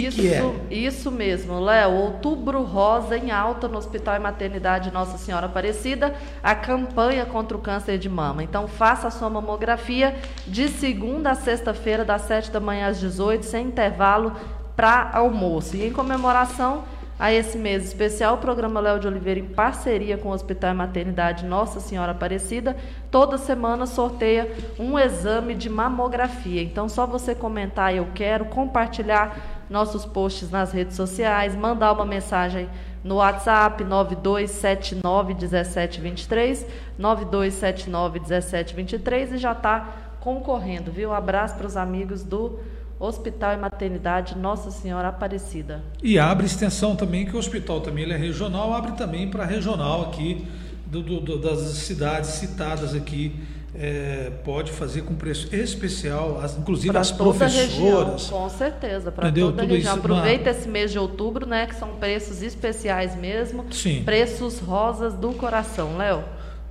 que, 0.00 0.06
isso, 0.08 0.20
que 0.20 0.28
é 0.28 0.52
Isso 0.70 1.10
mesmo, 1.10 1.60
Léo. 1.60 1.92
Outubro 1.92 2.62
Rosa 2.62 3.16
em 3.16 3.30
alta 3.30 3.68
no 3.68 3.78
Hospital 3.78 4.16
e 4.16 4.18
Maternidade 4.18 4.90
Nossa 4.90 5.16
Senhora 5.16 5.46
Aparecida, 5.46 6.14
a 6.42 6.54
campanha 6.54 7.24
contra 7.24 7.56
o 7.56 7.60
câncer 7.60 7.98
de 7.98 8.08
mama. 8.08 8.42
Então, 8.42 8.66
faça 8.66 9.08
a 9.08 9.10
sua 9.10 9.30
mamografia 9.30 10.16
de 10.46 10.68
segunda 10.68 11.30
a 11.30 11.34
sexta-feira, 11.34 12.04
das 12.04 12.22
7 12.22 12.50
da 12.50 12.60
manhã 12.60 12.88
às 12.88 12.98
18, 12.98 13.44
sem 13.44 13.68
intervalo 13.68 14.32
para 14.76 15.10
almoço. 15.12 15.76
E 15.76 15.86
em 15.86 15.92
comemoração 15.92 16.84
a 17.18 17.32
esse 17.32 17.56
mês 17.56 17.84
especial, 17.84 18.34
o 18.34 18.38
programa 18.38 18.80
Léo 18.80 18.98
de 18.98 19.06
Oliveira, 19.06 19.38
em 19.38 19.46
parceria 19.46 20.18
com 20.18 20.30
o 20.30 20.32
Hospital 20.32 20.72
e 20.72 20.74
Maternidade 20.74 21.46
Nossa 21.46 21.78
Senhora 21.78 22.10
Aparecida, 22.10 22.76
toda 23.10 23.38
semana 23.38 23.86
sorteia 23.86 24.50
um 24.78 24.98
exame 24.98 25.54
de 25.54 25.70
mamografia. 25.70 26.60
Então, 26.60 26.88
só 26.88 27.06
você 27.06 27.34
comentar 27.34 27.94
eu 27.94 28.08
quero, 28.14 28.46
compartilhar 28.46 29.53
nossos 29.70 30.04
posts 30.04 30.50
nas 30.50 30.72
redes 30.72 30.96
sociais, 30.96 31.54
mandar 31.56 31.92
uma 31.92 32.04
mensagem 32.06 32.68
no 33.02 33.16
WhatsApp 33.16 33.82
92791723, 33.84 36.64
92791723 36.98 39.32
e 39.34 39.38
já 39.38 39.52
está 39.52 39.88
concorrendo, 40.20 40.90
viu? 40.90 41.10
Um 41.10 41.14
abraço 41.14 41.54
para 41.56 41.66
os 41.66 41.76
amigos 41.76 42.22
do 42.22 42.58
Hospital 42.98 43.54
e 43.54 43.56
Maternidade 43.58 44.36
Nossa 44.38 44.70
Senhora 44.70 45.08
Aparecida. 45.08 45.82
e 46.02 46.18
abre 46.18 46.46
extensão 46.46 46.94
também 46.96 47.26
que 47.26 47.34
o 47.34 47.38
hospital 47.38 47.80
também 47.80 48.10
é 48.10 48.16
regional 48.16 48.72
abre 48.72 48.92
também 48.92 49.28
para 49.28 49.44
regional 49.44 50.02
aqui 50.02 50.46
do- 50.86 51.02
do- 51.20 51.38
das 51.38 51.58
cidades 51.60 52.30
citadas 52.30 52.94
aqui 52.94 53.34
é, 53.76 54.30
pode 54.44 54.70
fazer 54.70 55.02
com 55.02 55.14
preço 55.14 55.54
especial 55.54 56.40
as, 56.40 56.56
inclusive 56.56 56.92
Para 56.92 57.00
as 57.00 57.10
a 57.10 57.14
região, 57.14 57.32
professoras 57.32 58.30
com 58.30 58.48
certeza, 58.48 59.10
para 59.10 59.32
toda 59.32 59.62
a 59.62 59.66
região. 59.66 59.78
isso 59.78 59.98
Aproveita 59.98 60.50
esse 60.50 60.68
mês 60.68 60.92
de 60.92 60.98
outubro, 60.98 61.46
né, 61.46 61.66
que 61.66 61.74
são 61.74 61.96
preços 61.96 62.42
especiais 62.42 63.16
mesmo. 63.16 63.66
Sim. 63.72 64.02
Preços 64.04 64.60
rosas 64.60 65.14
do 65.14 65.32
coração, 65.32 65.96
Léo. 65.96 66.22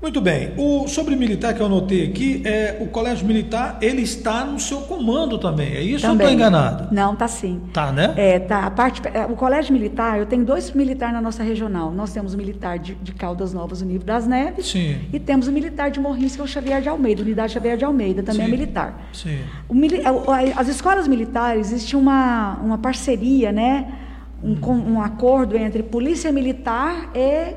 Muito 0.03 0.19
bem. 0.19 0.51
O 0.57 0.85
sobre 0.85 1.15
militar 1.15 1.53
que 1.53 1.61
eu 1.61 1.65
anotei 1.65 2.05
aqui 2.05 2.41
é 2.45 2.77
o 2.81 2.87
colégio 2.87 3.25
militar 3.25 3.77
ele 3.81 4.01
está 4.01 4.43
no 4.43 4.59
seu 4.59 4.81
comando 4.81 5.37
também. 5.37 5.73
É 5.73 5.81
isso 5.81 6.05
ou 6.05 6.11
Também. 6.11 6.27
estou 6.27 6.33
enganado? 6.39 6.93
Não, 6.93 7.15
tá 7.15 7.25
sim. 7.25 7.61
Tá, 7.71 7.89
né? 7.93 8.13
É, 8.17 8.37
tá. 8.37 8.65
A 8.65 8.69
parte, 8.69 9.01
é, 9.13 9.25
o 9.25 9.29
colégio 9.37 9.71
militar, 9.71 10.19
eu 10.19 10.25
tenho 10.25 10.43
dois 10.43 10.71
militares 10.73 11.13
na 11.15 11.21
nossa 11.21 11.41
regional. 11.41 11.89
Nós 11.91 12.11
temos 12.11 12.33
o 12.33 12.37
militar 12.37 12.77
de, 12.79 12.95
de 12.95 13.13
Caldas 13.13 13.53
Novas, 13.53 13.81
o 13.81 13.85
Nível 13.85 14.05
das 14.05 14.27
Neves, 14.27 14.65
Sim. 14.67 14.97
e 15.13 15.17
temos 15.21 15.47
o 15.47 15.53
militar 15.53 15.89
de 15.89 16.01
Morrinhos, 16.01 16.35
que 16.35 16.41
é 16.41 16.43
o 16.43 16.47
Xavier 16.47 16.81
de 16.81 16.89
Almeida, 16.89 17.21
unidade 17.21 17.53
Xavier 17.53 17.77
de 17.77 17.85
Almeida, 17.85 18.21
também 18.21 18.45
Sim. 18.45 18.47
é 18.53 18.57
militar. 18.57 19.07
Sim. 19.13 19.39
Mili- 19.71 20.01
é, 20.01 20.53
As 20.57 20.67
escolas 20.67 21.07
militares, 21.07 21.71
existe 21.71 21.95
uma, 21.95 22.55
uma 22.61 22.77
parceria, 22.77 23.53
né? 23.53 23.87
Um, 24.43 24.95
um 24.95 25.01
acordo 25.01 25.55
entre 25.55 25.81
Polícia 25.81 26.29
Militar 26.29 27.09
e 27.15 27.55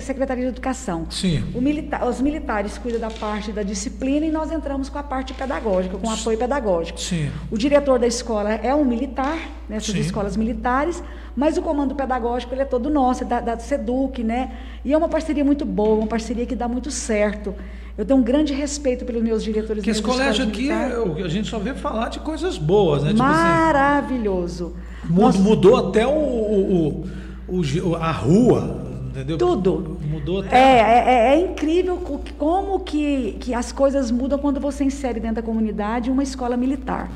Secretaria 0.00 0.44
de 0.44 0.50
Educação. 0.50 1.06
Sim. 1.10 1.42
Milita- 1.54 2.04
os 2.06 2.20
militares 2.20 2.78
cuidam 2.78 3.00
da 3.00 3.10
parte 3.10 3.50
da 3.52 3.62
disciplina 3.62 4.24
e 4.26 4.30
nós 4.30 4.50
entramos 4.52 4.88
com 4.88 4.98
a 4.98 5.02
parte 5.02 5.32
pedagógica, 5.34 5.96
com 5.96 6.06
o 6.08 6.10
apoio 6.10 6.38
pedagógico. 6.38 7.00
Sim. 7.00 7.30
O 7.50 7.56
diretor 7.58 7.98
da 7.98 8.06
escola 8.06 8.52
é 8.52 8.74
um 8.74 8.84
militar, 8.84 9.38
nessas 9.68 9.94
Sim. 9.94 10.00
escolas 10.00 10.36
militares, 10.36 11.02
mas 11.36 11.56
o 11.56 11.62
comando 11.62 11.94
pedagógico 11.94 12.54
ele 12.54 12.62
é 12.62 12.64
todo 12.66 12.88
nosso, 12.90 13.24
é 13.24 13.26
da, 13.26 13.40
da 13.40 13.58
SEDUC, 13.58 14.22
né? 14.22 14.52
E 14.84 14.92
é 14.92 14.96
uma 14.96 15.08
parceria 15.08 15.44
muito 15.44 15.64
boa, 15.64 15.96
uma 15.98 16.06
parceria 16.06 16.46
que 16.46 16.54
dá 16.54 16.68
muito 16.68 16.90
certo. 16.90 17.54
Eu 17.96 18.04
tenho 18.04 18.18
um 18.18 18.22
grande 18.24 18.52
respeito 18.52 19.04
pelos 19.04 19.22
meus 19.22 19.42
diretores 19.44 19.76
Porque 19.76 19.90
esse 19.90 20.02
colégio 20.02 20.44
aqui, 20.48 20.68
a 20.70 21.28
gente 21.28 21.48
só 21.48 21.58
vê 21.60 21.74
falar 21.74 22.08
de 22.08 22.18
coisas 22.18 22.58
boas, 22.58 23.04
né? 23.04 23.10
Tipo 23.10 23.22
assim, 23.22 23.32
Maravilhoso. 23.32 24.74
Nós- 25.08 25.36
mudou 25.36 25.76
até 25.76 26.04
o, 26.06 26.10
o- 26.10 27.04
o- 27.48 27.94
a 27.96 28.10
rua, 28.10 28.82
entendeu? 29.14 29.38
Tudo. 29.38 29.98
Mudou 30.08 30.40
até. 30.40 30.56
É, 30.56 30.78
é, 30.80 31.04
é- 31.06 31.34
é 31.34 31.40
incrível 31.40 31.96
co- 31.98 32.20
como 32.38 32.80
que, 32.80 33.36
que 33.40 33.54
as 33.54 33.72
coisas 33.72 34.10
mudam 34.10 34.38
quando 34.38 34.60
você 34.60 34.84
insere 34.84 35.20
dentro 35.20 35.36
da 35.36 35.42
comunidade 35.42 36.10
uma 36.10 36.22
escola 36.22 36.56
militar. 36.56 37.10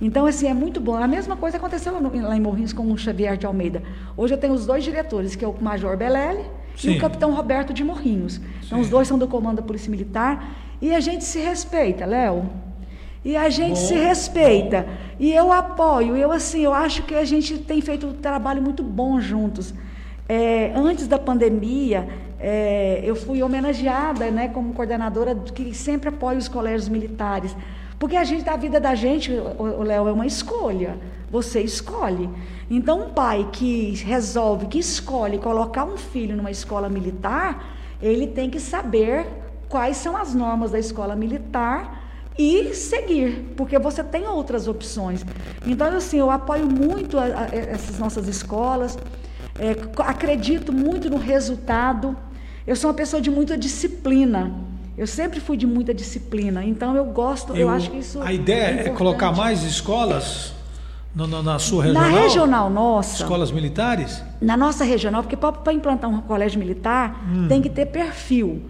Então, 0.00 0.26
assim, 0.26 0.46
é 0.46 0.52
muito 0.54 0.78
bom. 0.80 0.94
A 0.96 1.08
mesma 1.08 1.36
coisa 1.36 1.56
aconteceu 1.56 1.92
lá, 1.92 2.00
no- 2.00 2.20
lá 2.28 2.36
em 2.36 2.40
Morrinhos 2.40 2.72
com 2.72 2.90
o 2.92 2.98
Xavier 2.98 3.36
de 3.36 3.46
Almeida. 3.46 3.82
Hoje 4.16 4.34
eu 4.34 4.38
tenho 4.38 4.52
os 4.52 4.66
dois 4.66 4.84
diretores, 4.84 5.34
que 5.34 5.44
é 5.44 5.48
o 5.48 5.54
Major 5.60 5.96
Belelli 5.96 6.44
e 6.84 6.90
o 6.90 6.98
Capitão 7.00 7.32
Roberto 7.34 7.72
de 7.72 7.82
Morrinhos. 7.82 8.36
Então, 8.66 8.78
Sim. 8.78 8.84
os 8.84 8.90
dois 8.90 9.08
são 9.08 9.18
do 9.18 9.26
comando 9.26 9.56
da 9.56 9.62
Polícia 9.62 9.90
Militar. 9.90 10.50
E 10.82 10.94
a 10.94 11.00
gente 11.00 11.24
se 11.24 11.38
respeita, 11.38 12.04
Léo. 12.04 12.44
E 13.24 13.34
a 13.34 13.48
gente 13.48 13.70
Bom, 13.80 13.86
se 13.86 13.94
respeita. 13.94 14.86
E 15.18 15.32
eu 15.32 15.50
apoio. 15.50 16.14
Eu, 16.14 16.30
assim, 16.30 16.60
eu 16.60 16.74
acho 16.74 17.02
que 17.04 17.14
a 17.14 17.24
gente 17.24 17.56
tem 17.58 17.80
feito 17.80 18.06
um 18.06 18.12
trabalho 18.12 18.60
muito 18.62 18.82
bom 18.82 19.18
juntos. 19.18 19.72
É, 20.28 20.72
antes 20.74 21.06
da 21.06 21.18
pandemia, 21.18 22.08
é, 22.38 23.00
eu 23.04 23.14
fui 23.14 23.42
homenageada 23.42 24.30
né, 24.30 24.48
como 24.48 24.72
coordenadora 24.72 25.34
que 25.34 25.74
sempre 25.74 26.08
apoia 26.08 26.38
os 26.38 26.48
colégios 26.48 26.88
militares. 26.88 27.56
Porque 27.98 28.16
a 28.16 28.24
gente, 28.24 28.48
a 28.48 28.56
vida 28.56 28.78
da 28.78 28.94
gente, 28.94 29.30
Léo, 29.30 30.08
é 30.08 30.12
uma 30.12 30.26
escolha. 30.26 30.98
Você 31.30 31.60
escolhe. 31.60 32.28
Então, 32.70 33.06
um 33.06 33.10
pai 33.10 33.48
que 33.52 33.94
resolve, 34.04 34.66
que 34.66 34.78
escolhe 34.78 35.38
colocar 35.38 35.84
um 35.84 35.96
filho 35.96 36.36
numa 36.36 36.50
escola 36.50 36.88
militar, 36.88 37.76
ele 38.02 38.26
tem 38.26 38.50
que 38.50 38.60
saber 38.60 39.26
quais 39.68 39.96
são 39.96 40.16
as 40.16 40.34
normas 40.34 40.70
da 40.72 40.78
escola 40.78 41.16
militar 41.16 42.04
e 42.38 42.74
seguir, 42.74 43.54
porque 43.56 43.78
você 43.78 44.04
tem 44.04 44.26
outras 44.26 44.68
opções. 44.68 45.24
Então, 45.66 45.88
assim, 45.88 46.18
eu 46.18 46.30
apoio 46.30 46.66
muito 46.66 47.18
a, 47.18 47.24
a, 47.24 47.44
essas 47.54 47.98
nossas 47.98 48.28
escolas, 48.28 48.98
é, 49.58 49.76
acredito 50.02 50.72
muito 50.72 51.08
no 51.10 51.16
resultado. 51.16 52.16
Eu 52.66 52.76
sou 52.76 52.90
uma 52.90 52.96
pessoa 52.96 53.20
de 53.20 53.30
muita 53.30 53.56
disciplina. 53.56 54.52
Eu 54.96 55.06
sempre 55.06 55.40
fui 55.40 55.56
de 55.56 55.66
muita 55.66 55.92
disciplina, 55.92 56.64
então 56.64 56.96
eu 56.96 57.04
gosto, 57.04 57.52
eu, 57.52 57.62
eu 57.62 57.68
acho 57.68 57.90
que 57.90 57.98
isso. 57.98 58.20
A 58.22 58.32
ideia 58.32 58.82
é, 58.82 58.88
é 58.88 58.90
colocar 58.90 59.30
mais 59.30 59.62
escolas 59.62 60.54
no, 61.14 61.26
no, 61.26 61.42
na 61.42 61.58
sua 61.58 61.84
regional? 61.84 62.10
Na 62.10 62.18
regional 62.20 62.70
nossa. 62.70 63.22
Escolas 63.22 63.50
militares? 63.50 64.22
Na 64.40 64.56
nossa 64.56 64.84
regional, 64.84 65.22
porque 65.22 65.36
para 65.36 65.72
implantar 65.72 66.10
um 66.10 66.20
colégio 66.20 66.58
militar 66.58 67.26
hum. 67.30 67.46
tem 67.46 67.60
que 67.60 67.68
ter 67.68 67.86
perfil. 67.86 68.62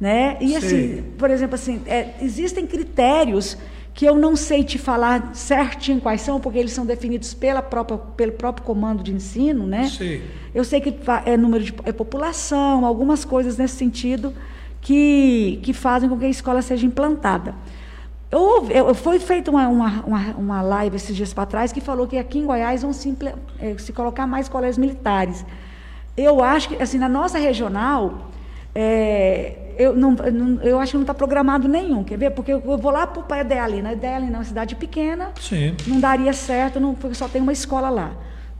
Né? 0.00 0.36
E 0.40 0.48
Sei. 0.48 0.56
assim, 0.56 1.04
por 1.16 1.30
exemplo, 1.30 1.54
assim, 1.54 1.80
é, 1.86 2.14
existem 2.20 2.66
critérios 2.66 3.56
que 3.94 4.04
eu 4.04 4.16
não 4.16 4.34
sei 4.34 4.64
te 4.64 4.76
falar 4.76 5.34
certinho 5.34 6.00
quais 6.00 6.20
são, 6.20 6.40
porque 6.40 6.58
eles 6.58 6.72
são 6.72 6.84
definidos 6.84 7.32
pela 7.32 7.62
própria, 7.62 7.96
pelo 7.96 8.32
próprio 8.32 8.66
comando 8.66 9.04
de 9.04 9.14
ensino, 9.14 9.66
né? 9.66 9.88
Sim. 9.88 10.20
Eu 10.52 10.64
sei 10.64 10.80
que 10.80 10.92
é 11.24 11.36
número 11.36 11.62
de 11.62 11.72
é 11.84 11.92
população, 11.92 12.84
algumas 12.84 13.24
coisas 13.24 13.56
nesse 13.56 13.76
sentido 13.76 14.34
que, 14.80 15.60
que 15.62 15.72
fazem 15.72 16.08
com 16.08 16.18
que 16.18 16.24
a 16.24 16.28
escola 16.28 16.60
seja 16.60 16.84
implantada. 16.84 17.54
Eu, 18.30 18.68
eu, 18.68 18.94
foi 18.96 19.20
feita 19.20 19.48
uma, 19.48 19.68
uma, 19.68 20.04
uma, 20.36 20.60
live 20.60 20.96
esses 20.96 21.14
dias 21.14 21.32
para 21.32 21.46
trás 21.46 21.72
que 21.72 21.80
falou 21.80 22.04
que 22.08 22.18
aqui 22.18 22.40
em 22.40 22.46
Goiás 22.46 22.82
vão 22.82 22.92
se, 22.92 23.16
é, 23.60 23.78
se 23.78 23.92
colocar 23.92 24.26
mais 24.26 24.48
colégios 24.48 24.76
militares. 24.76 25.46
Eu 26.16 26.42
acho 26.42 26.70
que, 26.70 26.82
assim, 26.82 26.98
na 26.98 27.08
nossa 27.08 27.38
regional, 27.38 28.28
é, 28.74 29.63
eu, 29.78 29.96
não, 29.96 30.16
eu 30.62 30.78
acho 30.78 30.92
que 30.92 30.96
não 30.96 31.02
está 31.02 31.14
programado 31.14 31.68
nenhum, 31.68 32.04
quer 32.04 32.18
ver? 32.18 32.30
Porque 32.30 32.52
eu 32.52 32.78
vou 32.78 32.90
lá 32.90 33.06
para 33.06 33.36
a 33.36 33.40
Idealina. 33.40 33.92
Idealina 33.92 34.32
é 34.32 34.38
uma 34.38 34.44
cidade 34.44 34.76
pequena, 34.76 35.32
Sim. 35.40 35.76
não 35.86 36.00
daria 36.00 36.32
certo, 36.32 36.80
não, 36.80 36.94
porque 36.94 37.14
só 37.14 37.28
tem 37.28 37.40
uma 37.40 37.52
escola 37.52 37.90
lá. 37.90 38.12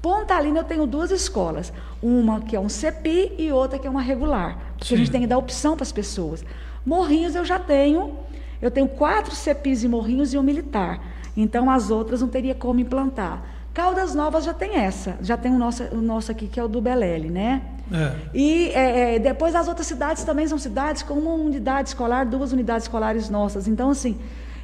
Pontalina 0.04 0.58
eu 0.58 0.64
tenho 0.64 0.86
duas 0.86 1.10
escolas, 1.10 1.72
uma 2.02 2.42
que 2.42 2.54
é 2.54 2.60
um 2.60 2.68
CEPI 2.68 3.32
e 3.38 3.50
outra 3.50 3.78
que 3.78 3.86
é 3.86 3.90
uma 3.90 4.02
regular, 4.02 4.58
porque 4.76 4.88
Sim. 4.88 4.94
a 4.94 4.98
gente 4.98 5.10
tem 5.10 5.22
que 5.22 5.26
dar 5.26 5.38
opção 5.38 5.76
para 5.76 5.82
as 5.82 5.92
pessoas. 5.92 6.44
Morrinhos 6.84 7.34
eu 7.34 7.42
já 7.42 7.58
tenho, 7.58 8.14
eu 8.60 8.70
tenho 8.70 8.86
quatro 8.86 9.34
CEPIs 9.34 9.82
e 9.82 9.88
Morrinhos 9.88 10.34
e 10.34 10.38
um 10.38 10.42
militar, 10.42 11.00
então 11.34 11.70
as 11.70 11.90
outras 11.90 12.20
não 12.20 12.28
teria 12.28 12.54
como 12.54 12.80
implantar. 12.80 13.42
Caldas 13.72 14.14
Novas 14.14 14.44
já 14.44 14.52
tem 14.52 14.76
essa, 14.76 15.16
já 15.22 15.38
tem 15.38 15.50
o 15.50 15.58
nosso, 15.58 15.82
o 15.84 16.02
nosso 16.02 16.30
aqui 16.30 16.48
que 16.48 16.60
é 16.60 16.62
o 16.62 16.68
do 16.68 16.82
Belele, 16.82 17.30
né? 17.30 17.62
É. 17.92 18.12
E 18.32 18.70
é, 18.70 19.14
é, 19.14 19.18
depois 19.18 19.54
as 19.54 19.68
outras 19.68 19.86
cidades 19.86 20.24
também 20.24 20.46
são 20.46 20.58
cidades 20.58 21.02
com 21.02 21.14
uma 21.14 21.32
unidade 21.32 21.88
escolar, 21.88 22.24
duas 22.24 22.52
unidades 22.52 22.84
escolares 22.84 23.28
nossas. 23.28 23.68
Então, 23.68 23.90
assim, 23.90 24.18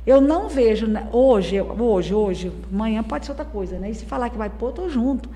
eu 0.06 0.20
não 0.20 0.48
vejo 0.48 0.86
né, 0.86 1.06
hoje, 1.12 1.60
hoje, 1.60 2.14
hoje, 2.14 2.52
amanhã 2.72 3.02
pode 3.02 3.26
ser 3.26 3.32
outra 3.32 3.44
coisa, 3.44 3.78
né? 3.78 3.90
E 3.90 3.94
se 3.94 4.04
falar 4.04 4.30
que 4.30 4.38
vai 4.38 4.48
pôr, 4.48 4.70
estou 4.70 4.88
junto. 4.88 5.28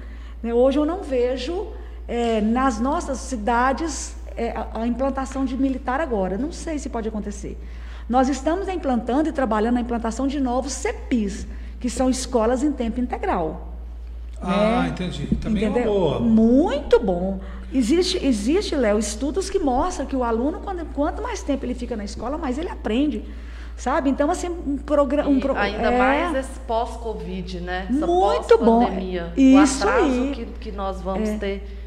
Né? 0.43 0.55
Hoje 0.55 0.79
eu 0.79 0.87
não 0.87 1.03
vejo 1.03 1.67
é, 2.09 2.41
nas 2.41 2.81
nossas 2.81 3.19
cidades 3.19 4.17
é, 4.37 4.51
a, 4.51 4.81
a, 4.81 4.87
implantação 4.87 5.45
de 5.45 5.57
militar 5.57 6.01
agora. 6.01 6.39
Não 6.39 6.53
sei 6.53 6.79
se 6.79 6.89
pode 6.89 7.09
acontecer. 7.09 7.59
Nós 8.09 8.29
estamos 8.29 8.69
implantando 8.69 9.29
e 9.29 9.33
trabalhando 9.33 9.75
na 9.75 9.81
implantação 9.81 10.27
de 10.27 10.41
novos 10.41 10.73
CEPIs, 10.73 11.47
que 11.79 11.89
são 11.89 12.09
escolas 12.09 12.63
em 12.63 12.73
tempo 12.73 13.01
integral. 13.01 13.75
Ah, 14.41 14.83
né? 14.83 14.89
entendi. 14.89 15.27
Também 15.37 15.65
Entendeu? 15.65 15.83
é 15.83 15.87
uma 15.87 15.99
boa. 15.99 16.21
Muito 16.21 17.01
bom. 17.01 17.41
Existe, 17.75 18.25
existe, 18.25 18.77
Léo, 18.77 19.01
estudos 19.01 19.51
que 19.51 19.59
mostram 19.59 20.07
que 20.07 20.15
o 20.15 20.23
aluno, 20.23 20.61
quando, 20.61 20.87
quanto 20.93 21.21
mais 21.21 21.43
tempo 21.43 21.67
ele 21.67 21.75
fica 21.75 21.97
na 21.97 22.05
escola, 22.05 22.39
mais 22.39 22.57
ele 22.57 22.69
aprende. 22.69 23.25
Sabe? 23.77 24.09
Então, 24.09 24.31
assim, 24.31 24.49
um 24.49 24.77
programa. 24.77 25.29
Um 25.29 25.41
pro... 25.41 25.57
Ainda 25.57 25.91
é... 25.91 25.99
mais 25.99 26.35
esse 26.37 26.61
pós-Covid, 26.61 27.61
né? 27.61 27.89
Essa 27.91 28.07
Muito 28.07 28.59
bom. 28.59 28.89
Isso 29.37 29.85
o 29.85 29.89
atraso 29.89 30.05
aí. 30.05 30.33
Que, 30.33 30.47
que 30.47 30.73
nós 30.73 31.01
vamos 31.01 31.29
é. 31.29 31.39
ter. 31.39 31.81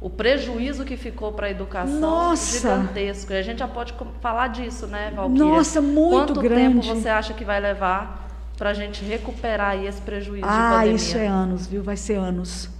O 0.00 0.08
prejuízo 0.08 0.84
que 0.84 0.96
ficou 0.96 1.32
para 1.32 1.46
a 1.46 1.50
educação 1.50 2.00
Nossa. 2.00 2.58
gigantesco. 2.58 3.32
E 3.32 3.36
a 3.36 3.42
gente 3.42 3.58
já 3.58 3.68
pode 3.68 3.94
falar 4.20 4.48
disso, 4.48 4.86
né, 4.86 5.12
Valquíria? 5.14 5.44
Nossa, 5.44 5.80
muito 5.80 6.34
Quanto 6.34 6.40
grande. 6.40 6.80
tempo 6.80 7.00
você 7.00 7.08
acha 7.08 7.34
que 7.34 7.44
vai 7.44 7.60
levar 7.60 8.28
para 8.56 8.70
a 8.70 8.74
gente 8.74 9.04
recuperar 9.04 9.82
esse 9.82 10.00
prejuízo 10.00 10.46
ah, 10.46 10.86
isso 10.86 11.16
é 11.16 11.26
anos, 11.26 11.66
viu? 11.66 11.82
Vai 11.82 11.96
ser 11.96 12.14
anos. 12.14 12.70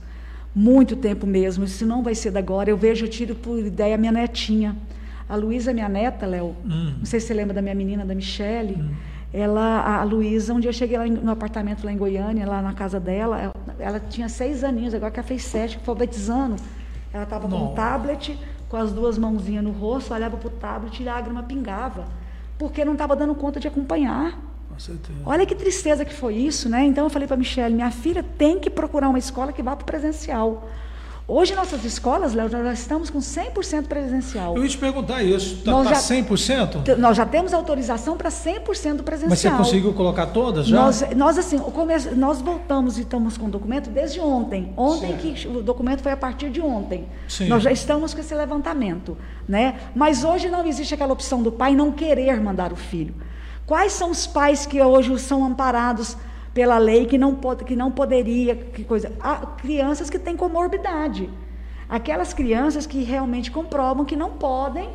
Muito 0.54 0.94
tempo 0.94 1.26
mesmo. 1.26 1.64
Isso 1.64 1.84
não 1.84 2.02
vai 2.02 2.14
ser 2.14 2.30
da 2.30 2.38
agora. 2.38 2.70
Eu 2.70 2.76
vejo, 2.76 3.06
eu 3.06 3.10
tiro 3.10 3.34
por 3.34 3.58
ideia 3.58 3.96
minha 3.96 4.12
netinha. 4.12 4.76
A 5.28 5.36
Luísa, 5.36 5.72
minha 5.72 5.88
neta, 5.88 6.26
Léo, 6.26 6.54
hum. 6.64 6.94
não 6.98 7.06
sei 7.06 7.18
se 7.18 7.26
você 7.26 7.34
lembra 7.34 7.54
da 7.54 7.62
minha 7.62 7.74
menina, 7.74 8.04
da 8.04 8.14
Michele. 8.14 8.76
Hum. 8.78 8.90
Ela, 9.32 9.98
a 10.00 10.04
Luísa, 10.04 10.54
um 10.54 10.60
dia 10.60 10.68
eu 10.68 10.72
cheguei 10.72 10.96
lá 10.96 11.06
no 11.06 11.30
apartamento 11.30 11.84
lá 11.84 11.90
em 11.90 11.96
Goiânia, 11.96 12.46
lá 12.46 12.62
na 12.62 12.72
casa 12.72 13.00
dela, 13.00 13.40
ela, 13.40 13.54
ela 13.80 13.98
tinha 13.98 14.28
seis 14.28 14.62
aninhos, 14.62 14.94
agora 14.94 15.10
que 15.10 15.18
ela 15.18 15.26
fez 15.26 15.42
sete, 15.42 15.76
foi 15.78 15.92
alfabetizando. 15.92 16.54
Ela 17.12 17.24
estava 17.24 17.48
com 17.48 17.56
um 17.56 17.74
tablet, 17.74 18.38
com 18.68 18.76
as 18.76 18.92
duas 18.92 19.18
mãozinhas 19.18 19.64
no 19.64 19.72
rosto, 19.72 20.14
olhava 20.14 20.36
para 20.36 20.46
o 20.46 20.50
tablet 20.50 21.02
e 21.02 21.08
a 21.08 21.14
lágrima 21.14 21.42
pingava, 21.42 22.04
porque 22.56 22.84
não 22.84 22.92
estava 22.92 23.16
dando 23.16 23.34
conta 23.34 23.58
de 23.58 23.66
acompanhar. 23.66 24.38
Olha 25.24 25.46
que 25.46 25.54
tristeza 25.54 26.04
que 26.04 26.14
foi 26.14 26.34
isso, 26.34 26.68
né? 26.68 26.84
Então 26.84 27.04
eu 27.04 27.10
falei 27.10 27.26
para 27.26 27.34
a 27.34 27.38
Michelle, 27.38 27.74
minha 27.74 27.90
filha 27.90 28.22
tem 28.22 28.58
que 28.58 28.70
procurar 28.70 29.08
uma 29.08 29.18
escola 29.18 29.52
que 29.52 29.62
vá 29.62 29.74
para 29.76 29.82
o 29.82 29.86
presencial. 29.86 30.68
Hoje 31.26 31.54
nossas 31.54 31.82
escolas, 31.86 32.34
Léo, 32.34 32.50
nós 32.50 32.80
estamos 32.80 33.08
com 33.08 33.18
100% 33.18 33.86
presencial. 33.86 34.54
Eu 34.54 34.62
ia 34.62 34.68
te 34.68 34.76
perguntar 34.76 35.22
isso, 35.22 35.54
está 35.54 35.72
tá 35.82 35.92
100%? 35.92 36.82
Tá 36.82 36.96
nós 36.96 37.16
já 37.16 37.24
temos 37.24 37.54
autorização 37.54 38.14
para 38.14 38.28
100% 38.28 39.02
presencial. 39.02 39.30
Mas 39.30 39.38
você 39.38 39.50
conseguiu 39.50 39.94
colocar 39.94 40.26
todas 40.26 40.66
já? 40.66 40.76
Nós, 40.76 41.02
nós 41.16 41.38
assim, 41.38 41.58
nós 42.14 42.42
voltamos 42.42 42.98
e 42.98 43.02
estamos 43.02 43.38
com 43.38 43.46
o 43.46 43.50
documento 43.50 43.88
desde 43.88 44.20
ontem. 44.20 44.74
Ontem 44.76 45.16
que 45.16 45.48
o 45.48 45.62
documento 45.62 46.02
foi 46.02 46.12
a 46.12 46.16
partir 46.16 46.50
de 46.50 46.60
ontem. 46.60 47.08
Sim. 47.26 47.48
Nós 47.48 47.62
já 47.62 47.72
estamos 47.72 48.12
com 48.12 48.20
esse 48.20 48.34
levantamento, 48.34 49.16
né? 49.48 49.76
Mas 49.94 50.24
hoje 50.24 50.50
não 50.50 50.66
existe 50.66 50.92
aquela 50.92 51.14
opção 51.14 51.42
do 51.42 51.50
pai 51.50 51.74
não 51.74 51.90
querer 51.90 52.38
mandar 52.38 52.70
o 52.70 52.76
filho. 52.76 53.14
Quais 53.66 53.92
são 53.92 54.10
os 54.10 54.26
pais 54.26 54.66
que 54.66 54.80
hoje 54.80 55.18
são 55.18 55.44
amparados 55.44 56.16
pela 56.52 56.78
lei 56.78 57.06
que 57.06 57.18
não, 57.18 57.34
pode, 57.34 57.64
que 57.64 57.74
não 57.74 57.90
poderia, 57.90 58.54
que 58.54 58.84
coisa? 58.84 59.12
Há 59.20 59.36
crianças 59.46 60.10
que 60.10 60.18
têm 60.18 60.36
comorbidade. 60.36 61.30
Aquelas 61.88 62.32
crianças 62.32 62.86
que 62.86 63.02
realmente 63.02 63.50
comprovam 63.50 64.04
que 64.04 64.16
não 64.16 64.30
podem 64.30 64.88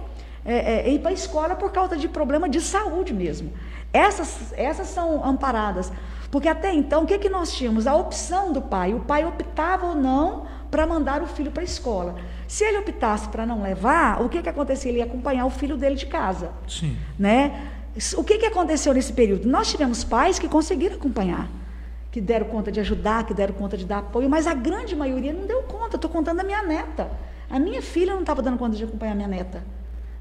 é, 0.46 0.88
é, 0.88 0.90
ir 0.90 1.00
para 1.00 1.12
a 1.12 1.14
escola 1.14 1.56
por 1.56 1.72
causa 1.72 1.98
de 1.98 2.08
problema 2.08 2.48
de 2.48 2.62
saúde 2.62 3.14
mesmo. 3.14 3.52
Essas, 3.92 4.54
essas 4.56 4.88
são 4.88 5.26
amparadas. 5.26 5.92
Porque 6.32 6.48
até 6.48 6.72
então, 6.74 7.04
o 7.04 7.08
que, 7.08 7.18
que 7.18 7.30
nós 7.30 7.52
tínhamos? 7.52 7.88
A 7.88 7.96
opção 7.96 8.54
do 8.54 8.62
pai. 8.62 8.94
O 8.94 9.00
pai 9.00 9.26
optava 9.26 9.88
ou 9.88 9.96
não 9.96 10.46
para 10.70 10.86
mandar 10.86 11.24
o 11.24 11.28
filho 11.28 11.52
para 11.52 11.64
a 11.64 11.66
escola. 11.66 12.16
Se 12.48 12.64
ele 12.64 12.78
optasse 12.78 13.28
para 13.30 13.46
não 13.46 13.64
levar, 13.64 14.22
o 14.22 14.30
que, 14.30 14.42
que 14.42 14.50
acontecia? 14.50 14.92
Ele 14.92 15.00
ia 15.00 15.06
acompanhar 15.06 15.46
o 15.46 15.50
filho 15.50 15.76
dele 15.76 15.96
de 15.96 16.06
casa. 16.06 16.52
Sim. 16.68 16.96
Né? 17.18 17.68
O 18.18 18.24
que, 18.24 18.38
que 18.38 18.46
aconteceu 18.46 18.94
nesse 18.94 19.12
período? 19.12 19.48
Nós 19.48 19.70
tivemos 19.70 20.04
pais 20.04 20.38
que 20.38 20.48
conseguiram 20.48 20.96
acompanhar, 20.96 21.50
que 22.12 22.22
deram 22.22 22.48
conta 22.48 22.72
de 22.72 22.80
ajudar, 22.80 23.26
que 23.26 23.34
deram 23.34 23.54
conta 23.54 23.76
de 23.76 23.86
dar 23.86 24.00
apoio, 24.00 24.30
mas 24.30 24.48
a 24.48 24.54
grande 24.54 24.96
maioria 24.96 25.34
não 25.34 25.46
deu 25.46 25.64
conta. 25.64 25.96
Estou 25.96 26.10
contando 26.10 26.40
a 26.40 26.44
minha 26.44 26.62
neta. 26.64 27.10
A 27.50 27.60
minha 27.60 27.82
filha 27.82 28.14
não 28.14 28.22
estava 28.22 28.42
dando 28.42 28.58
conta 28.58 28.76
de 28.76 28.84
acompanhar 28.84 29.14
a 29.14 29.16
minha 29.16 29.28
neta. 29.28 29.64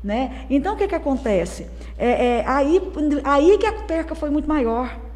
Né? 0.02 0.46
Então, 0.48 0.74
o 0.74 0.76
que, 0.76 0.88
que 0.88 0.94
acontece? 0.94 1.66
É, 1.98 2.38
é, 2.38 2.44
aí, 2.46 2.80
aí 3.24 3.58
que 3.58 3.66
a 3.66 3.72
perca 3.72 4.14
foi 4.14 4.30
muito 4.30 4.48
maior. 4.48 5.07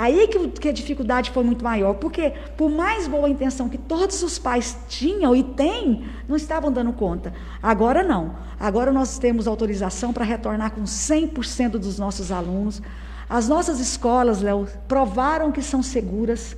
Aí 0.00 0.28
que, 0.28 0.48
que, 0.50 0.68
a 0.68 0.72
dificuldade 0.72 1.32
foi 1.32 1.42
muito 1.42 1.64
maior, 1.64 1.94
porque 1.94 2.32
por 2.56 2.70
mais 2.70 3.08
boa 3.08 3.28
intenção 3.28 3.68
que 3.68 3.76
todos 3.76 4.22
os 4.22 4.38
pais 4.38 4.78
tinham 4.88 5.34
e 5.34 5.42
têm, 5.42 6.04
não 6.28 6.36
estavam 6.36 6.70
dando 6.70 6.92
conta. 6.92 7.34
Agora 7.60 8.04
não. 8.04 8.36
Agora 8.60 8.92
nós 8.92 9.18
temos 9.18 9.48
autorização 9.48 10.12
para 10.12 10.24
retornar 10.24 10.70
com 10.70 10.84
100% 10.84 11.70
dos 11.70 11.98
nossos 11.98 12.30
alunos. 12.30 12.80
As 13.28 13.48
nossas 13.48 13.80
escolas, 13.80 14.40
Léo, 14.40 14.68
provaram 14.86 15.50
que 15.50 15.60
são 15.60 15.82
seguras. 15.82 16.56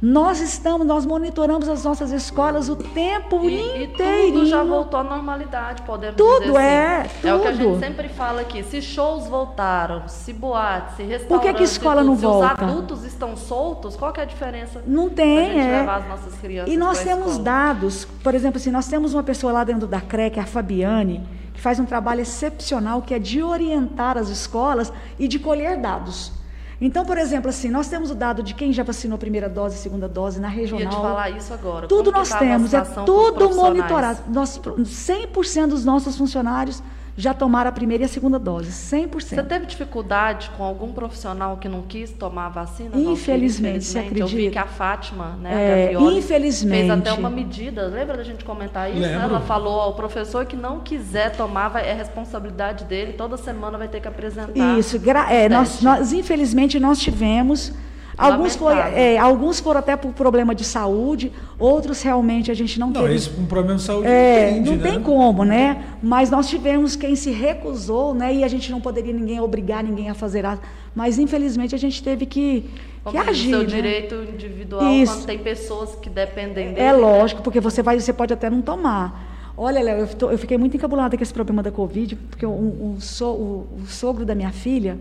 Nós 0.00 0.40
estamos, 0.40 0.86
nós 0.86 1.06
monitoramos 1.06 1.66
as 1.68 1.84
nossas 1.84 2.12
escolas 2.12 2.68
o 2.68 2.76
tempo 2.76 3.48
e, 3.48 3.84
inteiro. 3.84 4.28
E 4.28 4.32
tudo 4.32 4.46
já 4.46 4.62
voltou 4.62 5.00
à 5.00 5.02
normalidade, 5.02 5.82
podemos 5.82 6.16
tudo 6.16 6.46
dizer 6.46 6.58
assim. 6.58 6.66
é, 6.66 7.02
tudo. 7.02 7.28
É 7.28 7.34
o 7.34 7.40
que 7.40 7.48
a 7.48 7.52
gente 7.52 7.78
sempre 7.78 8.08
fala 8.10 8.40
aqui. 8.42 8.62
Se 8.62 8.82
shows 8.82 9.26
voltaram, 9.26 10.06
se 10.06 10.34
boates, 10.34 10.96
se 10.96 11.02
restaurantes... 11.02 11.28
Por 11.28 11.40
que, 11.40 11.54
que 11.54 11.62
a 11.62 11.64
escola 11.64 12.04
não 12.04 12.14
se 12.14 12.22
volta? 12.22 12.48
Se 12.48 12.54
os 12.54 12.70
adultos 12.70 13.04
estão 13.04 13.36
soltos, 13.38 13.96
qual 13.96 14.12
que 14.12 14.20
é 14.20 14.24
a 14.24 14.26
diferença? 14.26 14.82
Não 14.86 15.08
tem, 15.08 15.46
gente 15.46 15.60
é. 15.60 15.80
levar 15.80 15.96
as 16.00 16.08
nossas 16.08 16.34
crianças 16.34 16.72
E 16.72 16.76
nós 16.76 17.02
temos 17.02 17.28
escola? 17.28 17.44
dados, 17.44 18.04
por 18.22 18.34
exemplo, 18.34 18.58
assim, 18.58 18.70
nós 18.70 18.86
temos 18.88 19.14
uma 19.14 19.22
pessoa 19.22 19.50
lá 19.50 19.64
dentro 19.64 19.86
da 19.86 20.00
CREC, 20.00 20.38
a 20.38 20.44
Fabiane, 20.44 21.26
que 21.54 21.60
faz 21.60 21.80
um 21.80 21.86
trabalho 21.86 22.20
excepcional, 22.20 23.00
que 23.00 23.14
é 23.14 23.18
de 23.18 23.42
orientar 23.42 24.18
as 24.18 24.28
escolas 24.28 24.92
e 25.18 25.26
de 25.26 25.38
colher 25.38 25.80
dados. 25.80 26.32
Então, 26.80 27.04
por 27.04 27.16
exemplo, 27.16 27.48
assim, 27.48 27.70
nós 27.70 27.88
temos 27.88 28.10
o 28.10 28.14
dado 28.14 28.42
de 28.42 28.54
quem 28.54 28.72
já 28.72 28.82
vacinou 28.82 29.16
primeira 29.16 29.48
dose, 29.48 29.78
segunda 29.78 30.06
dose 30.06 30.38
na 30.38 30.48
regional. 30.48 30.84
Ia 30.84 30.90
te 30.90 30.96
falar 30.96 31.30
isso 31.30 31.54
agora. 31.54 31.86
Tudo 31.88 32.12
nós 32.12 32.28
tá 32.28 32.38
temos, 32.38 32.74
é 32.74 32.80
tudo 32.82 33.54
monitorado. 33.54 34.20
Nós, 34.28 34.58
100% 34.58 35.68
dos 35.68 35.84
nossos 35.84 36.16
funcionários 36.16 36.82
já 37.16 37.32
tomaram 37.32 37.70
a 37.70 37.72
primeira 37.72 38.04
e 38.04 38.06
a 38.06 38.08
segunda 38.08 38.38
dose, 38.38 38.70
100%. 38.70 39.20
Você 39.20 39.42
teve 39.42 39.64
dificuldade 39.64 40.50
com 40.56 40.62
algum 40.62 40.92
profissional 40.92 41.56
que 41.56 41.66
não 41.68 41.82
quis 41.82 42.10
tomar 42.10 42.46
a 42.46 42.48
vacina? 42.50 42.90
Infelizmente, 42.94 43.84
você 43.84 43.98
infelizmente, 44.00 44.20
Eu 44.20 44.26
vi 44.26 44.34
acredita? 44.34 44.52
que 44.52 44.58
a 44.58 44.66
Fátima, 44.66 45.38
né, 45.40 45.90
É, 45.92 45.96
a 45.96 46.00
infelizmente. 46.00 46.78
fez 46.88 46.90
até 46.90 47.12
uma 47.14 47.30
medida. 47.30 47.86
Lembra 47.86 48.18
da 48.18 48.22
gente 48.22 48.44
comentar 48.44 48.90
isso? 48.90 49.00
Lembro. 49.00 49.22
Ela 49.22 49.40
falou 49.40 49.80
ao 49.80 49.94
professor 49.94 50.44
que 50.44 50.56
não 50.56 50.80
quiser 50.80 51.34
tomar, 51.34 51.68
vai, 51.68 51.88
é 51.88 51.94
responsabilidade 51.94 52.84
dele. 52.84 53.14
Toda 53.14 53.36
semana 53.38 53.78
vai 53.78 53.88
ter 53.88 54.00
que 54.00 54.08
apresentar. 54.08 54.78
Isso, 54.78 55.00
é, 55.30 55.48
nós, 55.48 55.80
nós, 55.80 56.12
infelizmente, 56.12 56.78
nós 56.78 56.98
tivemos. 56.98 57.72
Alguns, 58.18 58.56
foi, 58.56 58.72
é, 58.72 59.18
alguns 59.18 59.60
foram 59.60 59.80
até 59.80 59.94
por 59.94 60.10
problema 60.12 60.54
de 60.54 60.64
saúde, 60.64 61.30
outros 61.58 62.00
realmente 62.00 62.50
a 62.50 62.54
gente 62.54 62.80
não, 62.80 62.88
Não, 62.90 63.02
teve. 63.02 63.14
esse 63.14 63.28
um 63.38 63.44
problema 63.44 63.76
de 63.76 63.82
saúde 63.82 64.08
É, 64.08 64.52
entende, 64.52 64.70
não 64.70 64.76
né? 64.78 64.90
tem 64.90 65.02
como, 65.02 65.44
né? 65.44 65.84
Mas 66.02 66.30
nós 66.30 66.48
tivemos 66.48 66.96
quem 66.96 67.14
se 67.14 67.30
recusou, 67.30 68.14
né? 68.14 68.34
E 68.34 68.42
a 68.42 68.48
gente 68.48 68.70
não 68.72 68.80
poderia 68.80 69.12
ninguém 69.12 69.38
obrigar 69.40 69.84
ninguém 69.84 70.08
a 70.08 70.14
fazer. 70.14 70.46
A... 70.46 70.58
Mas 70.94 71.18
infelizmente 71.18 71.74
a 71.74 71.78
gente 71.78 72.02
teve 72.02 72.24
que, 72.24 72.70
que 73.10 73.18
agir. 73.18 73.50
seu 73.50 73.58
né? 73.60 73.64
direito 73.66 74.14
individual 74.32 74.90
Isso. 74.94 75.12
quando 75.12 75.26
tem 75.26 75.38
pessoas 75.38 75.94
que 75.96 76.08
dependem 76.08 76.68
dele. 76.72 76.80
É 76.80 76.92
lógico, 76.92 77.42
porque 77.42 77.60
você 77.60 77.82
vai, 77.82 78.00
você 78.00 78.14
pode 78.14 78.32
até 78.32 78.48
não 78.48 78.62
tomar. 78.62 79.52
Olha, 79.58 79.82
Léo, 79.82 80.06
eu, 80.20 80.30
eu 80.30 80.38
fiquei 80.38 80.56
muito 80.56 80.74
encabulada 80.76 81.16
com 81.16 81.22
esse 81.22 81.32
problema 81.34 81.62
da 81.62 81.70
Covid, 81.70 82.16
porque 82.16 82.46
um, 82.46 82.94
um 82.94 83.00
so- 83.00 83.32
o, 83.32 83.66
o 83.82 83.86
sogro 83.86 84.24
da 84.24 84.34
minha 84.34 84.52
filha, 84.52 84.98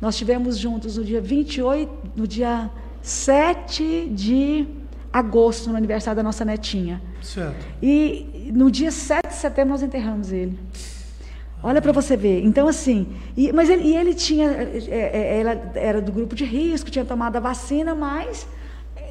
nós 0.00 0.14
estivemos 0.14 0.58
juntos 0.58 0.96
no 0.96 1.04
dia 1.04 1.20
28, 1.20 1.90
no 2.16 2.26
dia 2.26 2.70
7 3.02 4.08
de 4.10 4.66
agosto, 5.12 5.70
no 5.70 5.76
aniversário 5.76 6.16
da 6.16 6.22
nossa 6.22 6.44
netinha. 6.44 7.00
Certo. 7.22 7.64
E 7.82 8.50
no 8.54 8.70
dia 8.70 8.90
7 8.90 9.28
de 9.28 9.34
setembro 9.34 9.70
nós 9.70 9.82
enterramos 9.82 10.30
ele. 10.32 10.58
Olha 11.62 11.80
para 11.80 11.90
você 11.92 12.16
ver. 12.16 12.44
Então, 12.44 12.68
assim, 12.68 13.06
e, 13.36 13.50
mas 13.52 13.70
ele, 13.70 13.84
e 13.84 13.96
ele 13.96 14.12
tinha, 14.14 14.48
é, 14.50 14.80
é, 14.90 15.40
ela 15.40 15.72
era 15.74 16.00
do 16.02 16.12
grupo 16.12 16.34
de 16.34 16.44
risco, 16.44 16.90
tinha 16.90 17.04
tomado 17.04 17.36
a 17.36 17.40
vacina, 17.40 17.94
mas 17.94 18.46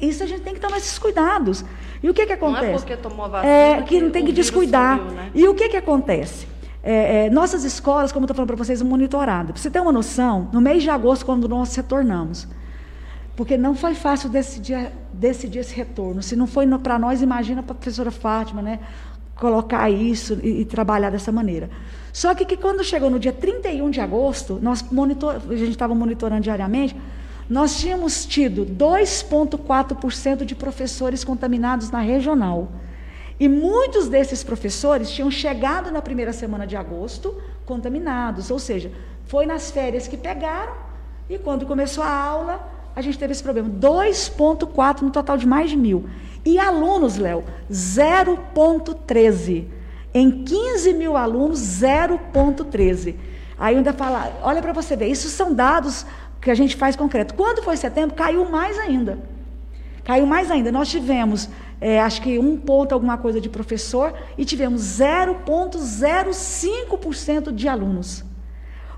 isso 0.00 0.22
a 0.22 0.26
gente 0.26 0.42
tem 0.42 0.54
que 0.54 0.60
tomar 0.60 0.76
esses 0.78 0.98
cuidados. 0.98 1.64
E 2.02 2.08
o 2.08 2.14
que 2.14 2.24
que 2.24 2.36
Não 2.36 2.48
é 2.48 2.52
acontece? 2.52 2.84
porque 2.84 2.96
tomou 2.96 3.24
a 3.26 3.28
vacina 3.28 3.52
É, 3.52 3.82
que 3.82 4.00
não 4.00 4.10
tem 4.10 4.24
que 4.24 4.32
descuidar. 4.32 4.98
sumiu, 4.98 5.12
né? 5.12 5.30
E 5.34 5.48
o 5.48 5.54
que 5.54 5.68
que 5.68 5.76
acontece? 5.76 6.46
É, 6.88 7.26
é, 7.26 7.30
nossas 7.30 7.64
escolas, 7.64 8.12
como 8.12 8.22
eu 8.22 8.26
estou 8.26 8.36
falando 8.36 8.46
para 8.46 8.64
vocês, 8.64 8.80
monitorado. 8.80 9.52
Para 9.52 9.60
você 9.60 9.68
ter 9.68 9.80
uma 9.80 9.90
noção, 9.90 10.48
no 10.52 10.60
mês 10.60 10.84
de 10.84 10.88
agosto, 10.88 11.26
quando 11.26 11.48
nós 11.48 11.74
retornamos, 11.74 12.46
porque 13.34 13.56
não 13.56 13.74
foi 13.74 13.96
fácil 13.96 14.30
decidir, 14.30 14.92
decidir 15.12 15.58
esse 15.58 15.74
retorno. 15.74 16.22
Se 16.22 16.36
não 16.36 16.46
foi 16.46 16.64
para 16.78 16.96
nós, 16.96 17.22
imagina 17.22 17.60
para 17.60 17.72
a 17.72 17.74
professora 17.74 18.12
Fátima, 18.12 18.62
né? 18.62 18.78
Colocar 19.34 19.90
isso 19.90 20.38
e, 20.44 20.60
e 20.60 20.64
trabalhar 20.64 21.10
dessa 21.10 21.32
maneira. 21.32 21.68
Só 22.12 22.32
que, 22.36 22.44
que 22.44 22.56
quando 22.56 22.84
chegou 22.84 23.10
no 23.10 23.18
dia 23.18 23.32
31 23.32 23.90
de 23.90 24.00
agosto, 24.00 24.60
nós 24.62 24.80
monitor, 24.80 25.42
a 25.50 25.56
gente 25.56 25.70
estava 25.70 25.92
monitorando 25.92 26.42
diariamente, 26.42 26.94
nós 27.50 27.80
tínhamos 27.80 28.24
tido 28.24 28.64
2,4% 28.64 30.44
de 30.44 30.54
professores 30.54 31.24
contaminados 31.24 31.90
na 31.90 31.98
regional. 31.98 32.68
E 33.38 33.48
muitos 33.48 34.08
desses 34.08 34.42
professores 34.42 35.10
tinham 35.10 35.30
chegado 35.30 35.90
na 35.90 36.00
primeira 36.00 36.32
semana 36.32 36.66
de 36.66 36.76
agosto 36.76 37.34
contaminados, 37.66 38.50
ou 38.50 38.58
seja, 38.58 38.90
foi 39.26 39.44
nas 39.44 39.70
férias 39.70 40.08
que 40.08 40.16
pegaram 40.16 40.72
e 41.28 41.36
quando 41.38 41.66
começou 41.66 42.04
a 42.04 42.10
aula, 42.10 42.72
a 42.94 43.02
gente 43.02 43.18
teve 43.18 43.32
esse 43.32 43.42
problema. 43.42 43.68
2,4 43.68 45.02
no 45.02 45.10
total 45.10 45.36
de 45.36 45.46
mais 45.46 45.70
de 45.70 45.76
mil. 45.76 46.08
E 46.44 46.58
alunos, 46.58 47.16
Léo, 47.16 47.44
0,13. 47.70 49.66
Em 50.14 50.44
15 50.44 50.94
mil 50.94 51.16
alunos, 51.16 51.58
0,13. 51.60 53.16
Aí 53.58 53.76
ainda 53.76 53.92
fala, 53.92 54.32
olha 54.42 54.62
para 54.62 54.72
você 54.72 54.94
ver, 54.96 55.08
isso 55.08 55.28
são 55.28 55.52
dados 55.52 56.06
que 56.40 56.50
a 56.50 56.54
gente 56.54 56.76
faz 56.76 56.94
concreto. 56.94 57.34
Quando 57.34 57.62
foi 57.62 57.76
setembro, 57.76 58.14
caiu 58.14 58.48
mais 58.48 58.78
ainda. 58.78 59.18
Caiu 60.04 60.24
mais 60.26 60.50
ainda. 60.50 60.70
Nós 60.70 60.88
tivemos, 60.88 61.48
é, 61.80 62.00
acho 62.00 62.20
que 62.22 62.38
um 62.38 62.56
ponto 62.56 62.92
alguma 62.92 63.18
coisa 63.18 63.40
de 63.40 63.48
professor 63.48 64.12
e 64.36 64.44
tivemos 64.44 64.82
0,05% 64.82 67.52
de 67.52 67.68
alunos. 67.68 68.24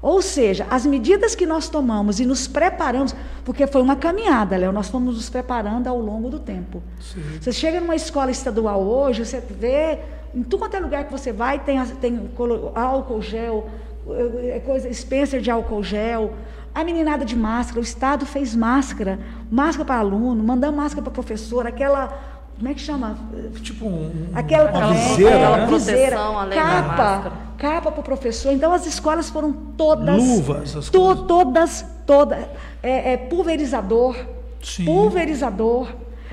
Ou 0.01 0.23
seja, 0.23 0.65
as 0.71 0.87
medidas 0.87 1.35
que 1.35 1.45
nós 1.45 1.69
tomamos 1.69 2.21
e 2.21 2.27
nos 2.27 2.47
preparamos, 2.47 3.13
porque 3.45 3.67
foi 3.67 3.83
uma 3.83 3.97
caminhada, 3.97 4.57
Léo, 4.57 4.71
nós 4.71 4.89
fomos 4.89 5.17
nos 5.17 5.29
preparando 5.29 5.89
ao 5.89 5.99
longo 5.99 6.31
do 6.31 6.39
tempo. 6.39 6.81
Sim. 7.01 7.21
Você 7.41 7.51
chega 7.53 7.81
numa 7.81 7.97
escola 7.97 8.31
estadual 8.31 8.81
hoje, 8.81 9.25
você 9.25 9.41
vê, 9.41 9.99
em 10.33 10.43
tudo 10.43 10.61
quanto 10.61 10.77
é 10.77 10.81
lugar 10.81 11.05
que 11.05 11.11
você 11.11 11.33
vai, 11.33 11.59
tem, 11.59 11.85
tem 11.85 12.31
álcool 12.77 13.21
gel, 13.21 13.69
eh, 14.09 14.57
eh, 14.57 14.61
coisa, 14.61 14.93
Spencer 14.93 15.41
de 15.41 15.51
álcool 15.51 15.83
gel, 15.83 16.33
a 16.73 16.85
meninada 16.85 17.25
de 17.25 17.35
máscara, 17.35 17.81
o 17.81 17.83
Estado 17.83 18.25
fez 18.25 18.55
máscara, 18.55 19.19
máscara 19.51 19.85
para 19.85 19.99
aluno, 19.99 20.45
mandando 20.45 20.77
máscara 20.77 21.03
para 21.03 21.13
professor, 21.13 21.67
aquela, 21.67 22.38
como 22.59 22.69
é 22.71 22.75
que 22.75 22.81
chama? 22.81 23.17
Tipo 23.63 23.87
um, 23.87 24.29
Aquela, 24.35 24.71
uma 24.73 24.95
é, 24.95 25.67
viseira, 25.67 26.17
é, 26.17 26.47
né? 26.47 26.57
Da 26.57 26.57
capa, 26.57 27.33
capa 27.57 27.93
para 27.93 28.01
o 28.01 28.03
professor. 28.05 28.53
Então 28.53 28.73
as 28.73 28.85
escolas 28.87 29.31
foram 29.31 29.53
todas, 29.53 30.17
Luvas, 30.21 30.63
essas 30.71 30.91
to- 30.91 30.99
coisas. 31.01 31.27
todas, 31.27 31.87
todas, 32.05 32.39
é, 32.83 33.13
é, 33.13 33.17
pulverizador, 33.17 34.17
Sim. 34.63 34.85
pulverizador. 34.85 35.89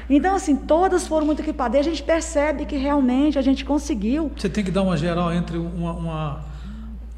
Então 0.10 0.36
assim, 0.36 0.56
todas 0.56 1.08
foram 1.08 1.26
muito 1.28 1.42
equipadas. 1.42 1.78
E 1.78 1.80
a 1.80 1.84
gente 1.84 2.02
percebe 2.02 2.66
que 2.66 2.76
realmente 2.76 3.38
a 3.38 3.42
gente 3.42 3.64
conseguiu 3.64 4.32
Você 4.36 4.50
tem 4.50 4.64
que 4.64 4.72
dar 4.72 4.82
uma 4.82 4.98
geral 4.98 5.32
entre 5.32 5.58
uma, 5.58 5.92
uma- 5.94 6.40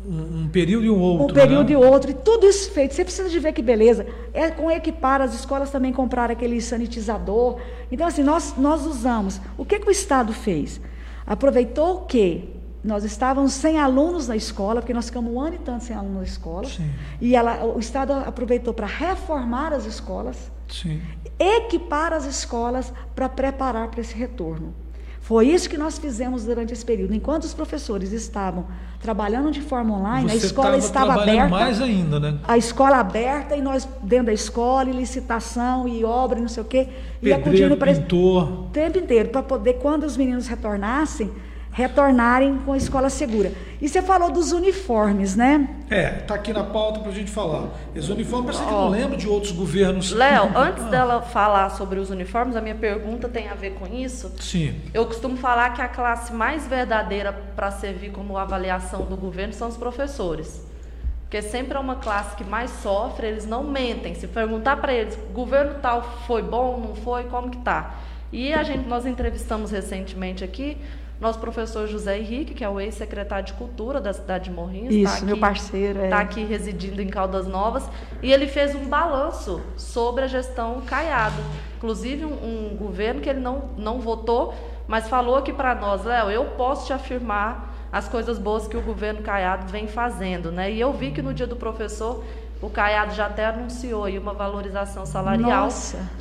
um, 0.08 0.44
um 0.44 0.48
período 0.48 0.86
e 0.86 0.90
um 0.90 1.00
outro. 1.00 1.26
um 1.26 1.34
período 1.34 1.68
né? 1.68 1.74
e 1.74 1.76
outro, 1.76 2.12
e 2.12 2.14
tudo 2.14 2.46
isso 2.48 2.72
feito. 2.72 2.94
Você 2.94 3.04
precisa 3.04 3.30
de 3.30 3.40
ver 3.40 3.52
que 3.52 3.62
beleza. 3.62 4.06
É 4.34 4.50
com 4.50 4.72
equipar, 4.72 5.22
as 5.22 5.34
escolas 5.34 5.70
também 5.70 5.92
compraram 5.92 6.32
aquele 6.32 6.62
sanitizador. 6.62 7.60
Então, 7.92 8.08
assim, 8.08 8.24
nós, 8.24 8.56
nós 8.58 8.86
usamos. 8.86 9.42
O 9.58 9.66
que, 9.66 9.80
que 9.80 9.88
o 9.88 9.92
Estado 9.92 10.32
fez? 10.32 10.80
Aproveitou 11.26 12.02
que 12.02 12.56
nós 12.84 13.04
estávamos 13.04 13.52
sem 13.52 13.78
alunos 13.78 14.30
na 14.30 14.36
escola, 14.36 14.80
porque 14.80 14.94
nós 14.94 15.08
ficamos 15.08 15.34
um 15.34 15.42
ano 15.42 15.56
e 15.56 15.60
tanto 15.60 15.84
sem 15.84 15.96
alunos 15.96 16.18
na 16.18 16.24
escola. 16.24 16.68
Sim. 16.68 16.90
E 17.20 17.36
ela, 17.36 17.66
o 17.66 17.80
Estado 17.80 18.14
aproveitou 18.14 18.74
para 18.74 18.88
reformar 18.88 19.74
as 19.74 19.86
escolas, 19.86 20.50
Sim. 20.70 21.02
equipar 21.38 22.14
as 22.14 22.26
escolas 22.26 22.94
para 23.14 23.28
preparar 23.28 23.90
para 23.90 24.00
esse 24.00 24.16
retorno. 24.16 24.74
Foi 25.28 25.46
isso 25.46 25.70
que 25.70 25.78
nós 25.78 25.98
fizemos 25.98 26.46
durante 26.46 26.72
esse 26.72 26.86
período. 26.86 27.14
Enquanto 27.14 27.44
os 27.44 27.54
professores 27.54 28.14
estavam 28.14 28.66
trabalhando 29.02 29.52
de 29.52 29.60
forma 29.60 29.94
online, 29.94 30.32
a 30.32 30.34
Você 30.34 30.46
escola 30.46 30.68
tava 30.68 30.78
estava 30.78 31.14
aberta 31.22 31.50
mais 31.50 31.82
ainda, 31.82 32.18
né? 32.18 32.40
a 32.48 32.58
escola 32.58 32.96
aberta 32.96 33.54
e 33.54 33.62
nós 33.62 33.86
dentro 34.02 34.28
da 34.28 34.34
escola, 34.34 34.90
e 34.90 34.94
licitação, 34.94 35.86
e 35.86 36.06
obra, 36.06 36.40
e 36.40 36.42
não 36.42 36.48
sei 36.48 36.64
o 36.64 36.66
quê, 36.66 36.88
e 37.22 37.26
Pedreiro, 37.26 37.42
acudindo 37.42 37.76
para 37.76 37.92
o 37.92 38.70
tempo 38.72 39.00
inteiro, 39.00 39.28
para 39.28 39.44
poder, 39.44 39.74
quando 39.74 40.06
os 40.06 40.16
meninos 40.16 40.48
retornassem, 40.48 41.30
retornarem 41.78 42.58
com 42.66 42.74
a 42.74 42.78
escola 42.78 43.08
segura. 43.08 43.52
E 43.80 43.88
você 43.88 44.02
falou 44.02 44.32
dos 44.32 44.52
uniformes, 44.52 45.36
né? 45.36 45.70
É, 45.92 46.08
tá 46.10 46.34
aqui 46.34 46.52
na 46.52 46.64
pauta 46.64 47.02
pra 47.02 47.12
gente 47.12 47.30
falar. 47.30 47.68
Esse 47.96 48.12
uniforme 48.12 48.48
parece 48.48 48.64
que 48.64 48.68
eu 48.74 48.76
não 48.76 48.90
lembro 48.90 49.16
de 49.16 49.30
outros 49.30 49.52
governos. 49.52 50.12
Léo, 50.12 50.50
antes 50.58 50.84
Ah, 50.86 50.90
dela 50.90 51.22
falar 51.22 51.70
sobre 51.70 52.00
os 52.00 52.10
uniformes, 52.10 52.56
a 52.56 52.62
minha 52.62 52.74
pergunta 52.74 53.30
tem 53.30 53.48
a 53.48 53.54
ver 53.54 53.76
com 53.76 53.86
isso. 53.86 54.34
Sim. 54.40 54.82
Eu 54.92 55.06
costumo 55.06 55.38
falar 55.38 55.70
que 55.76 55.82
a 55.82 55.88
classe 55.88 56.34
mais 56.34 56.66
verdadeira 56.66 57.32
para 57.56 57.70
servir 57.70 58.12
como 58.12 58.40
avaliação 58.40 59.04
do 59.06 59.16
governo 59.16 59.54
são 59.54 59.68
os 59.68 59.78
professores. 59.78 60.66
Porque 61.26 61.44
sempre 61.44 61.78
é 61.78 61.80
uma 61.80 61.98
classe 61.98 62.36
que 62.36 62.44
mais 62.44 62.72
sofre, 62.82 63.28
eles 63.28 63.46
não 63.46 63.64
mentem. 63.64 64.16
Se 64.16 64.28
perguntar 64.28 64.78
para 64.78 64.94
eles, 64.94 65.16
governo 65.32 65.76
tal 65.80 66.02
foi 66.26 66.42
bom, 66.42 66.80
não 66.80 66.96
foi, 66.96 67.26
como 67.26 67.52
que 67.52 67.58
tá? 67.58 67.98
E 68.32 68.52
a 68.52 68.64
gente, 68.64 68.88
nós 68.90 69.06
entrevistamos 69.06 69.70
recentemente 69.70 70.44
aqui 70.44 70.76
nosso 71.20 71.40
professor 71.40 71.88
José 71.88 72.20
Henrique, 72.20 72.54
que 72.54 72.64
é 72.64 72.70
o 72.70 72.80
ex-secretário 72.80 73.46
de 73.46 73.54
Cultura 73.54 74.00
da 74.00 74.14
cidade 74.14 74.46
de 74.46 74.52
Morrinhos. 74.52 74.94
tá 75.04 75.16
Isso, 75.16 75.26
meu 75.26 75.38
parceiro, 75.38 76.00
é. 76.00 76.06
Está 76.06 76.20
aqui 76.20 76.44
residindo 76.44 77.02
em 77.02 77.08
Caldas 77.08 77.48
Novas. 77.48 77.90
E 78.22 78.32
ele 78.32 78.48
fez 78.48 78.76
um 78.76 78.86
balanço 78.86 79.62
sobre 79.76 80.24
a 80.24 80.28
gestão 80.28 80.82
Caiado. 80.82 81.42
Inclusive, 81.78 82.26
um, 82.26 82.74
um 82.74 82.78
governo 82.78 83.22
que 83.22 83.30
ele 83.30 83.40
não, 83.40 83.70
não 83.78 84.00
votou, 84.00 84.54
mas 84.88 85.10
falou 85.10 85.36
aqui 85.36 85.52
para 85.52 85.74
nós, 85.74 86.06
Léo, 86.06 86.30
eu 86.30 86.46
posso 86.52 86.86
te 86.86 86.94
afirmar 86.94 87.76
as 87.92 88.08
coisas 88.08 88.38
boas 88.38 88.68
que 88.68 88.78
o 88.78 88.82
governo 88.82 89.22
Caiado 89.22 89.72
vem 89.72 89.88
fazendo. 89.88 90.52
Né? 90.52 90.72
E 90.72 90.80
eu 90.80 90.94
vi 90.94 91.12
que 91.12 91.22
no 91.22 91.34
dia 91.34 91.48
do 91.48 91.56
professor, 91.56 92.24
o 92.62 92.70
Caiado 92.70 93.14
já 93.14 93.28
até 93.28 93.46
anunciou 93.46 94.06
aí 94.06 94.18
uma 94.18 94.34
valorização 94.34 95.06
salarial 95.06 95.70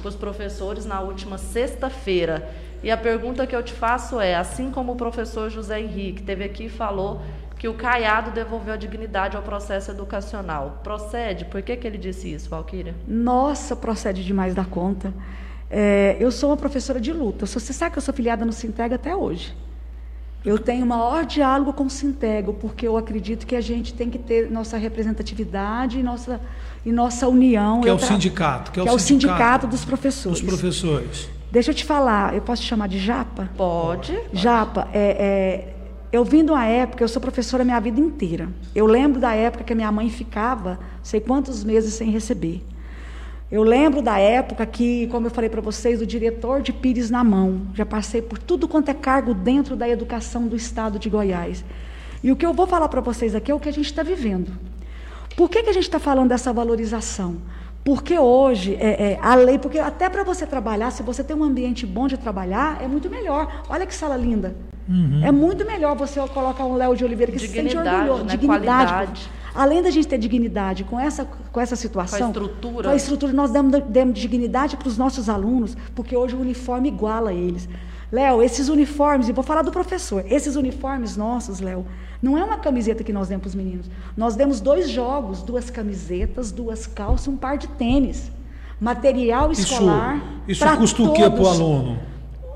para 0.01 0.09
os 0.09 0.17
professores 0.17 0.85
na 0.85 1.01
última 1.01 1.39
sexta-feira. 1.39 2.49
E 2.83 2.91
a 2.91 2.97
pergunta 2.97 3.47
que 3.47 3.57
eu 3.57 3.63
te 3.63 3.73
faço 3.73 4.21
é, 4.21 4.35
assim 4.35 4.71
como 4.71 4.93
o 4.93 4.97
professor 4.97 5.51
José 5.51 5.81
Henrique 5.81 6.23
teve 6.23 6.45
aqui 6.45 6.65
e 6.67 6.69
falou 6.69 7.21
que 7.59 7.67
o 7.69 7.75
Caiado 7.75 8.31
devolveu 8.31 8.75
a 8.75 8.77
dignidade 8.77 9.37
ao 9.37 9.43
processo 9.43 9.91
educacional. 9.91 10.81
Procede? 10.85 11.47
Por 11.47 11.63
que, 11.63 11.75
que 11.77 11.87
ele 11.87 11.99
disse 11.99 12.33
isso, 12.33 12.51
Valquíria? 12.51 12.95
Nossa, 13.09 13.75
procede 13.75 14.23
demais 14.23 14.55
da 14.55 14.65
conta. 14.65 15.13
É, 15.71 16.17
eu 16.21 16.31
sou 16.31 16.51
uma 16.51 16.57
professora 16.57 17.01
de 17.01 17.13
luta. 17.13 17.47
Você 17.47 17.73
sabe 17.73 17.93
que 17.93 17.99
eu 17.99 18.03
sou 18.03 18.13
filiada 18.15 18.45
no 18.45 18.53
Sinteg 18.53 18.95
até 18.95 19.17
hoje. 19.17 19.57
Eu 20.45 20.59
tenho 20.61 20.85
o 20.85 20.89
maior 20.89 21.25
diálogo 21.25 21.73
com 21.73 21.85
o 21.87 21.91
Sintego, 21.91 22.53
porque 22.53 22.87
eu 22.87 22.97
acredito 22.97 23.45
que 23.47 23.57
a 23.57 23.61
gente 23.61 23.93
tem 23.93 24.09
que 24.09 24.19
ter 24.19 24.49
nossa 24.49 24.77
representatividade 24.77 25.99
e 25.99 26.03
nossa, 26.05 26.41
e 26.85 26.93
nossa 26.93 27.27
união. 27.27 27.81
Que 27.81 27.89
é 27.89 27.93
o 27.93 27.97
tra- 27.97 28.07
sindicato. 28.07 28.71
Que 28.71 28.79
é, 28.79 28.83
que 28.85 28.89
é 28.89 28.93
o 28.93 28.99
sindicato 28.99 29.67
dos 29.67 29.85
professores. 29.85 30.41
Dos 30.41 30.49
professores. 30.49 31.29
Deixa 31.51 31.71
eu 31.71 31.75
te 31.75 31.85
falar, 31.85 32.35
eu 32.35 32.43
posso 32.43 32.63
te 32.63 32.69
chamar 32.69 32.89
de 32.89 32.99
Japa? 32.99 33.49
Pode. 33.57 34.19
Japa, 34.33 34.89
é, 34.93 34.99
é, 34.99 35.75
eu 36.13 36.25
vim 36.25 36.45
de 36.45 36.51
uma 36.51 36.65
época, 36.65 37.05
eu 37.05 37.09
sou 37.09 37.21
professora 37.23 37.63
a 37.63 37.65
minha 37.65 37.81
vida 37.81 38.01
inteira. 38.01 38.49
Eu 38.75 38.87
lembro 38.87 39.21
da 39.21 39.35
época 39.35 39.65
que 39.65 39.73
a 39.73 39.77
minha 39.77 39.91
mãe 39.93 40.11
ficava, 40.11 40.79
sei 41.03 41.21
quantos 41.21 41.63
meses 41.63 41.95
sem 41.95 42.11
receber. 42.11 42.63
Eu 43.51 43.63
lembro 43.63 44.03
da 44.03 44.19
época 44.19 44.67
que, 44.67 45.07
como 45.07 45.29
eu 45.29 45.31
falei 45.31 45.49
para 45.49 45.61
vocês, 45.61 46.03
o 46.03 46.07
diretor 46.07 46.63
de 46.63 46.73
Pires 46.73 47.11
na 47.11 47.23
mão. 47.23 47.63
Já 47.75 47.87
passei 47.87 48.21
por 48.21 48.39
tudo 48.39 48.67
quanto 48.67 48.89
é 48.89 48.95
cargo 48.95 49.33
dentro 49.33 49.77
da 49.77 49.89
educação 49.89 50.49
do 50.49 50.57
estado 50.57 50.99
de 50.99 51.09
Goiás. 51.09 51.65
E 52.25 52.33
o 52.33 52.37
que 52.37 52.45
eu 52.45 52.53
vou 52.53 52.67
falar 52.67 52.89
para 52.89 53.01
vocês 53.01 53.37
aqui 53.37 53.53
é 53.53 53.55
o 53.55 53.61
que 53.61 53.69
a 53.69 53.73
gente 53.73 53.87
está 53.87 54.03
vivendo. 54.03 54.51
Por 55.37 55.49
que, 55.49 55.63
que 55.63 55.71
a 55.71 55.73
gente 55.73 55.85
está 55.85 56.01
falando 56.01 56.31
dessa 56.31 56.53
valorização? 56.53 57.37
Porque 57.87 58.19
hoje, 58.19 58.75
é, 58.81 59.13
é, 59.13 59.19
a 59.23 59.37
lei, 59.37 59.61
porque 59.61 59.79
até 59.79 60.09
para 60.09 60.25
você 60.25 60.45
trabalhar, 60.45 60.91
se 60.91 61.05
você 61.05 61.23
tem 61.23 61.37
um 61.37 61.45
ambiente 61.45 61.87
bom 61.87 62.09
de 62.09 62.17
trabalhar, 62.17 62.83
é 62.83 62.89
muito 62.89 63.09
melhor. 63.09 63.63
Olha 63.69 63.87
que 63.87 63.95
sala 63.95 64.17
linda. 64.17 64.57
É 65.23 65.31
muito 65.31 65.65
melhor 65.65 65.97
você 65.97 66.21
colocar 66.29 66.65
um 66.65 66.75
Léo 66.75 66.97
de 66.97 67.05
Oliveira 67.05 67.31
que 67.31 67.39
se 67.39 67.47
sente 67.47 67.69
Dignidade, 67.69 67.97
orgulhoso. 67.97 68.25
né? 68.25 68.37
Dignidade. 68.37 68.93
Qualidade. 68.93 69.31
Além 69.55 69.83
da 69.83 69.91
gente 69.91 70.09
ter 70.09 70.19
dignidade 70.19 70.83
com 70.83 70.99
essa, 70.99 71.25
com 71.25 71.61
essa 71.61 71.77
situação. 71.77 72.27
estrutura. 72.27 72.89
Com 72.89 72.91
a 72.93 72.97
estrutura, 72.97 73.33
nós 73.33 73.53
damos, 73.53 73.81
demos 73.85 74.19
dignidade 74.19 74.77
para 74.77 74.89
os 74.89 74.99
nossos 74.99 75.29
alunos, 75.29 75.77
porque 75.95 76.17
hoje 76.17 76.35
o 76.35 76.41
uniforme 76.41 76.89
iguala 76.89 77.33
eles. 77.33 77.69
Léo, 78.11 78.43
esses 78.43 78.69
uniformes, 78.69 79.29
e 79.29 79.33
vou 79.33 79.45
falar 79.45 79.63
do 79.63 79.71
professor, 79.71 80.25
esses 80.29 80.57
uniformes 80.57 81.17
nossos, 81.17 81.61
Léo, 81.61 81.87
não 82.27 82.37
é 82.37 82.43
uma 82.45 82.59
camiseta 82.59 83.05
que 83.05 83.13
nós 83.13 83.29
demos 83.29 83.43
para 83.43 83.49
os 83.51 83.55
meninos. 83.55 83.87
Nós 84.17 84.35
demos 84.35 84.61
dois 84.61 84.89
jogos, 84.91 85.43
duas 85.43 85.71
camisetas, 85.71 86.51
duas 86.51 86.87
calças, 86.87 87.29
um 87.29 87.37
par 87.37 87.57
de 87.57 87.69
tênis. 87.69 88.31
Material 88.81 89.53
Isso, 89.53 89.63
escolar. 89.63 90.21
isso 90.47 90.61
pra 90.61 90.77
custa 90.77 91.03
o 91.03 91.13
quê 91.13 91.23
para 91.23 91.33
o 91.33 91.37
todos. 91.37 91.61
aluno? 91.61 91.99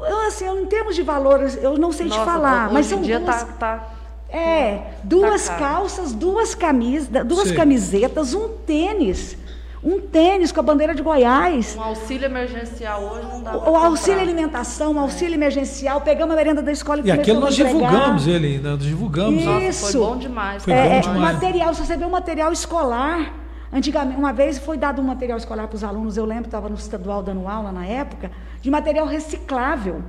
Eu, 0.07 0.27
assim, 0.27 0.45
eu, 0.45 0.61
em 0.61 0.66
termos 0.66 0.95
de 0.97 1.03
valores, 1.03 1.57
eu 1.62 1.79
não 1.79 1.93
sei 1.93 2.07
Nossa, 2.09 2.21
te 2.21 2.25
falar, 2.25 2.64
hoje 2.66 2.75
mas 2.75 2.87
em 2.87 2.89
são 2.91 3.01
dia 3.01 3.21
duas, 3.21 3.43
tá, 3.45 3.47
tá 3.59 3.89
é, 4.29 4.95
duas 5.05 5.49
caro. 5.49 5.59
calças, 5.61 6.12
duas 6.12 6.55
camisas, 6.55 7.09
duas 7.27 7.49
Sim. 7.49 7.55
camisetas, 7.55 8.35
um 8.35 8.49
tênis. 8.66 9.37
Um 9.83 9.99
tênis 9.99 10.53
com 10.53 10.61
a 10.61 10.62
bandeira 10.62 10.95
de 10.95 11.03
Goiás. 11.03 11.74
um 11.74 11.81
auxílio 11.83 12.26
emergencial 12.26 13.03
hoje 13.03 13.26
não 13.33 13.43
dá 13.43 13.57
O 13.57 13.74
auxílio 13.76 14.20
alimentação, 14.20 14.93
o 14.95 14.99
auxílio 14.99 15.35
emergencial, 15.35 16.03
pegamos 16.03 16.35
a 16.35 16.37
merenda 16.37 16.61
da 16.61 16.70
escola 16.70 17.01
e, 17.03 17.07
E 17.07 17.11
aquilo 17.11 17.41
nós 17.41 17.59
a 17.59 17.62
entregar. 17.64 17.89
divulgamos 17.91 18.26
ele, 18.26 18.59
nós 18.59 18.78
divulgamos. 18.78 19.41
Isso. 19.41 19.49
né? 19.51 19.66
Nossa, 19.66 19.93
foi 19.93 20.01
bom 20.01 20.16
demais. 20.18 20.64
Foi 20.64 20.72
É, 20.74 20.85
bom 20.87 20.95
é, 20.97 21.01
demais. 21.01 21.20
material, 21.35 21.74
se 21.74 21.87
você 21.87 21.97
vê 21.97 22.05
o 22.05 22.11
material 22.11 22.53
escolar, 22.53 23.33
antigamente, 23.72 24.18
uma 24.18 24.35
vez 24.35 24.59
foi 24.59 24.76
dado 24.76 25.01
um 25.01 25.05
material 25.07 25.39
escolar 25.39 25.66
para 25.66 25.76
os 25.76 25.83
alunos, 25.85 26.18
eu 26.18 26.26
lembro, 26.26 26.45
estava 26.45 26.68
no 26.68 26.74
estadual 26.74 27.22
dando 27.22 27.49
aula 27.49 27.72
na 27.72 27.87
época, 27.87 28.31
de 28.61 28.70
material 28.70 29.07
reciclável. 29.07 30.03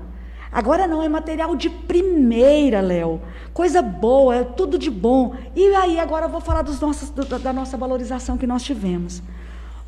Agora 0.51 0.85
não, 0.85 1.01
é 1.01 1.07
material 1.07 1.55
de 1.55 1.69
primeira, 1.69 2.81
Léo. 2.81 3.21
Coisa 3.53 3.81
boa, 3.81 4.35
é 4.35 4.43
tudo 4.43 4.77
de 4.77 4.89
bom. 4.91 5.33
E 5.55 5.65
aí, 5.75 5.97
agora 5.97 6.25
eu 6.25 6.29
vou 6.29 6.41
falar 6.41 6.61
dos 6.61 6.77
nossos, 6.81 7.09
do- 7.09 7.39
da 7.39 7.53
nossa 7.53 7.77
valorização 7.77 8.37
que 8.37 8.45
nós 8.45 8.61
tivemos. 8.63 9.23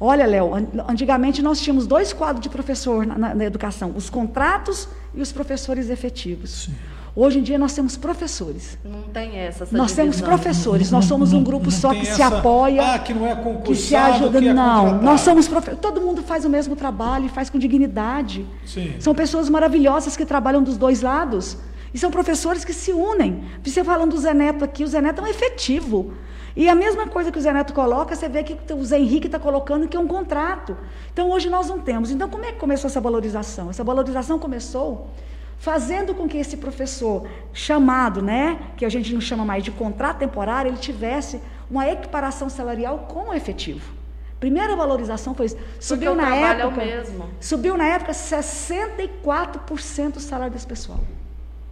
Olha, 0.06 0.26
Léo, 0.26 0.54
an- 0.54 0.68
antigamente 0.90 1.42
nós 1.42 1.62
tínhamos 1.62 1.88
dois 1.88 2.12
quadros 2.12 2.42
de 2.44 2.50
professor 2.50 3.06
na, 3.06 3.18
na- 3.18 3.34
na 3.36 3.46
educação: 3.46 3.94
os 3.96 4.10
contratos 4.10 4.88
e 5.16 5.22
os 5.22 5.32
professores 5.32 5.90
efetivos. 5.90 6.70
Hoje 7.16 7.38
em 7.40 7.44
dia 7.44 7.58
nós 7.60 7.74
temos 7.74 7.96
professores. 7.96 8.78
Não 8.84 9.04
tem 9.04 9.38
essa, 9.38 9.64
essa 9.66 9.78
Nós 9.78 9.94
temos 9.94 10.16
divisão. 10.16 10.28
professores, 10.36 10.90
nós 10.92 11.06
somos 11.06 11.32
um 11.32 11.44
grupo 11.44 11.66
Não 11.66 11.72
só 11.72 11.94
que 11.94 12.06
se 12.06 12.22
essa, 12.22 12.40
apoia, 12.40 12.82
Ah, 12.96 13.00
que 13.00 13.14
não 13.14 13.26
é 13.28 13.36
que 13.36 13.44
concursado, 13.44 13.78
se 13.78 13.96
ajuda. 13.96 14.42
que 14.42 14.48
é 14.50 14.54
não, 14.54 15.00
nós 15.02 15.22
somos 15.22 15.48
profe- 15.48 15.76
todo 15.76 16.02
mundo 16.02 16.24
faz 16.24 16.44
o 16.44 16.50
mesmo 16.50 16.76
trabalho 16.76 17.28
e 17.28 17.30
faz 17.30 17.50
com 17.52 17.60
dignidade. 17.60 18.46
Sim. 18.66 18.96
São 19.00 19.14
pessoas 19.16 19.48
maravilhosas 19.48 20.18
que 20.18 20.26
trabalham 20.26 20.62
dos 20.64 20.76
dois 20.76 21.02
lados. 21.02 21.56
E 21.94 22.00
são 22.00 22.10
professores 22.10 22.66
que 22.66 22.74
se 22.74 22.92
unem. 22.92 23.44
Você 23.64 23.84
falando 23.84 24.12
do 24.16 24.18
Zé 24.20 24.34
Neto 24.34 24.66
aqui, 24.66 24.84
o 24.84 24.88
Zé 24.88 25.00
Neto 25.00 25.22
é 25.22 25.24
um 25.26 25.28
efetivo. 25.28 26.14
E 26.56 26.70
a 26.70 26.76
mesma 26.76 27.08
coisa 27.08 27.32
que 27.32 27.38
o 27.38 27.42
Zé 27.42 27.52
Neto 27.52 27.74
coloca, 27.74 28.16
você 28.16 28.30
vê 28.30 28.44
que 28.44 28.74
o 28.74 28.86
Zé 28.86 29.00
Henrique 29.00 29.28
está 29.28 29.40
colocando 29.40 29.88
que 29.88 29.98
é 29.98 30.00
um 30.00 30.08
contrato. 30.08 30.78
Então 31.12 31.32
hoje 31.32 31.50
nós 31.50 31.68
não 31.68 31.80
temos. 31.80 32.12
Então 32.12 32.30
como 32.30 32.46
é 32.46 32.52
que 32.52 32.60
começou 32.60 32.88
essa 32.88 33.02
valorização? 33.02 33.70
Essa 33.70 33.84
valorização 33.84 34.38
começou 34.38 35.10
fazendo 35.58 36.14
com 36.14 36.28
que 36.28 36.38
esse 36.38 36.58
professor 36.58 37.26
chamado, 37.54 38.22
né, 38.22 38.60
que 38.76 38.86
a 38.86 38.90
gente 38.90 39.14
não 39.14 39.22
chama 39.22 39.46
mais 39.46 39.64
de 39.64 39.72
contrato 39.72 40.20
temporário, 40.20 40.70
ele 40.70 40.78
tivesse 40.78 41.40
uma 41.72 41.90
equiparação 41.90 42.50
salarial 42.50 43.08
com 43.10 43.30
o 43.30 43.34
efetivo. 43.34 43.94
Primeira 44.40 44.76
valorização 44.76 45.34
foi 45.34 45.46
isso. 45.46 45.58
Subiu 45.80 46.12
o 46.12 46.16
na 46.16 46.26
trabalho 46.26 46.62
é 46.62 46.66
o 46.66 46.68
época. 46.68 46.86
mesmo. 46.86 47.30
Subiu 47.40 47.78
na 47.78 47.86
época 47.86 48.12
64% 48.12 50.18
o 50.18 50.20
salário 50.20 50.54
desse 50.54 50.68
pessoal. 50.68 51.00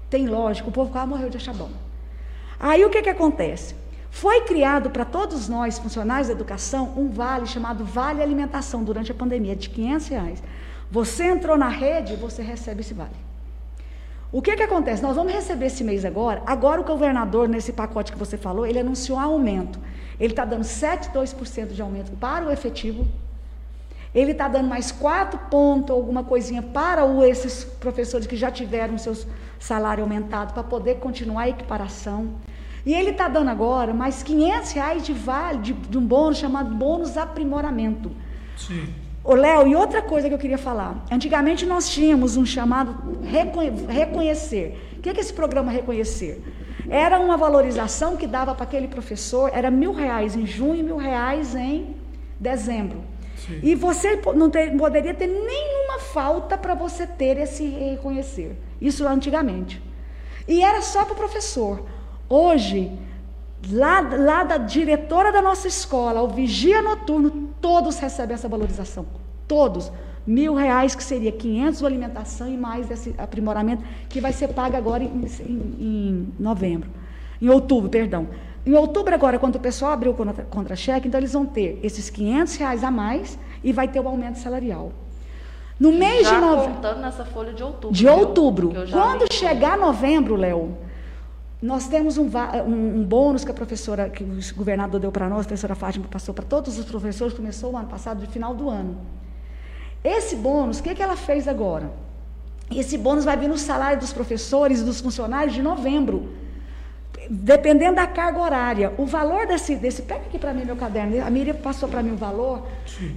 Tem 0.09 0.25
lógico, 0.25 0.69
o 0.69 0.71
povo 0.71 0.89
quase 0.89 1.07
morreu 1.07 1.29
de 1.29 1.37
achar 1.37 1.53
bom. 1.53 1.69
Aí 2.59 2.83
o 2.85 2.89
que, 2.89 3.01
que 3.01 3.09
acontece? 3.09 3.75
Foi 4.11 4.41
criado 4.41 4.89
para 4.89 5.05
todos 5.05 5.47
nós, 5.47 5.79
funcionários 5.79 6.27
da 6.27 6.33
educação, 6.33 6.93
um 6.97 7.09
vale 7.09 7.47
chamado 7.47 7.85
Vale 7.85 8.21
Alimentação 8.21 8.83
durante 8.83 9.11
a 9.11 9.15
pandemia, 9.15 9.55
de 9.55 9.69
500 9.69 10.07
reais. 10.09 10.43
Você 10.91 11.23
entrou 11.23 11.57
na 11.57 11.69
rede, 11.69 12.17
você 12.17 12.43
recebe 12.43 12.81
esse 12.81 12.93
vale. 12.93 13.15
O 14.29 14.41
que, 14.41 14.55
que 14.55 14.63
acontece? 14.63 15.01
Nós 15.01 15.15
vamos 15.15 15.33
receber 15.33 15.67
esse 15.67 15.83
mês 15.83 16.03
agora. 16.03 16.43
Agora 16.45 16.81
o 16.81 16.83
governador, 16.83 17.47
nesse 17.47 17.71
pacote 17.71 18.11
que 18.11 18.19
você 18.19 18.37
falou, 18.37 18.67
ele 18.67 18.79
anunciou 18.79 19.17
um 19.17 19.21
aumento. 19.21 19.79
Ele 20.19 20.33
está 20.33 20.43
dando 20.43 20.63
7,2% 20.63 21.67
de 21.67 21.81
aumento 21.81 22.11
para 22.17 22.45
o 22.45 22.51
efetivo. 22.51 23.07
Ele 24.13 24.33
está 24.33 24.49
dando 24.49 24.67
mais 24.67 24.91
4 24.91 25.39
pontos, 25.49 25.95
alguma 25.95 26.23
coisinha, 26.23 26.61
para 26.61 27.05
o, 27.05 27.23
esses 27.23 27.63
professores 27.63 28.27
que 28.27 28.35
já 28.35 28.51
tiveram 28.51 28.97
seus 28.97 29.25
salário 29.57 30.03
aumentado, 30.03 30.53
para 30.53 30.63
poder 30.63 30.95
continuar 30.95 31.43
a 31.43 31.49
equiparação. 31.49 32.35
E 32.85 32.93
ele 32.93 33.11
está 33.11 33.27
dando 33.27 33.49
agora 33.49 33.93
mais 33.93 34.23
500 34.23 34.71
reais 34.71 35.05
de 35.05 35.13
vale, 35.13 35.59
de, 35.59 35.73
de 35.73 35.97
um 35.97 36.05
bônus 36.05 36.37
chamado 36.37 36.73
bônus 36.73 37.15
aprimoramento. 37.17 38.11
Sim. 38.57 38.87
Ô, 39.23 39.35
Léo, 39.35 39.67
e 39.67 39.75
outra 39.75 40.01
coisa 40.01 40.27
que 40.27 40.33
eu 40.33 40.39
queria 40.39 40.57
falar. 40.57 41.05
Antigamente 41.11 41.63
nós 41.65 41.87
tínhamos 41.89 42.37
um 42.37 42.45
chamado 42.45 43.19
reconhe- 43.23 43.85
reconhecer. 43.87 44.95
O 44.97 45.01
que 45.01 45.09
é, 45.09 45.19
esse 45.19 45.31
programa 45.33 45.71
reconhecer? 45.71 46.43
Era 46.89 47.19
uma 47.19 47.37
valorização 47.37 48.17
que 48.17 48.25
dava 48.25 48.55
para 48.55 48.63
aquele 48.63 48.87
professor, 48.87 49.51
era 49.53 49.69
mil 49.69 49.93
reais 49.93 50.35
em 50.35 50.45
junho 50.47 50.75
e 50.75 50.83
mil 50.83 50.97
reais 50.97 51.53
em 51.55 51.95
dezembro. 52.39 53.03
E 53.61 53.75
você 53.75 54.19
não 54.35 54.49
ter- 54.49 54.75
poderia 54.77 55.13
ter 55.13 55.27
nenhuma 55.27 55.99
falta 55.99 56.57
para 56.57 56.73
você 56.73 57.05
ter 57.05 57.37
esse 57.37 57.63
reconhecer. 57.67 58.55
Isso 58.79 59.07
antigamente. 59.07 59.81
E 60.47 60.61
era 60.63 60.81
só 60.81 61.03
para 61.05 61.13
o 61.13 61.17
professor. 61.17 61.85
Hoje, 62.33 62.89
lá, 63.71 63.99
lá 63.99 64.43
da 64.43 64.57
diretora 64.57 65.31
da 65.31 65.41
nossa 65.41 65.67
escola, 65.67 66.19
ao 66.21 66.29
vigia 66.29 66.81
noturno, 66.81 67.49
todos 67.59 67.99
recebem 67.99 68.35
essa 68.35 68.47
valorização. 68.47 69.05
Todos. 69.47 69.91
Mil 70.25 70.53
reais, 70.53 70.95
que 70.95 71.03
seria 71.03 71.31
500 71.31 71.79
de 71.79 71.85
alimentação 71.85 72.47
e 72.47 72.55
mais 72.55 72.89
esse 72.89 73.13
aprimoramento, 73.17 73.83
que 74.07 74.21
vai 74.21 74.31
ser 74.31 74.49
pago 74.49 74.77
agora 74.77 75.03
em, 75.03 75.07
em- 75.07 75.75
em 75.79 76.33
novembro. 76.39 76.89
Em 77.41 77.49
outubro, 77.49 77.89
perdão. 77.89 78.27
Em 78.65 78.73
outubro 78.75 79.13
agora, 79.13 79.37
quando 79.39 79.55
o 79.55 79.59
pessoal 79.59 79.91
abriu 79.91 80.11
o 80.11 80.15
contra- 80.15 80.45
contra-cheque, 80.45 81.07
então 81.07 81.19
eles 81.19 81.33
vão 81.33 81.45
ter 81.45 81.79
esses 81.83 82.09
500 82.09 82.55
reais 82.55 82.83
a 82.83 82.91
mais 82.91 83.37
e 83.63 83.73
vai 83.73 83.87
ter 83.87 83.99
o 83.99 84.07
aumento 84.07 84.37
salarial. 84.37 84.91
No 85.79 85.91
mês 85.91 86.27
já 86.29 86.35
de 86.39 86.45
novembro. 86.45 86.75
contando 86.75 87.01
nessa 87.01 87.25
folha 87.25 87.51
de 87.53 87.63
outubro. 87.63 87.91
De 87.91 88.07
outubro. 88.07 88.71
Quando 88.91 89.33
chegar 89.33 89.75
novembro, 89.77 90.35
Léo, 90.35 90.77
nós 91.61 91.87
temos 91.87 92.17
um, 92.17 92.25
um- 92.65 92.99
um 92.99 93.03
bônus 93.03 93.43
que 93.45 93.51
a 93.51 93.53
professora, 93.53 94.09
que 94.09 94.23
o 94.23 94.39
governador 94.55 94.99
deu 94.99 95.11
para 95.11 95.29
nós, 95.29 95.41
a 95.45 95.47
professora 95.47 95.75
Fátima 95.75 96.07
passou 96.09 96.33
para 96.33 96.43
todos 96.45 96.77
os 96.79 96.85
professores, 96.85 97.33
começou 97.35 97.71
o 97.73 97.77
ano 97.77 97.87
passado, 97.87 98.19
de 98.19 98.27
final 98.27 98.55
do 98.55 98.67
ano. 98.69 98.97
Esse 100.03 100.35
bônus, 100.35 100.79
o 100.79 100.83
que, 100.83 100.95
que 100.95 101.03
ela 101.03 101.15
fez 101.15 101.47
agora? 101.47 101.91
Esse 102.73 102.97
bônus 102.97 103.25
vai 103.25 103.37
vir 103.37 103.47
no 103.49 103.57
salário 103.57 103.99
dos 103.99 104.11
professores 104.11 104.79
e 104.79 104.83
dos 104.83 104.99
funcionários 105.01 105.53
de 105.53 105.61
novembro. 105.61 106.29
Dependendo 107.29 107.95
da 107.95 108.07
carga 108.07 108.39
horária. 108.39 108.93
O 108.97 109.05
valor 109.05 109.45
desse, 109.45 109.75
desse 109.75 110.01
pega 110.01 110.21
aqui 110.21 110.39
para 110.39 110.53
mim 110.53 110.65
meu 110.65 110.75
caderno, 110.75 111.23
a 111.23 111.29
Miriam 111.29 111.53
passou 111.55 111.87
para 111.87 112.01
mim 112.01 112.11
o 112.13 112.17
valor, 112.17 112.65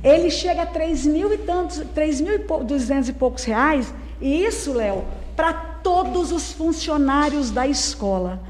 ele 0.05 0.31
chega 0.31 0.63
a 0.63 0.67
3 0.67 1.07
mil 1.07 1.33
e 1.33 1.39
tantos, 1.39 1.79
3 1.95 2.21
mil 2.21 2.35
e 2.35 2.39
pou- 2.41 2.63
200 2.63 3.09
e 3.09 3.13
poucos 3.13 3.45
reais, 3.45 3.93
e 4.21 4.45
isso, 4.45 4.73
Léo, 4.73 5.05
para 5.37 5.53
todos 5.53 6.33
os 6.33 6.53
funcionários 6.53 7.51
da 7.51 7.67
escola. 7.67 8.41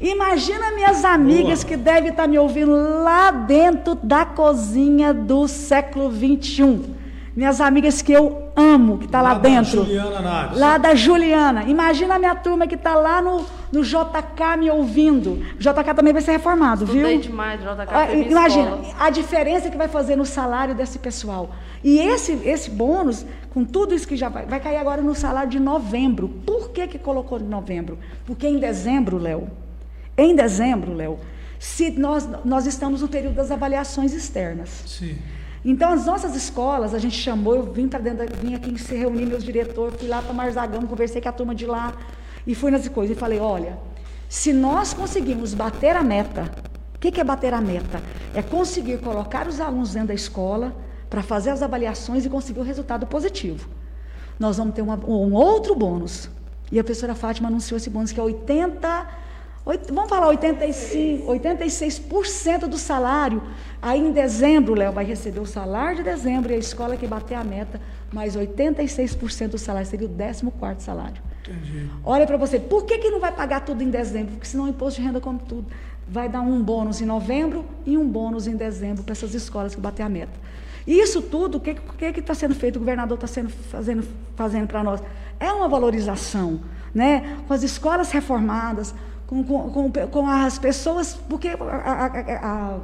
Imagina 0.00 0.72
minhas 0.72 1.04
amigas 1.04 1.62
Boa. 1.62 1.68
que 1.68 1.76
devem 1.76 2.10
estar 2.10 2.26
me 2.26 2.38
ouvindo 2.38 2.72
lá 2.72 3.30
dentro 3.30 3.94
da 3.94 4.24
cozinha 4.24 5.14
do 5.14 5.46
século 5.46 6.10
21. 6.10 7.01
Minhas 7.34 7.60
amigas 7.62 8.02
que 8.02 8.12
eu 8.12 8.50
amo, 8.54 8.98
que 8.98 9.06
está 9.06 9.22
lá, 9.22 9.30
Lá 9.30 9.34
da 9.38 9.40
dentro. 9.48 9.84
Juliana 9.84 10.20
Naves. 10.20 10.58
Lá 10.58 10.76
da 10.78 10.94
Juliana. 10.94 11.64
Imagina 11.64 12.16
a 12.16 12.18
minha 12.18 12.34
turma 12.34 12.66
que 12.66 12.74
está 12.74 12.94
lá 12.94 13.22
no, 13.22 13.46
no 13.72 13.82
JK 13.82 14.58
me 14.58 14.70
ouvindo. 14.70 15.42
O 15.54 15.58
JK 15.58 15.94
também 15.96 16.12
vai 16.12 16.20
ser 16.20 16.32
reformado, 16.32 16.84
viu? 16.84 16.96
Estudei 16.96 17.18
demais, 17.18 17.60
JK 17.60 17.88
Ah, 17.90 18.12
Imagina 18.14 18.70
escola. 18.76 18.94
a 19.00 19.08
diferença 19.10 19.70
que 19.70 19.76
vai 19.78 19.88
fazer 19.88 20.14
no 20.14 20.26
salário 20.26 20.74
desse 20.74 20.98
pessoal. 20.98 21.50
E 21.82 21.98
esse, 21.98 22.32
esse 22.44 22.70
bônus, 22.70 23.24
com 23.48 23.64
tudo 23.64 23.94
isso 23.94 24.06
que 24.06 24.14
já 24.16 24.28
vai, 24.28 24.44
vai 24.44 24.60
cair 24.60 24.76
agora 24.76 25.00
no 25.00 25.14
salário 25.14 25.48
de 25.50 25.58
novembro. 25.58 26.28
Por 26.28 26.68
que, 26.70 26.86
que 26.86 26.98
colocou 26.98 27.38
em 27.40 27.44
novembro? 27.44 27.98
Porque 28.26 28.46
em 28.46 28.58
dezembro, 28.58 29.16
Léo, 29.16 29.48
em 30.18 30.36
dezembro, 30.36 30.92
Léo, 30.94 31.18
se 31.58 31.92
nós, 31.92 32.28
nós 32.44 32.66
estamos 32.66 33.00
no 33.00 33.08
período 33.08 33.36
das 33.36 33.50
avaliações 33.50 34.12
externas. 34.12 34.68
Sim. 34.86 35.16
Então, 35.64 35.92
as 35.92 36.06
nossas 36.06 36.34
escolas, 36.34 36.92
a 36.92 36.98
gente 36.98 37.16
chamou, 37.16 37.54
eu 37.54 37.62
vim 37.72 37.86
para 37.86 38.00
dentro, 38.00 38.26
vim 38.36 38.54
aqui 38.54 38.76
se 38.80 38.94
reunir 38.96 39.26
meus 39.26 39.44
diretores, 39.44 39.98
fui 39.98 40.08
lá 40.08 40.20
para 40.20 40.32
Marzagão, 40.34 40.82
conversei 40.82 41.20
com 41.22 41.28
a 41.28 41.32
turma 41.32 41.54
de 41.54 41.66
lá 41.66 41.92
e 42.46 42.54
fui 42.54 42.70
nas 42.72 42.88
coisas 42.88 43.16
e 43.16 43.18
falei, 43.20 43.38
olha, 43.38 43.78
se 44.28 44.52
nós 44.52 44.92
conseguirmos 44.92 45.54
bater 45.54 45.94
a 45.94 46.02
meta, 46.02 46.50
o 46.96 46.98
que, 46.98 47.12
que 47.12 47.20
é 47.20 47.24
bater 47.24 47.54
a 47.54 47.60
meta? 47.60 48.02
É 48.34 48.42
conseguir 48.42 48.98
colocar 48.98 49.46
os 49.46 49.60
alunos 49.60 49.92
dentro 49.92 50.08
da 50.08 50.14
escola 50.14 50.74
para 51.08 51.22
fazer 51.22 51.50
as 51.50 51.62
avaliações 51.62 52.24
e 52.24 52.30
conseguir 52.30 52.58
o 52.60 52.64
resultado 52.64 53.06
positivo. 53.06 53.68
Nós 54.40 54.56
vamos 54.56 54.74
ter 54.74 54.82
uma- 54.82 54.98
um 55.06 55.32
outro 55.34 55.74
bônus. 55.76 56.28
E 56.72 56.78
a 56.80 56.82
professora 56.84 57.14
Fátima 57.14 57.48
anunciou 57.48 57.76
esse 57.76 57.90
bônus 57.90 58.10
que 58.12 58.18
é 58.18 58.22
80, 58.22 59.06
oit- 59.66 59.92
vamos 59.92 60.08
falar 60.08 60.28
85, 60.28 61.30
86% 61.30 62.66
do 62.66 62.78
salário. 62.78 63.42
Aí 63.82 63.98
em 64.00 64.12
dezembro, 64.12 64.74
Léo 64.74 64.92
vai 64.92 65.04
receber 65.04 65.40
o 65.40 65.46
salário 65.46 65.96
de 65.98 66.02
dezembro 66.04 66.52
e 66.52 66.54
a 66.54 66.58
escola 66.58 66.96
que 66.96 67.04
bater 67.06 67.34
a 67.34 67.42
meta, 67.42 67.80
mais 68.12 68.36
86% 68.36 69.48
do 69.48 69.58
salário, 69.58 69.88
seria 69.88 70.06
o 70.06 70.10
14º 70.10 70.78
salário. 70.78 71.20
Entendi. 71.48 71.90
Olha 72.04 72.24
para 72.24 72.36
você, 72.36 72.60
por 72.60 72.84
que, 72.84 72.98
que 72.98 73.10
não 73.10 73.18
vai 73.18 73.32
pagar 73.32 73.62
tudo 73.64 73.82
em 73.82 73.90
dezembro? 73.90 74.34
Porque 74.34 74.46
senão 74.46 74.66
o 74.66 74.68
imposto 74.68 75.00
de 75.00 75.06
renda 75.06 75.20
come 75.20 75.40
tudo. 75.48 75.66
Vai 76.08 76.28
dar 76.28 76.40
um 76.42 76.62
bônus 76.62 77.00
em 77.00 77.04
novembro 77.06 77.64
e 77.84 77.98
um 77.98 78.08
bônus 78.08 78.46
em 78.46 78.54
dezembro 78.54 79.02
para 79.02 79.12
essas 79.12 79.34
escolas 79.34 79.74
que 79.74 79.80
bater 79.80 80.04
a 80.04 80.08
meta. 80.08 80.32
Isso 80.86 81.20
tudo, 81.20 81.58
o 81.58 81.60
que 81.60 81.74
que 82.12 82.20
está 82.20 82.34
sendo 82.34 82.54
feito? 82.54 82.76
O 82.76 82.78
governador 82.80 83.16
está 83.16 83.26
sendo 83.26 83.48
fazendo, 83.50 84.04
fazendo 84.36 84.66
para 84.68 84.84
nós. 84.84 85.02
É 85.40 85.52
uma 85.52 85.68
valorização, 85.68 86.60
né? 86.94 87.38
Com 87.48 87.54
as 87.54 87.62
escolas 87.64 88.10
reformadas, 88.12 88.94
com, 89.26 89.42
com, 89.42 89.70
com, 89.70 89.90
com 90.08 90.26
as 90.28 90.58
pessoas, 90.58 91.14
porque 91.28 91.48
a- 91.48 91.56
a- 91.56 92.46
a 92.46 92.78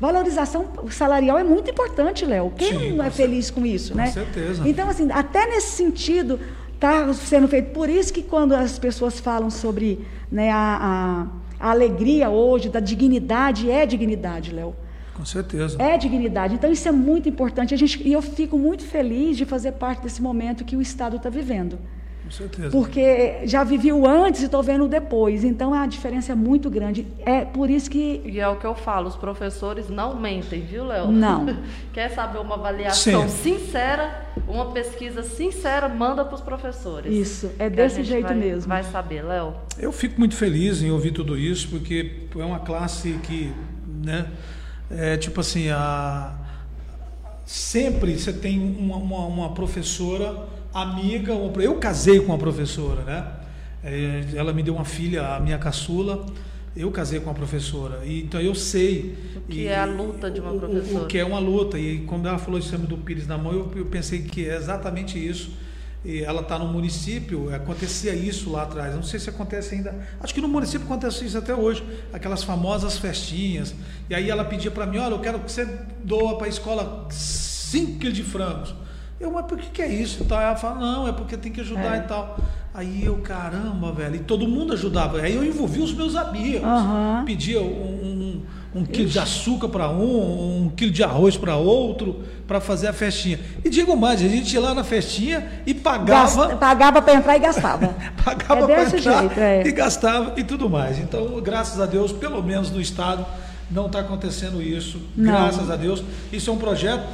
valorização 0.00 0.66
salarial 0.90 1.38
é 1.38 1.44
muito 1.44 1.70
importante, 1.70 2.24
Léo. 2.24 2.52
Quem 2.56 2.78
Sim, 2.78 2.92
não 2.92 3.04
é 3.04 3.08
com 3.08 3.14
feliz 3.16 3.50
com 3.50 3.64
isso, 3.64 3.92
com 3.92 3.98
né? 3.98 4.06
certeza. 4.08 4.68
Então, 4.68 4.88
assim, 4.88 5.08
até 5.10 5.46
nesse 5.46 5.72
sentido 5.76 6.38
está 6.74 7.12
sendo 7.14 7.48
feito. 7.48 7.70
Por 7.72 7.88
isso 7.88 8.12
que 8.12 8.22
quando 8.22 8.52
as 8.54 8.78
pessoas 8.78 9.18
falam 9.18 9.48
sobre 9.50 10.06
né, 10.30 10.50
a, 10.50 11.26
a- 11.60 11.66
a 11.68 11.70
alegria 11.70 12.28
hoje, 12.28 12.68
da 12.68 12.80
dignidade, 12.80 13.70
é 13.70 13.86
dignidade, 13.86 14.52
Léo. 14.52 14.76
Com 15.14 15.24
certeza. 15.24 15.80
É 15.80 15.96
dignidade. 15.96 16.54
Então, 16.54 16.70
isso 16.70 16.86
é 16.86 16.92
muito 16.92 17.26
importante. 17.26 17.72
A 17.72 17.78
gente, 17.78 18.06
e 18.06 18.12
eu 18.12 18.20
fico 18.20 18.58
muito 18.58 18.84
feliz 18.84 19.38
de 19.38 19.46
fazer 19.46 19.72
parte 19.72 20.02
desse 20.02 20.20
momento 20.20 20.62
que 20.64 20.76
o 20.76 20.82
Estado 20.82 21.16
está 21.16 21.30
vivendo. 21.30 21.78
Com 22.26 22.32
certeza. 22.32 22.70
Porque 22.70 23.38
já 23.44 23.62
vivi 23.62 23.92
o 23.92 24.04
antes 24.04 24.42
e 24.42 24.46
estou 24.46 24.60
vendo 24.60 24.84
o 24.84 24.88
depois. 24.88 25.44
Então, 25.44 25.72
a 25.72 25.86
diferença 25.86 26.32
é 26.32 26.34
muito 26.34 26.68
grande. 26.68 27.06
É 27.24 27.44
por 27.44 27.70
isso 27.70 27.88
que. 27.88 28.20
E 28.24 28.40
é 28.40 28.48
o 28.48 28.56
que 28.56 28.66
eu 28.66 28.74
falo, 28.74 29.06
os 29.06 29.14
professores 29.14 29.88
não 29.88 30.18
mentem, 30.18 30.60
viu, 30.62 30.84
Léo? 30.86 31.12
Não. 31.12 31.46
Quer 31.94 32.10
saber 32.10 32.38
uma 32.38 32.56
avaliação 32.56 33.28
Sim. 33.28 33.58
sincera, 33.58 34.26
uma 34.48 34.72
pesquisa 34.72 35.22
sincera, 35.22 35.88
manda 35.88 36.24
para 36.24 36.34
os 36.34 36.40
professores. 36.40 37.14
Isso, 37.14 37.52
é 37.60 37.70
desse 37.70 38.02
jeito 38.02 38.26
vai- 38.26 38.34
mesmo. 38.34 38.68
Vai 38.68 38.82
saber, 38.82 39.22
Léo. 39.22 39.54
Eu 39.78 39.92
fico 39.92 40.18
muito 40.18 40.34
feliz 40.34 40.82
em 40.82 40.90
ouvir 40.90 41.12
tudo 41.12 41.38
isso, 41.38 41.68
porque 41.68 42.26
é 42.34 42.44
uma 42.44 42.58
classe 42.58 43.20
que, 43.22 43.52
né, 44.04 44.26
é 44.90 45.16
tipo 45.16 45.40
assim, 45.40 45.68
a, 45.70 46.34
sempre 47.44 48.18
você 48.18 48.32
tem 48.32 48.58
uma, 48.58 48.96
uma, 48.96 49.26
uma 49.26 49.54
professora 49.54 50.55
amiga, 50.82 51.32
eu 51.32 51.74
casei 51.76 52.20
com 52.20 52.26
uma 52.32 52.38
professora, 52.38 53.02
né? 53.02 53.26
É, 53.84 54.24
Ela 54.34 54.52
me 54.52 54.62
deu 54.62 54.74
uma 54.74 54.84
filha, 54.84 55.36
a 55.36 55.40
minha 55.40 55.58
caçula, 55.58 56.26
eu 56.76 56.90
casei 56.90 57.20
com 57.20 57.26
uma 57.30 57.34
professora, 57.34 58.00
e, 58.04 58.22
então 58.22 58.40
eu 58.40 58.54
sei. 58.54 59.16
O 59.36 59.40
que 59.42 59.60
e- 59.60 59.66
é 59.66 59.78
a 59.78 59.84
luta 59.84 60.30
de 60.30 60.40
uma 60.40 60.50
o- 60.52 60.56
o- 60.56 60.60
professora. 60.60 61.04
O, 61.04 61.06
que 61.06 61.18
é 61.18 61.24
uma 61.24 61.38
luta, 61.38 61.78
e 61.78 62.00
quando 62.00 62.28
ela 62.28 62.38
falou 62.38 62.58
de 62.60 62.66
Samba 62.66 62.86
do 62.86 62.98
Pires 62.98 63.26
na 63.26 63.38
mão, 63.38 63.52
eu, 63.52 63.72
eu 63.76 63.86
pensei 63.86 64.22
que 64.22 64.48
é 64.48 64.56
exatamente 64.56 65.18
isso. 65.18 65.50
E 66.04 66.22
ela 66.22 66.40
está 66.42 66.56
no 66.56 66.66
município, 66.68 67.52
acontecia 67.52 68.14
isso 68.14 68.48
lá 68.50 68.62
atrás. 68.62 68.94
Não 68.94 69.02
sei 69.02 69.18
se 69.18 69.28
acontece 69.28 69.74
ainda. 69.74 69.92
Acho 70.20 70.32
que 70.32 70.40
no 70.40 70.46
município 70.46 70.86
acontece 70.86 71.24
isso 71.24 71.36
até 71.36 71.52
hoje. 71.52 71.82
Aquelas 72.12 72.44
famosas 72.44 72.96
festinhas. 72.96 73.74
E 74.08 74.14
aí 74.14 74.30
ela 74.30 74.44
pedia 74.44 74.70
para 74.70 74.86
mim: 74.86 74.98
olha, 74.98 75.14
eu 75.14 75.18
quero 75.18 75.40
que 75.40 75.50
você 75.50 75.66
doa 76.04 76.36
para 76.36 76.46
a 76.46 76.48
escola 76.48 77.08
5 77.10 77.98
quilos 77.98 78.14
de 78.14 78.22
frangos. 78.22 78.72
Eu, 79.18 79.30
mas 79.30 79.46
por 79.46 79.56
que, 79.58 79.66
que 79.70 79.82
é 79.82 79.88
isso? 79.88 80.22
E 80.22 80.26
tal. 80.26 80.40
Ela 80.40 80.56
fala: 80.56 80.74
não, 80.80 81.08
é 81.08 81.12
porque 81.12 81.36
tem 81.36 81.50
que 81.52 81.60
ajudar 81.60 81.94
É. 81.96 81.98
e 81.98 82.02
tal. 82.02 82.36
Aí 82.74 83.04
eu, 83.06 83.16
caramba, 83.18 83.90
velho. 83.92 84.16
E 84.16 84.18
todo 84.18 84.46
mundo 84.46 84.74
ajudava. 84.74 85.18
Aí 85.20 85.34
eu 85.34 85.42
envolvi 85.44 85.80
os 85.80 85.94
meus 85.94 86.14
amigos. 86.14 86.62
Aham. 86.62 87.22
Pedia 87.24 87.58
um, 87.62 88.42
um, 88.74 88.80
um 88.80 88.84
quilo 88.84 89.08
de 89.08 89.18
açúcar 89.18 89.68
para 89.70 89.88
um, 89.88 90.66
um 90.66 90.68
quilo 90.76 90.90
de 90.92 91.02
arroz 91.02 91.38
para 91.38 91.56
outro, 91.56 92.22
para 92.46 92.60
fazer 92.60 92.88
a 92.88 92.92
festinha. 92.92 93.40
E 93.64 93.70
digo 93.70 93.96
mais, 93.96 94.20
a 94.22 94.28
gente 94.28 94.52
ia 94.52 94.60
lá 94.60 94.74
na 94.74 94.84
festinha 94.84 95.62
e 95.64 95.72
pagava, 95.72 96.04
Gasta- 96.44 96.56
pagava 96.56 97.00
para 97.00 97.14
entrar 97.14 97.36
e 97.36 97.38
gastava. 97.40 97.96
pagava 98.22 98.60
é 98.60 98.66
para 98.66 98.98
entrar 98.98 99.20
jeito, 99.20 99.40
é. 99.40 99.66
e 99.66 99.72
gastava 99.72 100.34
e 100.38 100.44
tudo 100.44 100.68
mais. 100.68 100.98
Então, 100.98 101.40
graças 101.40 101.80
a 101.80 101.86
Deus, 101.86 102.12
pelo 102.12 102.42
menos 102.42 102.70
no 102.70 102.78
estado, 102.78 103.24
não 103.70 103.86
está 103.86 104.00
acontecendo 104.00 104.60
isso. 104.60 105.00
Não. 105.16 105.32
Graças 105.32 105.70
a 105.70 105.76
Deus. 105.76 106.04
Isso 106.30 106.50
é 106.50 106.52
um 106.52 106.58
projeto 106.58 107.04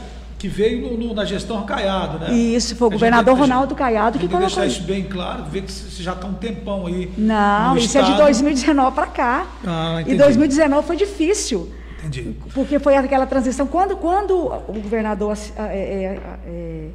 que 0.42 0.48
veio 0.48 0.80
no- 0.82 0.96
no- 0.98 1.14
na 1.14 1.24
gestão 1.24 1.62
Caiado, 1.62 2.18
né? 2.18 2.32
E 2.32 2.56
isso 2.56 2.74
foi 2.74 2.88
o 2.88 2.90
gente 2.90 2.98
governador 2.98 3.34
tem- 3.34 3.42
Ronaldo 3.42 3.74
Caiado 3.76 4.18
que 4.18 4.26
colocou 4.26 4.48
deixar 4.48 4.66
isso. 4.66 4.82
bem 4.82 5.04
claro, 5.04 5.44
ver 5.44 5.62
que 5.62 5.70
você 5.70 6.02
já 6.02 6.14
está 6.14 6.26
um 6.26 6.34
tempão 6.34 6.84
aí. 6.88 7.12
Não, 7.16 7.76
isso 7.76 7.96
é 7.96 8.02
de 8.02 8.10
estado. 8.10 8.24
2019 8.24 8.92
para 8.92 9.06
cá. 9.06 9.46
Ah, 9.64 9.98
e 9.98 10.02
entendi. 10.02 10.18
2019 10.18 10.84
foi 10.84 10.96
difícil. 10.96 11.70
Entendi. 12.00 12.34
Porque 12.52 12.80
foi 12.80 12.96
aquela 12.96 13.24
transição. 13.24 13.68
Quando, 13.68 13.96
quando 13.96 14.34
o 14.36 14.72
governador 14.82 15.38
é, 15.56 15.62
é, 15.62 16.20
é, 16.44 16.86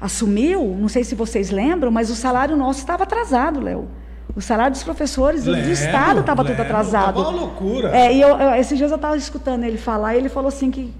assumiu, 0.00 0.76
não 0.76 0.88
sei 0.88 1.04
se 1.04 1.14
vocês 1.14 1.50
lembram, 1.52 1.92
mas 1.92 2.10
o 2.10 2.16
salário 2.16 2.56
nosso 2.56 2.80
estava 2.80 3.04
atrasado, 3.04 3.60
Léo. 3.60 3.86
O 4.34 4.40
salário 4.40 4.72
dos 4.72 4.82
professores 4.82 5.44
do 5.44 5.56
Estado 5.56 6.18
estava 6.20 6.44
tudo 6.44 6.60
atrasado. 6.60 7.14
tava 7.14 7.20
uma 7.20 7.30
loucura. 7.30 7.96
É, 7.96 8.12
e 8.12 8.20
eu, 8.20 8.30
eu- 8.36 8.54
esses 8.56 8.76
dias 8.76 8.90
eu 8.90 8.96
estava 8.96 9.16
escutando 9.16 9.62
ele 9.62 9.78
falar, 9.78 10.14
e 10.16 10.18
ele 10.18 10.28
falou 10.28 10.48
assim 10.48 10.68
que, 10.70 10.92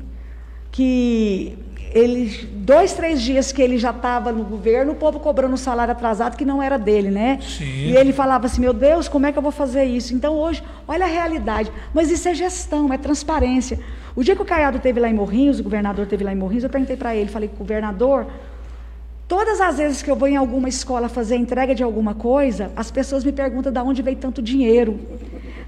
que 0.76 1.56
ele, 1.94 2.46
dois, 2.52 2.92
três 2.92 3.22
dias 3.22 3.50
que 3.50 3.62
ele 3.62 3.78
já 3.78 3.88
estava 3.88 4.30
no 4.30 4.44
governo, 4.44 4.92
o 4.92 4.94
povo 4.94 5.18
cobrando 5.18 5.54
um 5.54 5.56
salário 5.56 5.90
atrasado 5.90 6.36
que 6.36 6.44
não 6.44 6.62
era 6.62 6.76
dele, 6.76 7.10
né? 7.10 7.38
Sim. 7.40 7.64
E 7.64 7.96
ele 7.96 8.12
falava 8.12 8.44
assim, 8.44 8.60
meu 8.60 8.74
Deus, 8.74 9.08
como 9.08 9.24
é 9.24 9.32
que 9.32 9.38
eu 9.38 9.42
vou 9.42 9.50
fazer 9.50 9.84
isso? 9.84 10.14
Então 10.14 10.34
hoje, 10.34 10.62
olha 10.86 11.06
a 11.06 11.08
realidade. 11.08 11.72
Mas 11.94 12.10
isso 12.10 12.28
é 12.28 12.34
gestão, 12.34 12.92
é 12.92 12.98
transparência. 12.98 13.80
O 14.14 14.22
dia 14.22 14.36
que 14.36 14.42
o 14.42 14.44
Caiado 14.44 14.78
teve 14.78 15.00
lá 15.00 15.08
em 15.08 15.14
Morrinhos, 15.14 15.60
o 15.60 15.62
governador 15.62 16.04
teve 16.06 16.22
lá 16.22 16.32
em 16.34 16.36
Morrinhos, 16.36 16.64
eu 16.64 16.68
perguntei 16.68 16.96
para 16.96 17.16
ele, 17.16 17.30
falei, 17.30 17.50
governador, 17.56 18.26
todas 19.26 19.58
as 19.58 19.78
vezes 19.78 20.02
que 20.02 20.10
eu 20.10 20.16
vou 20.16 20.28
em 20.28 20.36
alguma 20.36 20.68
escola 20.68 21.08
fazer 21.08 21.36
entrega 21.36 21.74
de 21.74 21.82
alguma 21.82 22.12
coisa, 22.12 22.70
as 22.76 22.90
pessoas 22.90 23.24
me 23.24 23.32
perguntam 23.32 23.72
de 23.72 23.80
onde 23.80 24.02
veio 24.02 24.18
tanto 24.18 24.42
dinheiro. 24.42 25.00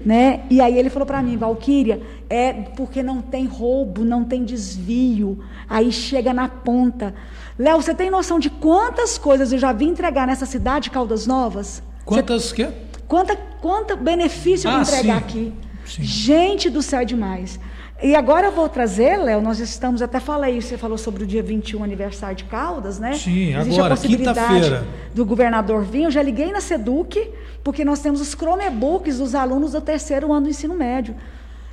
Né? 0.03 0.41
E 0.49 0.61
aí 0.61 0.77
ele 0.77 0.89
falou 0.89 1.05
para 1.05 1.21
mim, 1.21 1.35
Valquíria, 1.35 2.01
é 2.29 2.53
porque 2.53 3.03
não 3.03 3.21
tem 3.21 3.45
roubo, 3.45 4.05
não 4.05 4.23
tem 4.23 4.45
desvio. 4.45 5.39
Aí 5.69 5.91
chega 5.91 6.33
na 6.33 6.47
ponta. 6.47 7.13
Léo, 7.57 7.81
você 7.81 7.93
tem 7.93 8.09
noção 8.09 8.39
de 8.39 8.49
quantas 8.49 9.17
coisas 9.17 9.51
eu 9.51 9.59
já 9.59 9.73
vi 9.73 9.85
entregar 9.85 10.25
nessa 10.25 10.45
cidade, 10.45 10.89
Caldas 10.89 11.27
Novas? 11.27 11.83
Quantas 12.05 12.53
que? 12.53 12.65
Quanta, 13.07 13.35
quanta 13.35 13.95
benefício 13.95 14.67
eu 14.67 14.71
vou 14.71 14.79
Ah, 14.79 14.83
entregar 14.83 15.15
sim. 15.15 15.19
aqui. 15.19 15.53
Sim. 15.85 16.03
Gente 16.03 16.69
do 16.69 16.81
céu 16.81 17.01
é 17.01 17.05
demais. 17.05 17.59
E 18.01 18.15
agora 18.15 18.47
eu 18.47 18.51
vou 18.53 18.69
trazer, 18.69 19.17
Léo, 19.17 19.41
nós 19.41 19.59
estamos, 19.59 20.01
até 20.01 20.21
falei, 20.21 20.61
você 20.61 20.77
falou 20.77 20.97
sobre 20.97 21.23
o 21.23 21.27
dia 21.27 21.43
21, 21.43 21.83
aniversário 21.83 22.35
de 22.37 22.45
Caldas, 22.45 22.97
né? 22.97 23.13
Sim, 23.13 23.53
Existe 23.57 23.77
agora, 23.77 23.93
a 23.93 23.97
possibilidade 23.97 24.39
quinta-feira. 24.39 24.87
do 25.13 25.25
governador 25.25 25.83
vir. 25.83 26.03
Eu 26.03 26.11
já 26.11 26.23
liguei 26.23 26.49
na 26.51 26.61
SEDUC, 26.61 27.29
porque 27.61 27.83
nós 27.83 27.99
temos 27.99 28.21
os 28.21 28.29
Chromebooks 28.29 29.17
dos 29.17 29.35
alunos 29.35 29.73
do 29.73 29.81
terceiro 29.81 30.31
ano 30.31 30.43
do 30.43 30.49
ensino 30.49 30.73
médio. 30.75 31.13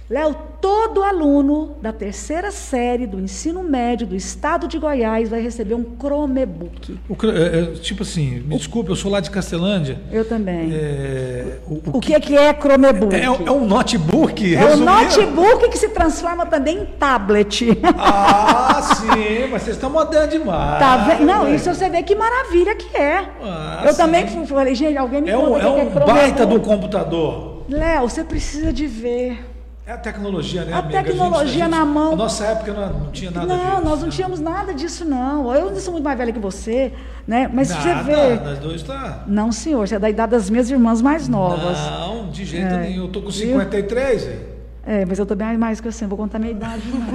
Léo, 0.09 0.37
todo 0.61 1.03
aluno 1.03 1.77
da 1.83 1.93
terceira 1.93 2.53
série 2.53 3.09
do 3.09 3.19
ensino 3.19 3.65
médio 3.65 4.07
do 4.07 4.15
estado 4.15 4.69
de 4.69 4.79
Goiás 4.79 5.29
vai 5.29 5.41
receber 5.41 5.75
um 5.75 5.85
Chromebook. 6.01 6.97
O 7.09 7.17
é, 7.27 7.59
é, 7.59 7.63
tipo 7.81 8.05
assim, 8.05 8.39
me 8.47 8.57
desculpe, 8.57 8.89
eu 8.91 8.95
sou 8.95 9.11
lá 9.11 9.19
de 9.19 9.33
Castelândia. 9.33 10.01
Eu 10.13 10.25
também. 10.25 10.71
É, 10.73 11.59
o, 11.67 11.97
O 11.99 12.01
que 12.01 12.15
é, 12.15 12.21
que 12.21 12.37
é 12.37 12.55
Chromebook? 12.55 13.13
é, 13.17 13.25
é 13.25 13.51
um 13.51 13.67
notebook, 13.67 14.55
É 14.55 14.65
o 14.65 14.69
resumindo. 14.69 14.93
notebook 14.93 15.69
que 15.71 15.77
se 15.79 15.89
transforma 15.89 16.47
também 16.47 16.83
em 16.83 16.87
tablet. 16.87 17.67
Ah, 17.99 18.81
sim, 18.95 19.49
mas 19.51 19.63
vocês 19.63 19.75
estão 19.77 19.91
modernos 19.91 20.31
demais. 20.31 20.79
Tá? 20.79 21.19
Não, 21.21 21.53
isso 21.53 21.75
você 21.75 21.89
vê 21.89 22.05
que 22.05 22.15
maravilha 22.15 22.77
que 22.77 22.97
é. 22.97 23.29
Ah, 23.43 23.83
eu 23.85 23.91
sim. 23.93 23.97
também 24.03 24.25
fui- 24.29 24.47
falei, 24.47 24.73
gente, 24.77 24.97
alguém 24.97 25.21
me 25.23 25.31
É 25.31 25.37
um, 25.37 25.47
conta 25.47 25.65
é 25.65 25.67
o 25.69 25.75
que 25.75 25.81
um 25.81 25.83
é 25.83 25.91
Chromebook. 25.91 26.13
baita 26.13 26.47
do 26.47 26.61
computador. 26.61 27.57
Léo, 27.69 28.09
você 28.09 28.23
precisa 28.23 28.73
de 28.73 28.87
ver. 28.87 29.56
É 29.89 29.93
a 29.93 29.97
tecnologia, 29.97 30.65
né, 30.65 30.73
A 30.73 30.79
amiga? 30.79 31.01
tecnologia 31.05 31.69
na 31.69 31.85
mão. 31.85 32.11
Na 32.11 32.17
nossa 32.17 32.45
época 32.45 32.73
não, 32.73 32.93
não 33.05 33.11
tinha 33.13 33.31
nada 33.31 33.47
não, 33.47 33.57
disso. 33.57 33.85
nós 33.85 33.99
não 34.01 34.07
né? 34.07 34.13
tínhamos 34.13 34.41
nada 34.41 34.75
disso, 34.75 35.05
não. 35.05 35.55
Eu 35.55 35.71
não 35.71 35.77
sou 35.77 35.93
muito 35.93 36.03
mais 36.03 36.19
velha 36.19 36.33
que 36.33 36.41
você, 36.41 36.93
né? 37.25 37.49
Mas 37.53 37.69
se 37.69 37.75
você 37.81 37.95
Nada, 37.95 38.03
vê. 38.03 38.35
nós 38.35 38.59
dois 38.59 38.83
tá... 38.83 39.23
Não, 39.29 39.53
senhor, 39.53 39.87
você 39.87 39.95
é 39.95 39.99
da 40.01 40.11
idade 40.11 40.33
das 40.33 40.51
minhas 40.51 40.69
irmãs 40.69 41.01
mais 41.01 41.29
novas. 41.29 41.79
Não, 41.79 42.29
de 42.31 42.45
jeito 42.45 42.67
É. 42.75 42.79
nenhum. 42.81 43.05
Eu 43.05 43.09
tô 43.13 43.23
com 43.23 43.31
Viu? 43.31 43.47
53, 43.61 44.27
aí. 44.27 44.41
É, 44.85 45.05
mas 45.07 45.21
eu 45.21 45.27
tô 45.27 45.37
bem 45.37 45.57
mais 45.57 45.81
que 45.81 45.91
você, 45.91 46.03
não 46.05 46.09
vou 46.09 46.19
contar 46.19 46.41
minha 46.41 46.51
idade, 46.51 46.83
não. 46.89 47.07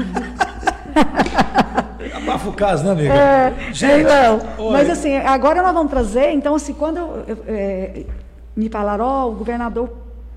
Abafa 2.23 2.49
o 2.49 2.53
caso, 2.53 2.85
né, 2.85 2.91
amiga? 2.91 3.13
É, 3.13 3.53
Gente, 3.73 4.03
não. 4.03 4.71
Mas 4.71 4.89
assim, 4.89 5.17
agora 5.17 5.61
nós 5.61 5.73
vamos 5.73 5.89
trazer, 5.91 6.31
então 6.31 6.55
assim, 6.55 6.73
quando 6.73 6.97
eu- 6.97 7.23
eu- 7.27 7.43
é, 7.47 8.03
me 8.55 8.69
falaram, 8.69 9.03
ó, 9.05 9.27
o 9.29 9.33
governador 9.33 9.89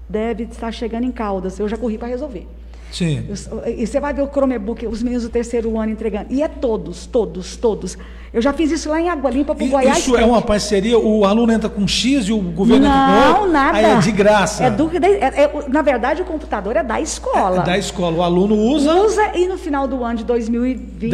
deve 0.08 0.44
estar 0.44 0.72
chegando 0.72 1.04
em 1.04 1.12
Caldas, 1.12 1.58
eu 1.58 1.68
já 1.68 1.76
corri 1.76 1.98
para 1.98 2.08
resolver. 2.08 2.46
Sim. 2.94 3.24
E 3.66 3.84
você 3.86 3.98
vai 3.98 4.14
ver 4.14 4.22
o 4.22 4.28
Chromebook, 4.28 4.86
os 4.86 5.02
meninos 5.02 5.24
do 5.24 5.28
terceiro 5.28 5.76
ano 5.80 5.90
entregando. 5.90 6.26
E 6.30 6.42
é 6.42 6.46
todos, 6.46 7.06
todos, 7.06 7.56
todos. 7.56 7.98
Eu 8.32 8.40
já 8.40 8.52
fiz 8.52 8.70
isso 8.70 8.88
lá 8.88 9.00
em 9.00 9.08
Água 9.08 9.30
Limpa 9.30 9.52
para 9.54 9.64
o 9.64 9.68
Goiás. 9.68 9.98
Isso 9.98 10.16
é 10.16 10.24
uma 10.24 10.40
parceria, 10.42 10.96
o 10.98 11.24
aluno 11.24 11.52
entra 11.52 11.68
com 11.68 11.86
X 11.88 12.26
e 12.28 12.32
o 12.32 12.38
governo 12.38 12.86
entra 12.86 12.98
com 13.34 13.42
Não, 13.42 13.52
nada. 13.52 13.78
Aí 13.78 13.84
é 13.84 13.98
de 13.98 14.12
graça. 14.12 14.64
É 14.64 14.70
do, 14.70 14.90
é- 14.92 15.42
é- 15.44 15.68
na 15.68 15.82
verdade, 15.82 16.22
o 16.22 16.24
computador 16.24 16.76
é 16.76 16.82
da 16.84 17.00
escola. 17.00 17.62
É 17.62 17.64
da 17.64 17.78
escola. 17.78 18.16
O 18.16 18.22
aluno 18.22 18.56
usa. 18.56 18.94
Usa 18.94 19.36
e 19.36 19.46
no 19.48 19.56
final 19.58 19.86
do 19.88 20.02
ano 20.04 20.18
de 20.18 20.24
2021 20.24 21.08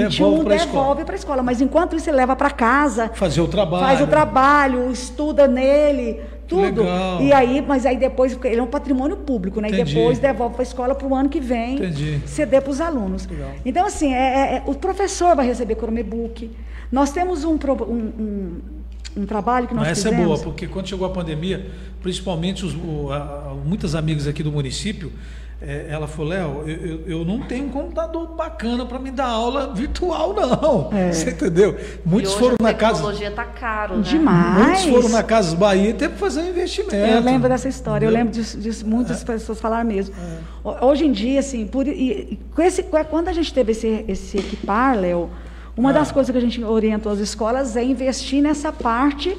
Devolve 0.45 1.05
para 1.05 1.15
a 1.15 1.17
escola. 1.17 1.43
Mas 1.43 1.61
enquanto 1.63 1.97
isso, 1.97 2.07
você 2.07 2.13
leva 2.13 2.37
para 2.37 2.51
casa, 2.51 3.11
Fazer 3.15 3.41
o 3.41 3.49
trabalho. 3.49 3.85
faz 3.87 4.01
o 4.03 4.07
trabalho, 4.07 4.91
estuda 4.91 5.47
nele, 5.47 6.21
tudo. 6.51 6.83
legal. 6.83 7.23
E 7.23 7.33
aí, 7.33 7.65
mas 7.67 7.87
aí 7.87 7.97
depois, 7.97 8.35
porque 8.35 8.49
ele 8.49 8.61
é 8.61 8.63
um 8.63 8.67
patrimônio 8.67 9.17
público, 9.17 9.61
né? 9.61 9.69
E 9.69 9.73
Entendi. 9.73 9.95
depois 9.95 10.19
devolve 10.19 10.55
para 10.55 10.63
a 10.63 10.65
escola 10.65 10.95
para 10.95 11.07
o 11.07 11.15
ano 11.15 11.29
que 11.31 11.41
vem 11.41 11.77
Entendi. 11.77 12.21
ceder 12.27 12.61
para 12.61 12.71
os 12.71 12.81
alunos. 12.81 13.27
Legal. 13.27 13.53
Então, 13.65 13.87
assim, 13.87 14.13
é- 14.13 14.19
é- 14.19 14.55
é- 14.57 14.63
o 14.67 14.75
professor 14.75 15.35
vai 15.35 15.47
receber 15.47 15.77
Chromebook. 15.77 16.51
Nós 16.93 17.11
temos 17.13 17.45
um, 17.45 17.53
um, 17.55 17.95
um- 17.95 18.57
um 19.17 19.27
trabalho 19.27 19.67
que 19.69 19.75
nós 19.75 19.85
Não, 19.85 19.91
essa 19.91 20.09
é 20.09 20.11
fizemos. 20.13 20.27
boa, 20.27 20.39
porque 20.45 20.67
quando 20.67 20.87
chegou 20.89 21.07
a 21.07 21.11
pandemia, 21.11 21.67
principalmente 22.03 22.65
os, 22.67 22.75
o- 22.75 23.11
a- 23.13 23.55
muitas 23.65 23.95
amigas 23.95 24.27
aqui 24.27 24.43
do 24.43 24.51
município, 24.53 25.13
eh, 25.63 25.87
ela 25.91 26.07
falou, 26.09 26.31
Léo, 26.31 26.63
eu, 26.67 26.77
eu- 26.77 27.01
eu 27.07 27.25
não 27.25 27.41
tenho 27.43 27.67
um 27.67 27.69
computador 27.69 28.35
bacana 28.35 28.87
para 28.87 28.99
me 28.99 29.11
dar 29.11 29.27
aula 29.27 29.73
virtual, 29.75 30.35
não. 30.35 30.89
É. 30.97 31.13
Você 31.13 31.31
entendeu? 31.31 31.77
Muitos 32.05 32.33
e 32.33 32.35
hoje 32.35 32.43
foram 32.43 32.57
a 32.61 32.63
na 32.63 32.75
casa. 32.75 32.95
tecnologia 32.95 33.31
tá 33.31 33.45
caro, 33.45 33.97
né? 33.97 34.03
Demais. 34.03 34.85
Muitos 34.87 35.03
foram 35.03 35.09
na 35.11 35.23
Casa 35.23 35.55
Bahia 35.57 35.91
e 35.91 35.93
teve 35.95 36.15
que 36.15 36.21
fazer 36.21 36.41
um 36.41 36.49
investimento. 36.49 36.95
Eu 36.97 37.21
lembro 37.21 37.49
dessa 37.49 37.69
história, 37.69 38.07
eu 38.07 38.11
lembro 38.11 38.33
disso, 38.33 38.59
disso 38.59 38.87
muitas 38.87 39.23
É. 39.23 39.25
pessoas 39.25 39.61
falaram 39.61 39.87
mesmo. 39.89 40.15
Ho- 40.65 40.87
Hoje 40.87 41.05
em 41.07 41.13
dia, 41.13 41.41
assim, 41.41 41.67
por, 41.67 41.87
e- 41.87 42.39
com 42.55 42.63
esse, 42.63 42.83
quando 42.83 43.29
a 43.29 43.33
gente 43.33 43.53
teve 43.53 43.73
esse, 43.73 44.05
esse 44.09 44.39
equipar, 44.39 44.97
Léo, 44.99 45.29
uma 45.77 45.91
Ah. 45.91 45.93
das 45.93 46.11
coisas 46.11 46.31
que 46.33 46.39
a 46.39 46.41
gente 46.41 46.63
orientou 46.65 47.13
as 47.13 47.19
escolas 47.19 47.77
é 47.77 47.83
investir 47.85 48.43
nessa 48.43 48.73
parte 48.73 49.37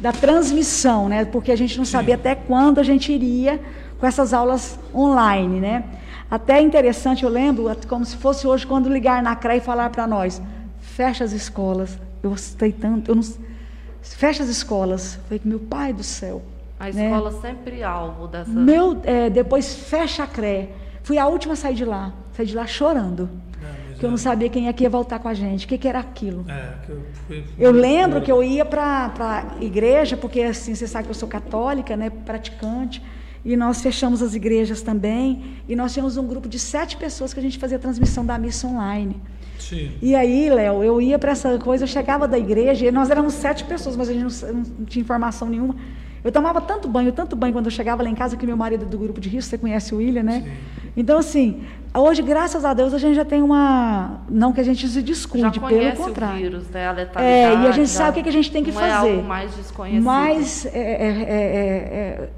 da 0.00 0.12
transmissão, 0.12 1.08
né? 1.08 1.24
Porque 1.24 1.50
a 1.52 1.56
gente 1.56 1.76
não 1.76 1.84
sabia 1.84 2.14
até 2.14 2.34
quando 2.34 2.78
a 2.78 2.82
gente 2.82 3.12
iria 3.12 3.60
com 3.98 4.06
essas 4.06 4.32
aulas 4.32 4.78
online, 4.94 5.60
né? 5.60 5.84
Até 6.30 6.58
é 6.58 6.62
interessante, 6.62 7.24
eu 7.24 7.30
lembro, 7.30 7.68
at- 7.68 7.86
como 7.86 8.04
se 8.04 8.16
fosse 8.16 8.46
hoje, 8.46 8.66
quando 8.66 8.88
ligar 8.88 9.22
na 9.22 9.34
CRE 9.34 9.56
e 9.56 9.60
falar 9.60 9.90
para 9.90 10.06
nós, 10.06 10.40
fecha 10.80 11.24
as 11.24 11.32
escolas. 11.32 11.98
Eu 12.22 12.30
gostei 12.30 12.70
tanto, 12.72 13.10
eu 13.10 13.14
não, 13.14 13.22
fecha 14.02 14.42
as 14.42 14.48
escolas. 14.48 15.18
Falei, 15.26 15.40
meu 15.44 15.58
pai 15.58 15.92
do 15.92 16.02
céu. 16.02 16.42
A 16.78 16.90
né? 16.90 17.06
escola 17.10 17.32
sempre 17.40 17.82
alvo 17.82 18.28
dessa. 18.28 18.50
Meu, 18.50 19.00
é, 19.04 19.28
depois 19.30 19.74
fecha 19.74 20.22
a 20.24 20.26
CRE. 20.26 20.68
Fui 21.02 21.18
a 21.18 21.26
última 21.26 21.54
a 21.54 21.56
sair 21.56 21.74
de 21.74 21.84
lá. 21.84 22.12
Saí 22.36 22.46
de 22.46 22.54
lá 22.54 22.66
chorando. 22.66 23.28
que 23.98 24.04
eu 24.06 24.10
não 24.10 24.16
sabia 24.18 24.48
quem 24.48 24.68
é 24.68 24.72
que 24.72 24.84
ia 24.84 24.90
voltar 24.90 25.18
com 25.18 25.26
a 25.28 25.34
gente. 25.34 25.64
O 25.64 25.68
que, 25.68 25.76
que 25.76 25.88
era 25.88 25.98
aquilo? 25.98 26.44
É, 26.48 26.74
que 26.86 26.92
eu, 26.92 27.02
fui- 27.26 27.44
Eu 27.58 27.72
lembro 27.72 28.20
que 28.20 28.30
eu 28.30 28.44
ia 28.44 28.64
para 28.64 29.10
a 29.18 29.64
igreja, 29.64 30.16
porque 30.16 30.40
assim, 30.42 30.72
você 30.74 30.86
sabe 30.86 31.04
que 31.06 31.10
eu 31.10 31.14
sou 31.16 31.28
católica, 31.28 31.96
né, 31.96 32.08
praticante, 32.10 33.02
e 33.48 33.56
nós 33.56 33.80
fechamos 33.80 34.22
as 34.22 34.34
igrejas 34.34 34.82
também, 34.82 35.42
e 35.66 35.74
nós 35.74 35.94
tínhamos 35.94 36.18
um 36.18 36.26
grupo 36.26 36.46
de 36.46 36.58
sete 36.58 36.98
pessoas 36.98 37.32
que 37.32 37.40
a 37.40 37.42
gente 37.42 37.58
fazia 37.58 37.78
transmissão 37.78 38.22
da 38.22 38.36
missa 38.36 38.66
online. 38.66 39.16
Sim. 39.58 39.92
E 40.02 40.14
aí, 40.14 40.50
Léo, 40.50 40.84
eu 40.84 41.00
ia 41.00 41.18
para 41.18 41.32
essa 41.32 41.58
coisa, 41.58 41.84
eu 41.84 41.88
chegava 41.88 42.28
da 42.28 42.38
igreja, 42.38 42.84
e 42.84 42.90
nós 42.90 43.08
éramos 43.08 43.32
sete 43.32 43.64
pessoas, 43.64 43.96
mas 43.96 44.10
a 44.10 44.12
gente 44.12 44.22
não, 44.44 44.52
não 44.52 44.84
tinha 44.84 45.00
informação 45.00 45.48
nenhuma. 45.48 45.74
Eu 46.22 46.30
tomava 46.30 46.60
tanto 46.60 46.86
banho, 46.88 47.10
tanto 47.10 47.34
banho 47.34 47.54
quando 47.54 47.64
eu 47.64 47.70
chegava 47.70 48.02
lá 48.02 48.10
em 48.10 48.14
casa, 48.14 48.36
que 48.36 48.44
meu 48.44 48.56
marido 48.56 48.84
é 48.84 48.86
do 48.86 48.98
grupo 48.98 49.18
de 49.18 49.30
risco, 49.30 49.48
você 49.48 49.56
conhece 49.56 49.94
o 49.94 49.96
William, 49.96 50.24
né? 50.24 50.52
Então, 50.94 51.18
assim, 51.18 51.62
hoje, 51.96 52.20
graças 52.20 52.66
a 52.66 52.74
Deus, 52.74 52.92
a 52.92 52.98
gente 52.98 53.14
já 53.14 53.24
tem 53.24 53.40
uma. 53.40 54.20
Não 54.28 54.52
que 54.52 54.60
a 54.60 54.64
gente 54.64 54.86
se 54.86 55.00
descuide, 55.00 55.58
pelo 55.58 55.72
conhece 55.72 56.02
o 56.02 56.04
contrário. 56.04 56.36
vírus, 56.36 56.68
né? 56.68 56.86
A 56.86 56.90
É, 56.90 56.94
letalidade. 56.94 57.62
e 57.62 57.66
a 57.66 57.70
gente 57.70 57.88
já 57.88 57.94
sabe 57.94 58.20
o 58.20 58.22
que, 58.22 58.28
a 58.28 58.32
gente 58.32 58.50
tem 58.50 58.62
que 58.62 58.72
não 58.72 58.80
fazer. 58.80 59.08
É 59.08 59.12
algo 59.14 59.22
mais 59.22 59.54
desconhecido. 59.56 60.04
Mas 60.04 60.66
é, 60.66 60.70
é, 60.70 60.72
é, 60.74 61.08
é, 61.08 62.26
é, 62.26 62.28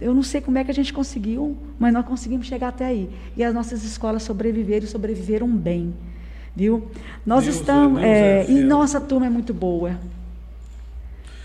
eu 0.00 0.14
não 0.14 0.22
sei 0.22 0.40
como 0.40 0.58
é 0.58 0.64
que 0.64 0.70
a 0.70 0.74
gente 0.74 0.92
conseguiu, 0.92 1.56
mas 1.78 1.92
nós 1.92 2.06
conseguimos 2.06 2.46
chegar 2.46 2.68
até 2.68 2.86
aí. 2.86 3.10
E 3.36 3.42
as 3.42 3.52
nossas 3.52 3.84
escolas 3.84 4.22
sobreviveram 4.22 4.84
e 4.84 4.88
sobreviveram 4.88 5.48
bem. 5.48 5.94
Viu? 6.54 6.90
Nós 7.26 7.44
Deus 7.44 7.56
estamos. 7.56 8.00
Deus 8.00 8.12
é 8.12 8.40
é, 8.40 8.50
e 8.50 8.60
nossa 8.62 9.00
turma 9.00 9.26
é 9.26 9.30
muito 9.30 9.52
boa. 9.52 9.96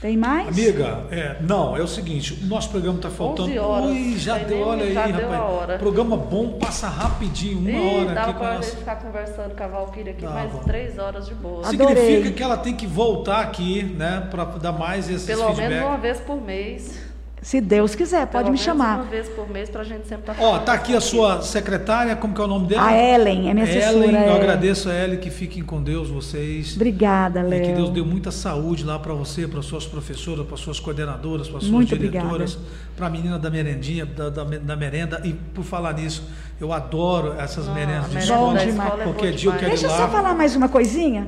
Tem 0.04 0.18
mais? 0.18 0.50
Amiga, 0.50 1.06
é, 1.12 1.38
não, 1.40 1.78
é 1.78 1.82
o 1.82 1.88
seguinte, 1.88 2.38
o 2.44 2.46
nosso 2.46 2.70
programa 2.70 2.98
está 2.98 3.10
faltando. 3.10 3.48
11 3.48 3.60
horas. 3.60 3.90
Ui, 3.90 4.18
já 4.18 4.38
deu, 4.38 4.60
olha 4.68 4.84
aí, 4.84 5.12
rapaz. 5.12 5.80
Programa 5.80 6.18
bom, 6.18 6.60
passa 6.60 6.90
rapidinho, 6.90 7.60
uma 7.60 7.72
Ih, 7.72 8.02
hora 8.02 8.14
dava 8.14 8.32
aqui 8.32 8.34
com 8.34 8.40
pra 8.40 8.54
nossa. 8.56 8.76
ficar 8.76 8.96
conversando 8.98 9.56
com 9.56 9.64
a 9.64 9.68
Valkyria 9.68 10.12
aqui 10.12 10.24
Dava. 10.24 10.34
mais 10.36 10.66
três 10.66 11.00
horas 11.00 11.26
de 11.26 11.34
boa. 11.34 11.66
Adorei. 11.66 11.96
Significa 11.96 12.32
que 12.36 12.44
ela 12.44 12.58
tem 12.58 12.76
que 12.76 12.86
voltar 12.86 13.40
aqui, 13.40 13.82
né, 13.82 14.28
para 14.30 14.44
dar 14.44 14.74
mais 14.74 15.10
esses 15.10 15.26
Pelo 15.26 15.56
menos 15.56 15.86
uma 15.86 15.98
vez 15.98 16.20
por 16.20 16.42
mês. 16.42 17.13
Se 17.44 17.60
Deus 17.60 17.94
quiser, 17.94 18.26
Pelo 18.28 18.32
pode 18.32 18.44
me 18.46 18.52
menos 18.52 18.62
chamar. 18.62 18.96
Uma 18.96 19.04
vez 19.04 19.28
por 19.30 19.50
mês 19.50 19.70
pra 19.70 19.84
gente 19.84 20.08
sempre 20.08 20.32
estar 20.32 20.44
Ó, 20.44 20.60
tá 20.60 20.74
aqui 20.74 20.96
a 20.96 21.02
sua 21.02 21.42
secretária, 21.42 22.16
como 22.16 22.34
que 22.34 22.40
é 22.40 22.44
o 22.44 22.48
nome 22.48 22.68
dela? 22.68 22.88
A 22.88 22.98
Ellen, 22.98 23.50
é 23.50 23.54
minha 23.54 23.66
assessora. 23.66 24.06
Ellen, 24.06 24.16
eu 24.16 24.32
é. 24.32 24.36
agradeço 24.36 24.90
a 24.90 24.94
Ellen, 24.94 25.20
que 25.20 25.30
fiquem 25.30 25.62
com 25.62 25.84
Deus, 25.84 26.10
vocês. 26.10 26.76
Obrigada, 26.76 27.42
E 27.42 27.44
Léo. 27.44 27.62
que 27.66 27.74
Deus 27.74 27.90
dê 27.90 28.02
muita 28.02 28.32
saúde 28.32 28.86
lá 28.86 28.98
para 28.98 29.14
você, 29.14 29.46
para 29.48 29.62
suas 29.62 29.86
professoras, 29.86 30.48
para 30.48 30.56
suas 30.58 30.80
coordenadoras, 30.80 31.50
para 31.50 31.60
suas 31.60 31.72
Muito 31.72 31.98
diretoras, 31.98 32.58
para 32.96 33.08
a 33.08 33.10
menina 33.10 33.38
da 33.38 33.50
merendinha, 33.50 34.06
da, 34.06 34.30
da, 34.30 34.44
da 34.46 34.76
merenda. 34.76 35.22
E 35.26 35.34
por 35.34 35.66
falar 35.66 35.94
nisso, 35.94 36.24
eu 36.62 36.72
adoro 36.72 37.34
essas 37.38 37.68
Não, 37.68 37.74
merendas 37.74 38.06
a 38.06 38.08
de 38.08 38.16
merenda 38.16 38.34
escola. 38.34 38.64
escola 38.64 39.02
é 39.02 39.04
Qualquer 39.04 39.28
boa 39.28 39.38
dia 39.38 39.50
eu 39.50 39.54
quero 39.58 39.68
Deixa 39.70 39.86
eu 39.88 39.92
só 39.92 40.08
falar 40.08 40.34
mais 40.34 40.56
uma 40.56 40.70
coisinha. 40.70 41.28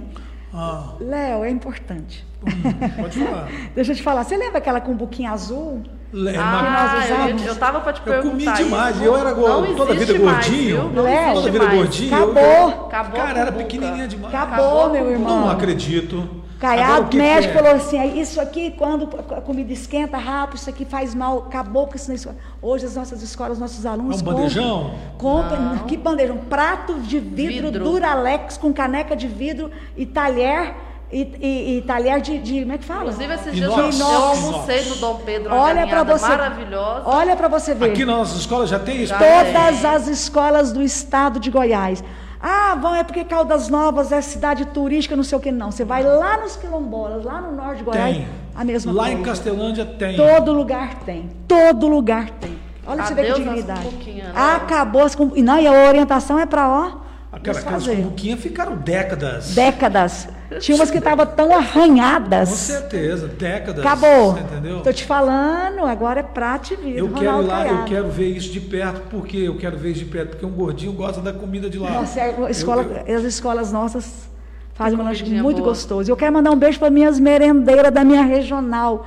Ah, 0.58 0.94
Léo, 1.02 1.44
é 1.44 1.50
importante. 1.50 2.26
hum, 2.46 3.02
pode 3.02 3.20
falar. 3.20 3.50
Deixa 3.76 3.92
eu 3.92 3.96
te 3.96 4.02
falar. 4.04 4.24
Você 4.24 4.38
lembra 4.38 4.60
aquela 4.60 4.80
cumbuquinha 4.80 5.32
azul? 5.32 5.84
Nós 6.14 6.34
Ah, 6.38 7.28
eu, 7.30 7.38
eu 7.48 7.56
tava 7.58 7.82
pra 7.82 7.92
te 7.92 8.02
Eu 8.06 8.22
comi 8.22 8.46
perguntar. 8.46 8.54
demais, 8.64 8.96
isso. 8.96 9.04
eu 9.06 9.18
era 9.18 9.32
Não 9.36 9.76
toda 9.76 9.92
a 9.92 9.96
vida 9.96 10.14
mais, 10.20 10.48
gordinho. 10.48 10.92
Não 10.94 11.04
Léo. 11.04 11.34
Toda 11.34 11.50
a 11.50 11.52
vida 11.52 11.66
mais. 11.66 11.78
gordinho. 11.78 12.16
Acabou. 12.16 12.44
Eu- 12.44 12.86
Acabou 12.86 13.20
Cara, 13.20 13.40
era 13.40 13.52
pequenininha 13.52 14.08
demais. 14.08 14.34
Acabou, 14.34 14.90
meu 14.92 15.12
irmão. 15.12 15.42
Não 15.42 15.50
acredito. 15.50 16.45
Caiado, 16.60 17.16
o 17.16 17.20
médico 17.20 17.54
que 17.54 17.60
é? 17.60 17.62
falou 17.64 17.78
assim, 17.78 18.00
"Aí, 18.00 18.20
isso 18.20 18.40
aqui, 18.40 18.72
quando 18.72 19.10
a 19.36 19.42
comida 19.42 19.74
esquenta 19.74 20.18
rápido, 20.18 20.58
isso 20.58 20.70
aqui 20.70 20.86
faz 20.86 21.14
mal, 21.14 21.40
acabou 21.48 21.86
com 21.88 21.96
isso 21.96 22.08
na 22.10 22.16
escola. 22.16 22.36
Hoje 22.62 22.86
as 22.86 22.96
nossas 22.96 23.22
escolas, 23.22 23.60
nossos 23.60 23.86
alunos 23.86 24.18
É 24.20 24.22
um 24.22 24.26
compram- 24.26 24.38
bandejão? 24.38 24.92
compram, 25.18 25.62
Não. 25.62 25.78
que 25.80 25.98
bandejão? 25.98 26.38
Prato 26.38 26.96
de 26.96 27.20
vidro, 27.20 27.68
Vidro. 27.72 27.84
Duralex 27.84 28.58
com 28.58 28.72
caneca 28.74 29.16
de 29.16 29.28
vidro 29.28 29.70
e 29.98 30.06
talher, 30.06 30.74
e, 31.12 31.22
e- 31.40 31.78
e 31.78 31.82
talher 31.84 32.20
de, 32.22 32.40
de- 32.40 32.62
como 32.62 32.74
é 32.74 32.78
que 32.78 32.86
fala? 32.86 33.02
Inclusive, 33.12 33.34
esses 33.34 33.58
Inox. 33.58 33.76
dias 33.76 34.00
eu, 34.00 34.08
eu 34.08 34.12
Inox. 34.14 34.44
almocei 34.44 34.86
no 34.86 34.96
Dom 34.96 35.16
Pedro, 35.26 35.50
uma 35.54 35.62
Olha 35.62 35.88
para 35.88 36.04
você, 36.04 36.28
maravilhosa. 36.28 37.02
olha 37.06 37.36
para 37.36 37.48
você 37.48 37.74
ver. 37.76 37.92
Aqui 37.92 38.06
na 38.06 38.16
nossa 38.18 38.38
escola 38.38 38.66
já 38.66 38.80
tem 38.80 38.98
isso? 39.04 39.08
Já. 39.08 39.18
Todas 39.20 39.82
tem. 39.82 39.90
as 39.92 40.08
escolas 40.08 40.72
do 40.72 40.82
estado 40.82 41.40
de 41.40 41.52
Goiás. 41.52 42.04
Ah, 42.48 42.76
vão, 42.76 42.94
é 42.94 43.04
porque 43.04 43.24
Caldas 43.24 43.70
Novas 43.70 44.12
é 44.12 44.22
cidade 44.22 44.66
turística, 44.66 45.16
não 45.16 45.24
sei 45.24 45.36
o 45.36 45.42
que. 45.42 45.52
Não, 45.52 45.72
você 45.72 45.84
vai 45.84 46.04
lá 46.04 46.38
nos 46.38 46.56
quilombolas, 46.56 47.24
lá 47.26 47.42
no 47.42 47.52
norte 47.52 47.80
de 47.80 47.84
Goiás, 47.86 48.18
Tem. 48.18 48.28
a 48.54 48.64
mesma 48.64 48.94
Lá 48.94 49.06
coisa. 49.06 49.20
em 49.20 49.24
Castelândia 49.24 49.84
tem. 49.84 50.16
Todo 50.16 50.54
lugar 50.54 50.94
tem. 51.00 51.28
Todo 51.48 51.88
lugar 51.88 52.30
tem. 52.30 52.56
Olha 52.86 52.98
pra 52.98 53.06
você 53.08 53.14
ver 53.16 53.34
que 53.34 53.40
dignidade. 53.42 53.82
cumbuquinhas, 53.82 54.28
né? 54.28 54.34
Acabou 54.36 55.02
as 55.02 55.18
e 55.34 55.42
Não, 55.42 55.60
e 55.60 55.66
a 55.66 55.88
orientação 55.88 56.38
é 56.38 56.46
para 56.46 56.70
ó. 56.70 56.92
Aquela, 57.32 57.58
aquelas 57.60 57.88
cumbuquinhas 57.88 58.40
ficaram 58.40 58.78
décadas. 58.78 59.56
Décadas. 59.56 60.30
Tinha 60.60 60.76
umas 60.76 60.92
que 60.92 60.98
estavam 61.00 61.26
tão 61.26 61.48
Com 61.50 61.56
arranhadas. 61.56 62.50
certeza, 62.50 63.28
décadas. 63.28 63.86
Acabou. 63.86 64.38
Entendeu? 64.38 64.82
Tô 64.82 64.94
te 64.94 65.04
falando, 65.04 65.80
agora 65.86 66.20
é 66.20 66.24
prata 66.24 66.74
e 66.74 66.78
vidro. 66.78 67.00
Eu 67.00 67.10
quero 67.10 67.24
ir 67.24 67.28
Ronaldo 67.28 67.48
lá, 67.48 67.62
eu 67.64 67.70
Caiado. 67.70 67.86
quero 67.90 68.10
ver 68.10 68.30
isso 68.30 68.52
de 68.52 68.60
perto. 68.60 69.02
Por 69.10 69.26
quê? 69.26 69.38
Eu 69.46 69.58
quero 69.58 69.78
ver 69.78 69.92
isso 69.92 70.00
de 70.00 70.06
perto, 70.06 70.30
porque 70.32 70.46
um 70.46 70.52
gordinho 70.52 70.94
gosta 70.94 71.20
da 71.22 71.34
comida 71.34 71.70
de 71.70 71.78
lá. 71.80 71.90
Nossa, 71.92 72.20
é, 72.20 72.36
a 72.46 72.50
escola, 72.50 73.04
Eu- 73.08 73.18
as 73.18 73.24
escolas 73.24 73.72
nossas 73.72 74.30
fazem 74.74 75.00
um 75.00 75.04
lanche 75.04 75.24
muito 75.26 75.58
boa. 75.58 75.70
gostoso. 75.70 76.12
Eu 76.12 76.16
quero 76.18 76.32
mandar 76.34 76.52
um 76.52 76.58
beijo 76.58 76.78
para 76.80 76.90
minhas 76.90 77.20
merendeiras 77.20 77.92
da 77.92 78.04
minha 78.04 78.24
regional, 78.24 79.06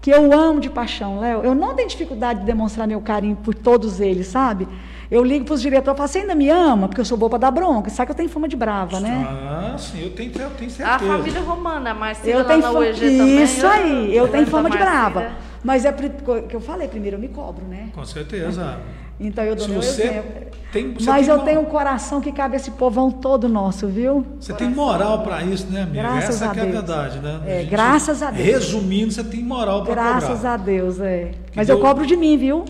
que 0.00 0.10
eu 0.10 0.32
amo 0.32 0.60
de 0.60 0.68
paixão, 0.70 1.20
Léo. 1.20 1.42
Eu 1.44 1.54
não 1.54 1.74
tenho 1.74 1.88
dificuldade 1.88 2.40
de 2.40 2.46
demonstrar 2.46 2.88
meu 2.88 3.00
carinho 3.00 3.36
por 3.36 3.54
todos 3.54 4.00
eles, 4.00 4.26
sabe? 4.26 4.66
Eu 5.10 5.24
ligo 5.24 5.44
para 5.44 5.54
os 5.54 5.60
diretores 5.60 5.94
e 5.94 5.96
falo, 5.96 6.08
você 6.08 6.18
ainda 6.20 6.34
me 6.36 6.48
ama? 6.48 6.86
Porque 6.86 7.00
eu 7.00 7.04
sou 7.04 7.18
boa 7.18 7.28
para 7.28 7.40
dar 7.40 7.50
bronca. 7.50 7.90
Sabe 7.90 8.06
que 8.06 8.12
eu 8.12 8.16
tenho 8.16 8.28
fama 8.28 8.46
de 8.46 8.54
brava, 8.56 9.00
né? 9.00 9.26
Ah, 9.28 9.76
sim, 9.76 10.04
eu 10.04 10.10
tenho, 10.10 10.30
eu 10.30 10.50
tenho 10.50 10.70
certeza. 10.70 10.88
A 10.96 10.98
família 11.00 11.40
romana, 11.40 11.90
a 11.90 11.94
Marcília 11.94 12.34
Eu 12.34 12.38
lá 12.38 12.44
tenho 12.44 12.60
na 12.60 12.66
fama, 12.68 12.78
UEG 12.78 13.00
também. 13.00 13.42
isso 13.42 13.66
aí, 13.66 14.16
eu 14.16 14.28
tenho 14.28 14.44
lembro 14.44 14.50
fama 14.50 14.70
de 14.70 14.78
brava. 14.78 15.32
Mas 15.64 15.84
é 15.84 15.92
que 15.92 16.54
eu 16.54 16.60
falei 16.60 16.86
primeiro, 16.86 17.16
eu 17.16 17.20
me 17.20 17.28
cobro, 17.28 17.66
né? 17.66 17.90
Com 17.92 18.04
certeza. 18.04 18.78
Então 19.20 19.44
eu 19.44 19.54
dou 19.54 19.66
Se 19.66 19.70
meu 19.70 19.82
você 19.82 20.02
exemplo. 20.02 20.30
tem- 20.72 20.94
você 20.94 21.04
Mas 21.10 21.26
tem 21.26 21.34
eu 21.34 21.38
uma- 21.38 21.44
tenho 21.44 21.60
um 21.60 21.64
coração 21.66 22.20
que 22.22 22.32
cabe 22.32 22.56
esse 22.56 22.70
povão 22.70 23.10
todo 23.10 23.48
nosso, 23.50 23.86
viu? 23.86 24.24
Você 24.40 24.54
tem 24.54 24.70
moral 24.70 25.22
para 25.22 25.42
isso, 25.42 25.66
né, 25.70 25.82
amiga? 25.82 26.00
Graças 26.00 26.36
Essa 26.36 26.46
a 26.46 26.54
que 26.54 26.58
é 26.58 26.62
a 26.62 26.64
Deus. 26.64 26.76
verdade, 26.76 27.18
né? 27.18 27.40
É, 27.46 27.64
graças 27.64 28.22
a 28.22 28.30
Deus. 28.30 28.46
Resumindo, 28.46 29.12
você 29.12 29.22
tem 29.22 29.42
moral 29.42 29.84
para 29.84 29.94
Graças 29.94 30.30
cobrar. 30.38 30.54
a 30.54 30.56
Deus, 30.56 30.98
é. 31.00 31.32
Mas 31.54 31.66
Deus- 31.66 31.78
eu 31.78 31.84
cobro 31.84 32.06
de 32.06 32.16
mim, 32.16 32.38
viu? 32.38 32.64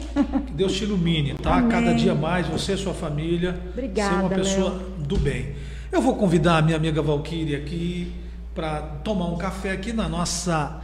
Que 0.47 0.53
Deus 0.53 0.73
te 0.73 0.83
ilumine, 0.85 1.35
tá? 1.35 1.55
Amém. 1.59 1.69
Cada 1.71 1.95
dia 1.95 2.15
mais, 2.15 2.49
você 2.49 2.73
e 2.73 2.77
sua 2.77 2.95
família, 2.95 3.55
Obrigada, 3.73 4.11
ser 4.11 4.21
uma 4.21 4.29
pessoa 4.31 4.71
Léo. 4.71 4.81
do 5.07 5.17
bem. 5.19 5.51
Eu 5.93 6.01
vou 6.03 6.17
convidar 6.17 6.59
a 6.59 6.63
minha 6.63 6.77
amiga 6.77 7.01
Valquíria 7.01 7.59
aqui 7.59 8.13
para 8.57 8.81
tomar 9.05 9.27
um 9.27 9.37
café 9.37 9.71
aqui 9.71 9.93
na 9.93 10.09
nossa 10.09 10.81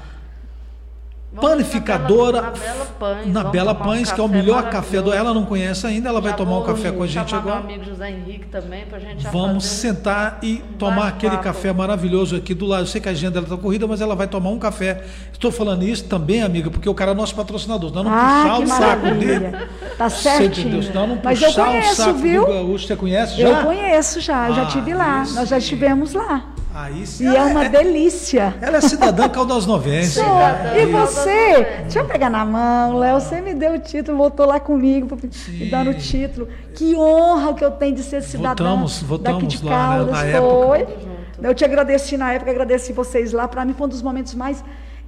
Vamos 1.33 1.51
panificadora 1.51 2.41
na 2.41 2.51
Bela 2.51 2.87
Pães. 2.99 3.27
na 3.33 3.45
Bela 3.45 3.75
tomar 3.75 3.85
um 3.85 3.89
Pães, 3.93 4.13
que 4.13 4.19
é 4.21 4.25
o 4.25 4.29
melhor 4.29 4.71
café 4.71 5.03
do. 5.03 5.13
Ela 5.13 5.35
não 5.35 5.45
conhece 5.45 5.87
ainda, 5.87 6.09
ela 6.09 6.19
vai 6.21 6.31
Já 6.31 6.37
tomar 6.39 6.59
um 6.59 6.63
café 6.63 6.91
com 6.91 7.03
a 7.03 7.07
gente 7.07 7.29
chamar 7.29 7.43
agora. 7.43 7.57
meu 7.61 7.75
amigo 7.75 7.85
José 7.85 8.11
Henrique 8.11 8.47
também, 8.47 8.87
pra 8.87 8.99
gente 8.99 9.23
já 9.23 9.31
Vamos 9.31 9.57
um- 9.57 9.61
sentar 9.61 10.39
e 10.43 10.63
tomar 10.79 11.09
aquele 11.09 11.37
café 11.39 11.75
maravilhoso 11.75 12.37
aqui 12.37 12.55
do 12.55 12.65
lado. 12.65 12.85
Eu 12.85 12.87
sei 12.87 13.03
que 13.03 13.09
a 13.09 13.13
agenda 13.13 13.33
dela 13.33 13.45
está 13.45 13.57
corrida, 13.59 13.87
mas 13.87 14.01
ela 14.01 14.15
vai 14.15 14.27
tomar 14.27 14.49
um 14.49 14.59
café. 14.59 15.05
Estou 15.31 15.53
falando 15.53 15.83
isso 15.83 16.05
também, 16.05 16.43
amiga, 16.43 16.71
porque 16.71 16.89
o 16.89 16.95
cara 16.95 17.11
é 17.11 17.15
nosso 17.15 17.35
patrocinador. 17.35 17.93
Nós 17.93 18.05
não 18.05 18.13
Ah, 18.13 18.43
puxar 18.43 18.57
que 18.57 18.63
o 18.63 18.67
saco 18.69 18.81
maravilha. 19.03 19.41
dele. 19.51 19.67
Tá. 19.99 20.09
Senão 20.09 21.07
não 21.07 21.21
Mas 21.23 21.43
eu 21.43 21.49
puxar 21.49 21.63
o 21.63 21.67
conheço, 21.73 21.95
saco 21.97 22.15
viu? 22.19 22.47
do 22.47 22.53
gaúcho. 22.53 22.87
Você 22.87 22.97
conhece 22.97 23.41
já? 23.43 23.49
Eu 23.49 23.65
conheço 23.67 24.21
já, 24.21 24.51
já 24.53 24.63
Ah, 24.63 24.65
estive 24.65 24.95
lá. 24.95 25.23
isso 25.23 25.35
Nós 25.35 25.49
já 25.51 25.59
estivemos 25.59 26.15
lá. 26.15 26.45
Aí 26.79 27.07
sim. 27.07 27.25
E 27.25 27.35
é 27.35 27.43
uma 27.43 27.69
delícia. 27.71 28.55
Ela 28.61 28.77
é 28.77 28.81
cidadã 28.83 29.27
caldasnovense. 29.31 30.21
Sou. 30.21 30.25
né? 30.27 30.83
E 30.83 30.87
você? 30.87 31.65
Deixa 31.83 32.01
eu 32.01 32.05
pegar 32.05 32.29
na 32.29 32.45
mão, 32.45 32.99
Léo. 32.99 33.19
Você 33.19 33.41
me 33.41 33.55
deu 33.55 33.73
o 33.75 33.79
título, 33.79 34.19
voltou 34.19 34.45
lá 34.47 34.61
comigo, 34.61 35.17
me 35.49 35.71
dando 35.71 35.91
o 35.91 35.95
título. 35.95 36.47
Que 36.75 36.95
honra 36.95 37.55
que 37.55 37.65
eu 37.65 37.71
tenho 37.71 37.95
de 37.95 38.03
ser 38.03 38.23
cidadã 38.23 38.51
Votamos- 38.51 39.01
votamos 39.03 39.43
daqui 39.43 39.57
de 39.57 39.65
lá, 39.65 40.05
né, 40.05 40.39
foi. 40.39 40.81
época. 40.81 41.17
Eu 41.43 41.55
te 41.55 41.65
agradeci 41.65 42.17
na 42.19 42.33
época, 42.35 42.51
agradeci 42.51 42.93
vocês 42.93 43.33
lá. 43.33 43.49
Para 43.49 43.65
mim 43.65 43.73
foi 43.73 43.87
um 43.87 43.91
dos 43.91 44.03
momentos 44.03 44.35
mais 44.35 44.63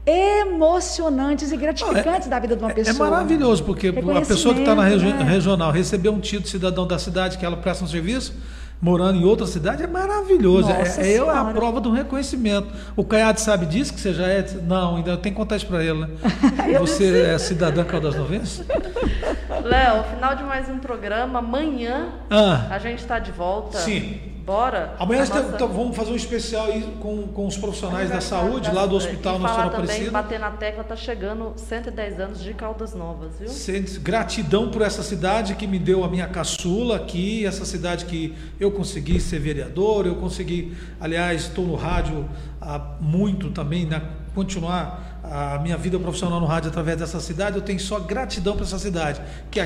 emocionantes 0.07 1.53
e 1.53 1.57
gratificantes 1.57 2.29
da 2.29 2.39
vida 2.39 2.57
de 2.57 2.63
uma 2.63 2.71
É 2.71 2.75
pessoa. 2.75 3.11
maravilhoso, 3.11 3.63
porque 3.65 3.89
a 3.89 4.21
pessoa 4.27 4.55
que 4.55 4.61
está 4.61 4.75
na 4.75 4.85
regi- 4.85 5.05
né? 5.13 5.23
regional 5.23 5.71
receber 5.71 6.09
um 6.09 6.19
título 6.19 6.45
de 6.45 6.49
cidadão 6.49 6.87
da 6.87 6.99
cidade 6.99 7.37
que 7.37 7.45
ela 7.45 7.59
presta 7.59 7.85
um 7.85 7.87
serviço, 7.89 8.33
morando 8.81 9.19
em 9.19 9.25
outra 9.25 9.47
cidade, 9.47 9.83
é 9.83 9.87
maravilhoso. 9.87 10.71
É, 10.71 10.79
Nossa 10.79 11.01
é 11.03 11.09
eu 11.19 11.29
a 11.31 11.45
prova 11.47 11.81
do 11.81 11.91
reconhecimento. 11.91 12.69
O 12.97 13.05
Caiado 13.05 13.41
sabe 13.41 13.67
disso, 13.67 13.93
que 13.93 14.01
você 14.01 14.15
já 14.15 14.27
é. 14.27 14.45
Não, 14.67 14.97
ainda 14.97 15.17
tem 15.17 15.33
que 15.33 15.37
contar 15.37 15.57
isso 15.57 15.67
para 15.67 15.83
ele, 15.83 15.99
né? 16.01 16.09
Você 16.79 17.23
é 17.27 17.39
cidadã 17.39 17.85
Caldas 17.85 18.15
Novense? 18.15 18.65
Léo, 19.65 20.05
final 20.15 20.35
de 20.37 20.43
mais 20.45 20.69
um 20.69 20.79
programa. 20.79 21.39
Amanhã 21.41 22.09
Ah, 22.31 22.67
a 22.71 22.79
gente 22.79 23.01
está 23.01 23.19
de 23.19 23.33
volta. 23.33 23.79
Sim. 23.79 24.21
Bora? 24.49 24.95
amanhã 24.99 25.21
nossa- 25.27 25.41
então, 25.55 25.69
vamos 25.69 25.95
fazer 25.95 26.11
um 26.11 26.17
especial 26.17 26.65
aí 26.65 26.97
com, 27.01 27.29
com 27.29 27.47
os 27.47 27.59
profissionais 27.59 28.09
da 28.09 28.19
saúde, 28.23 28.71
lá 28.71 28.87
do 28.87 28.97
Hospital 28.97 29.37
e 29.37 29.41
falar 29.43 29.49
Nacional 29.49 29.71
também, 29.71 29.85
Aparecida. 29.85 30.11
bater 30.11 30.41
na 30.41 30.51
tecla, 30.53 30.83
tá 30.85 30.97
chegando 30.97 31.53
110 31.55 32.19
anos 32.19 32.43
de 32.43 32.55
Caldas 32.55 32.95
Novas, 32.95 33.33
viu? 33.39 34.01
Gratidão 34.01 34.71
por 34.71 34.81
essa 34.81 35.03
cidade 35.03 35.55
que 35.55 35.67
me 35.67 35.79
deu 35.79 36.03
a 36.03 36.09
minha 36.09 36.27
caçula 36.29 36.97
aqui, 36.97 37.45
essa 37.45 37.67
cidade 37.67 38.07
que 38.07 38.35
eu 38.59 38.71
consegui 38.71 39.21
ser 39.21 39.39
vereador, 39.39 40.07
eu 40.07 40.15
consegui, 40.15 40.75
aliás, 40.99 41.43
estou 41.43 41.67
no 41.67 41.75
rádio 41.75 42.27
há 42.59 42.79
muito 43.01 43.51
também, 43.51 43.85
né? 43.85 44.01
continuar 44.35 45.21
a 45.25 45.59
minha 45.59 45.77
vida 45.77 45.99
profissional 45.99 46.41
no 46.41 46.47
rádio 46.47 46.71
através 46.71 46.97
dessa 46.97 47.21
cidade, 47.21 47.57
eu 47.57 47.63
tenho 47.63 47.81
só 47.81 47.99
gratidão 47.99 48.55
para 48.55 48.65
essa 48.65 48.79
cidade, 48.79 49.21
que 49.51 49.59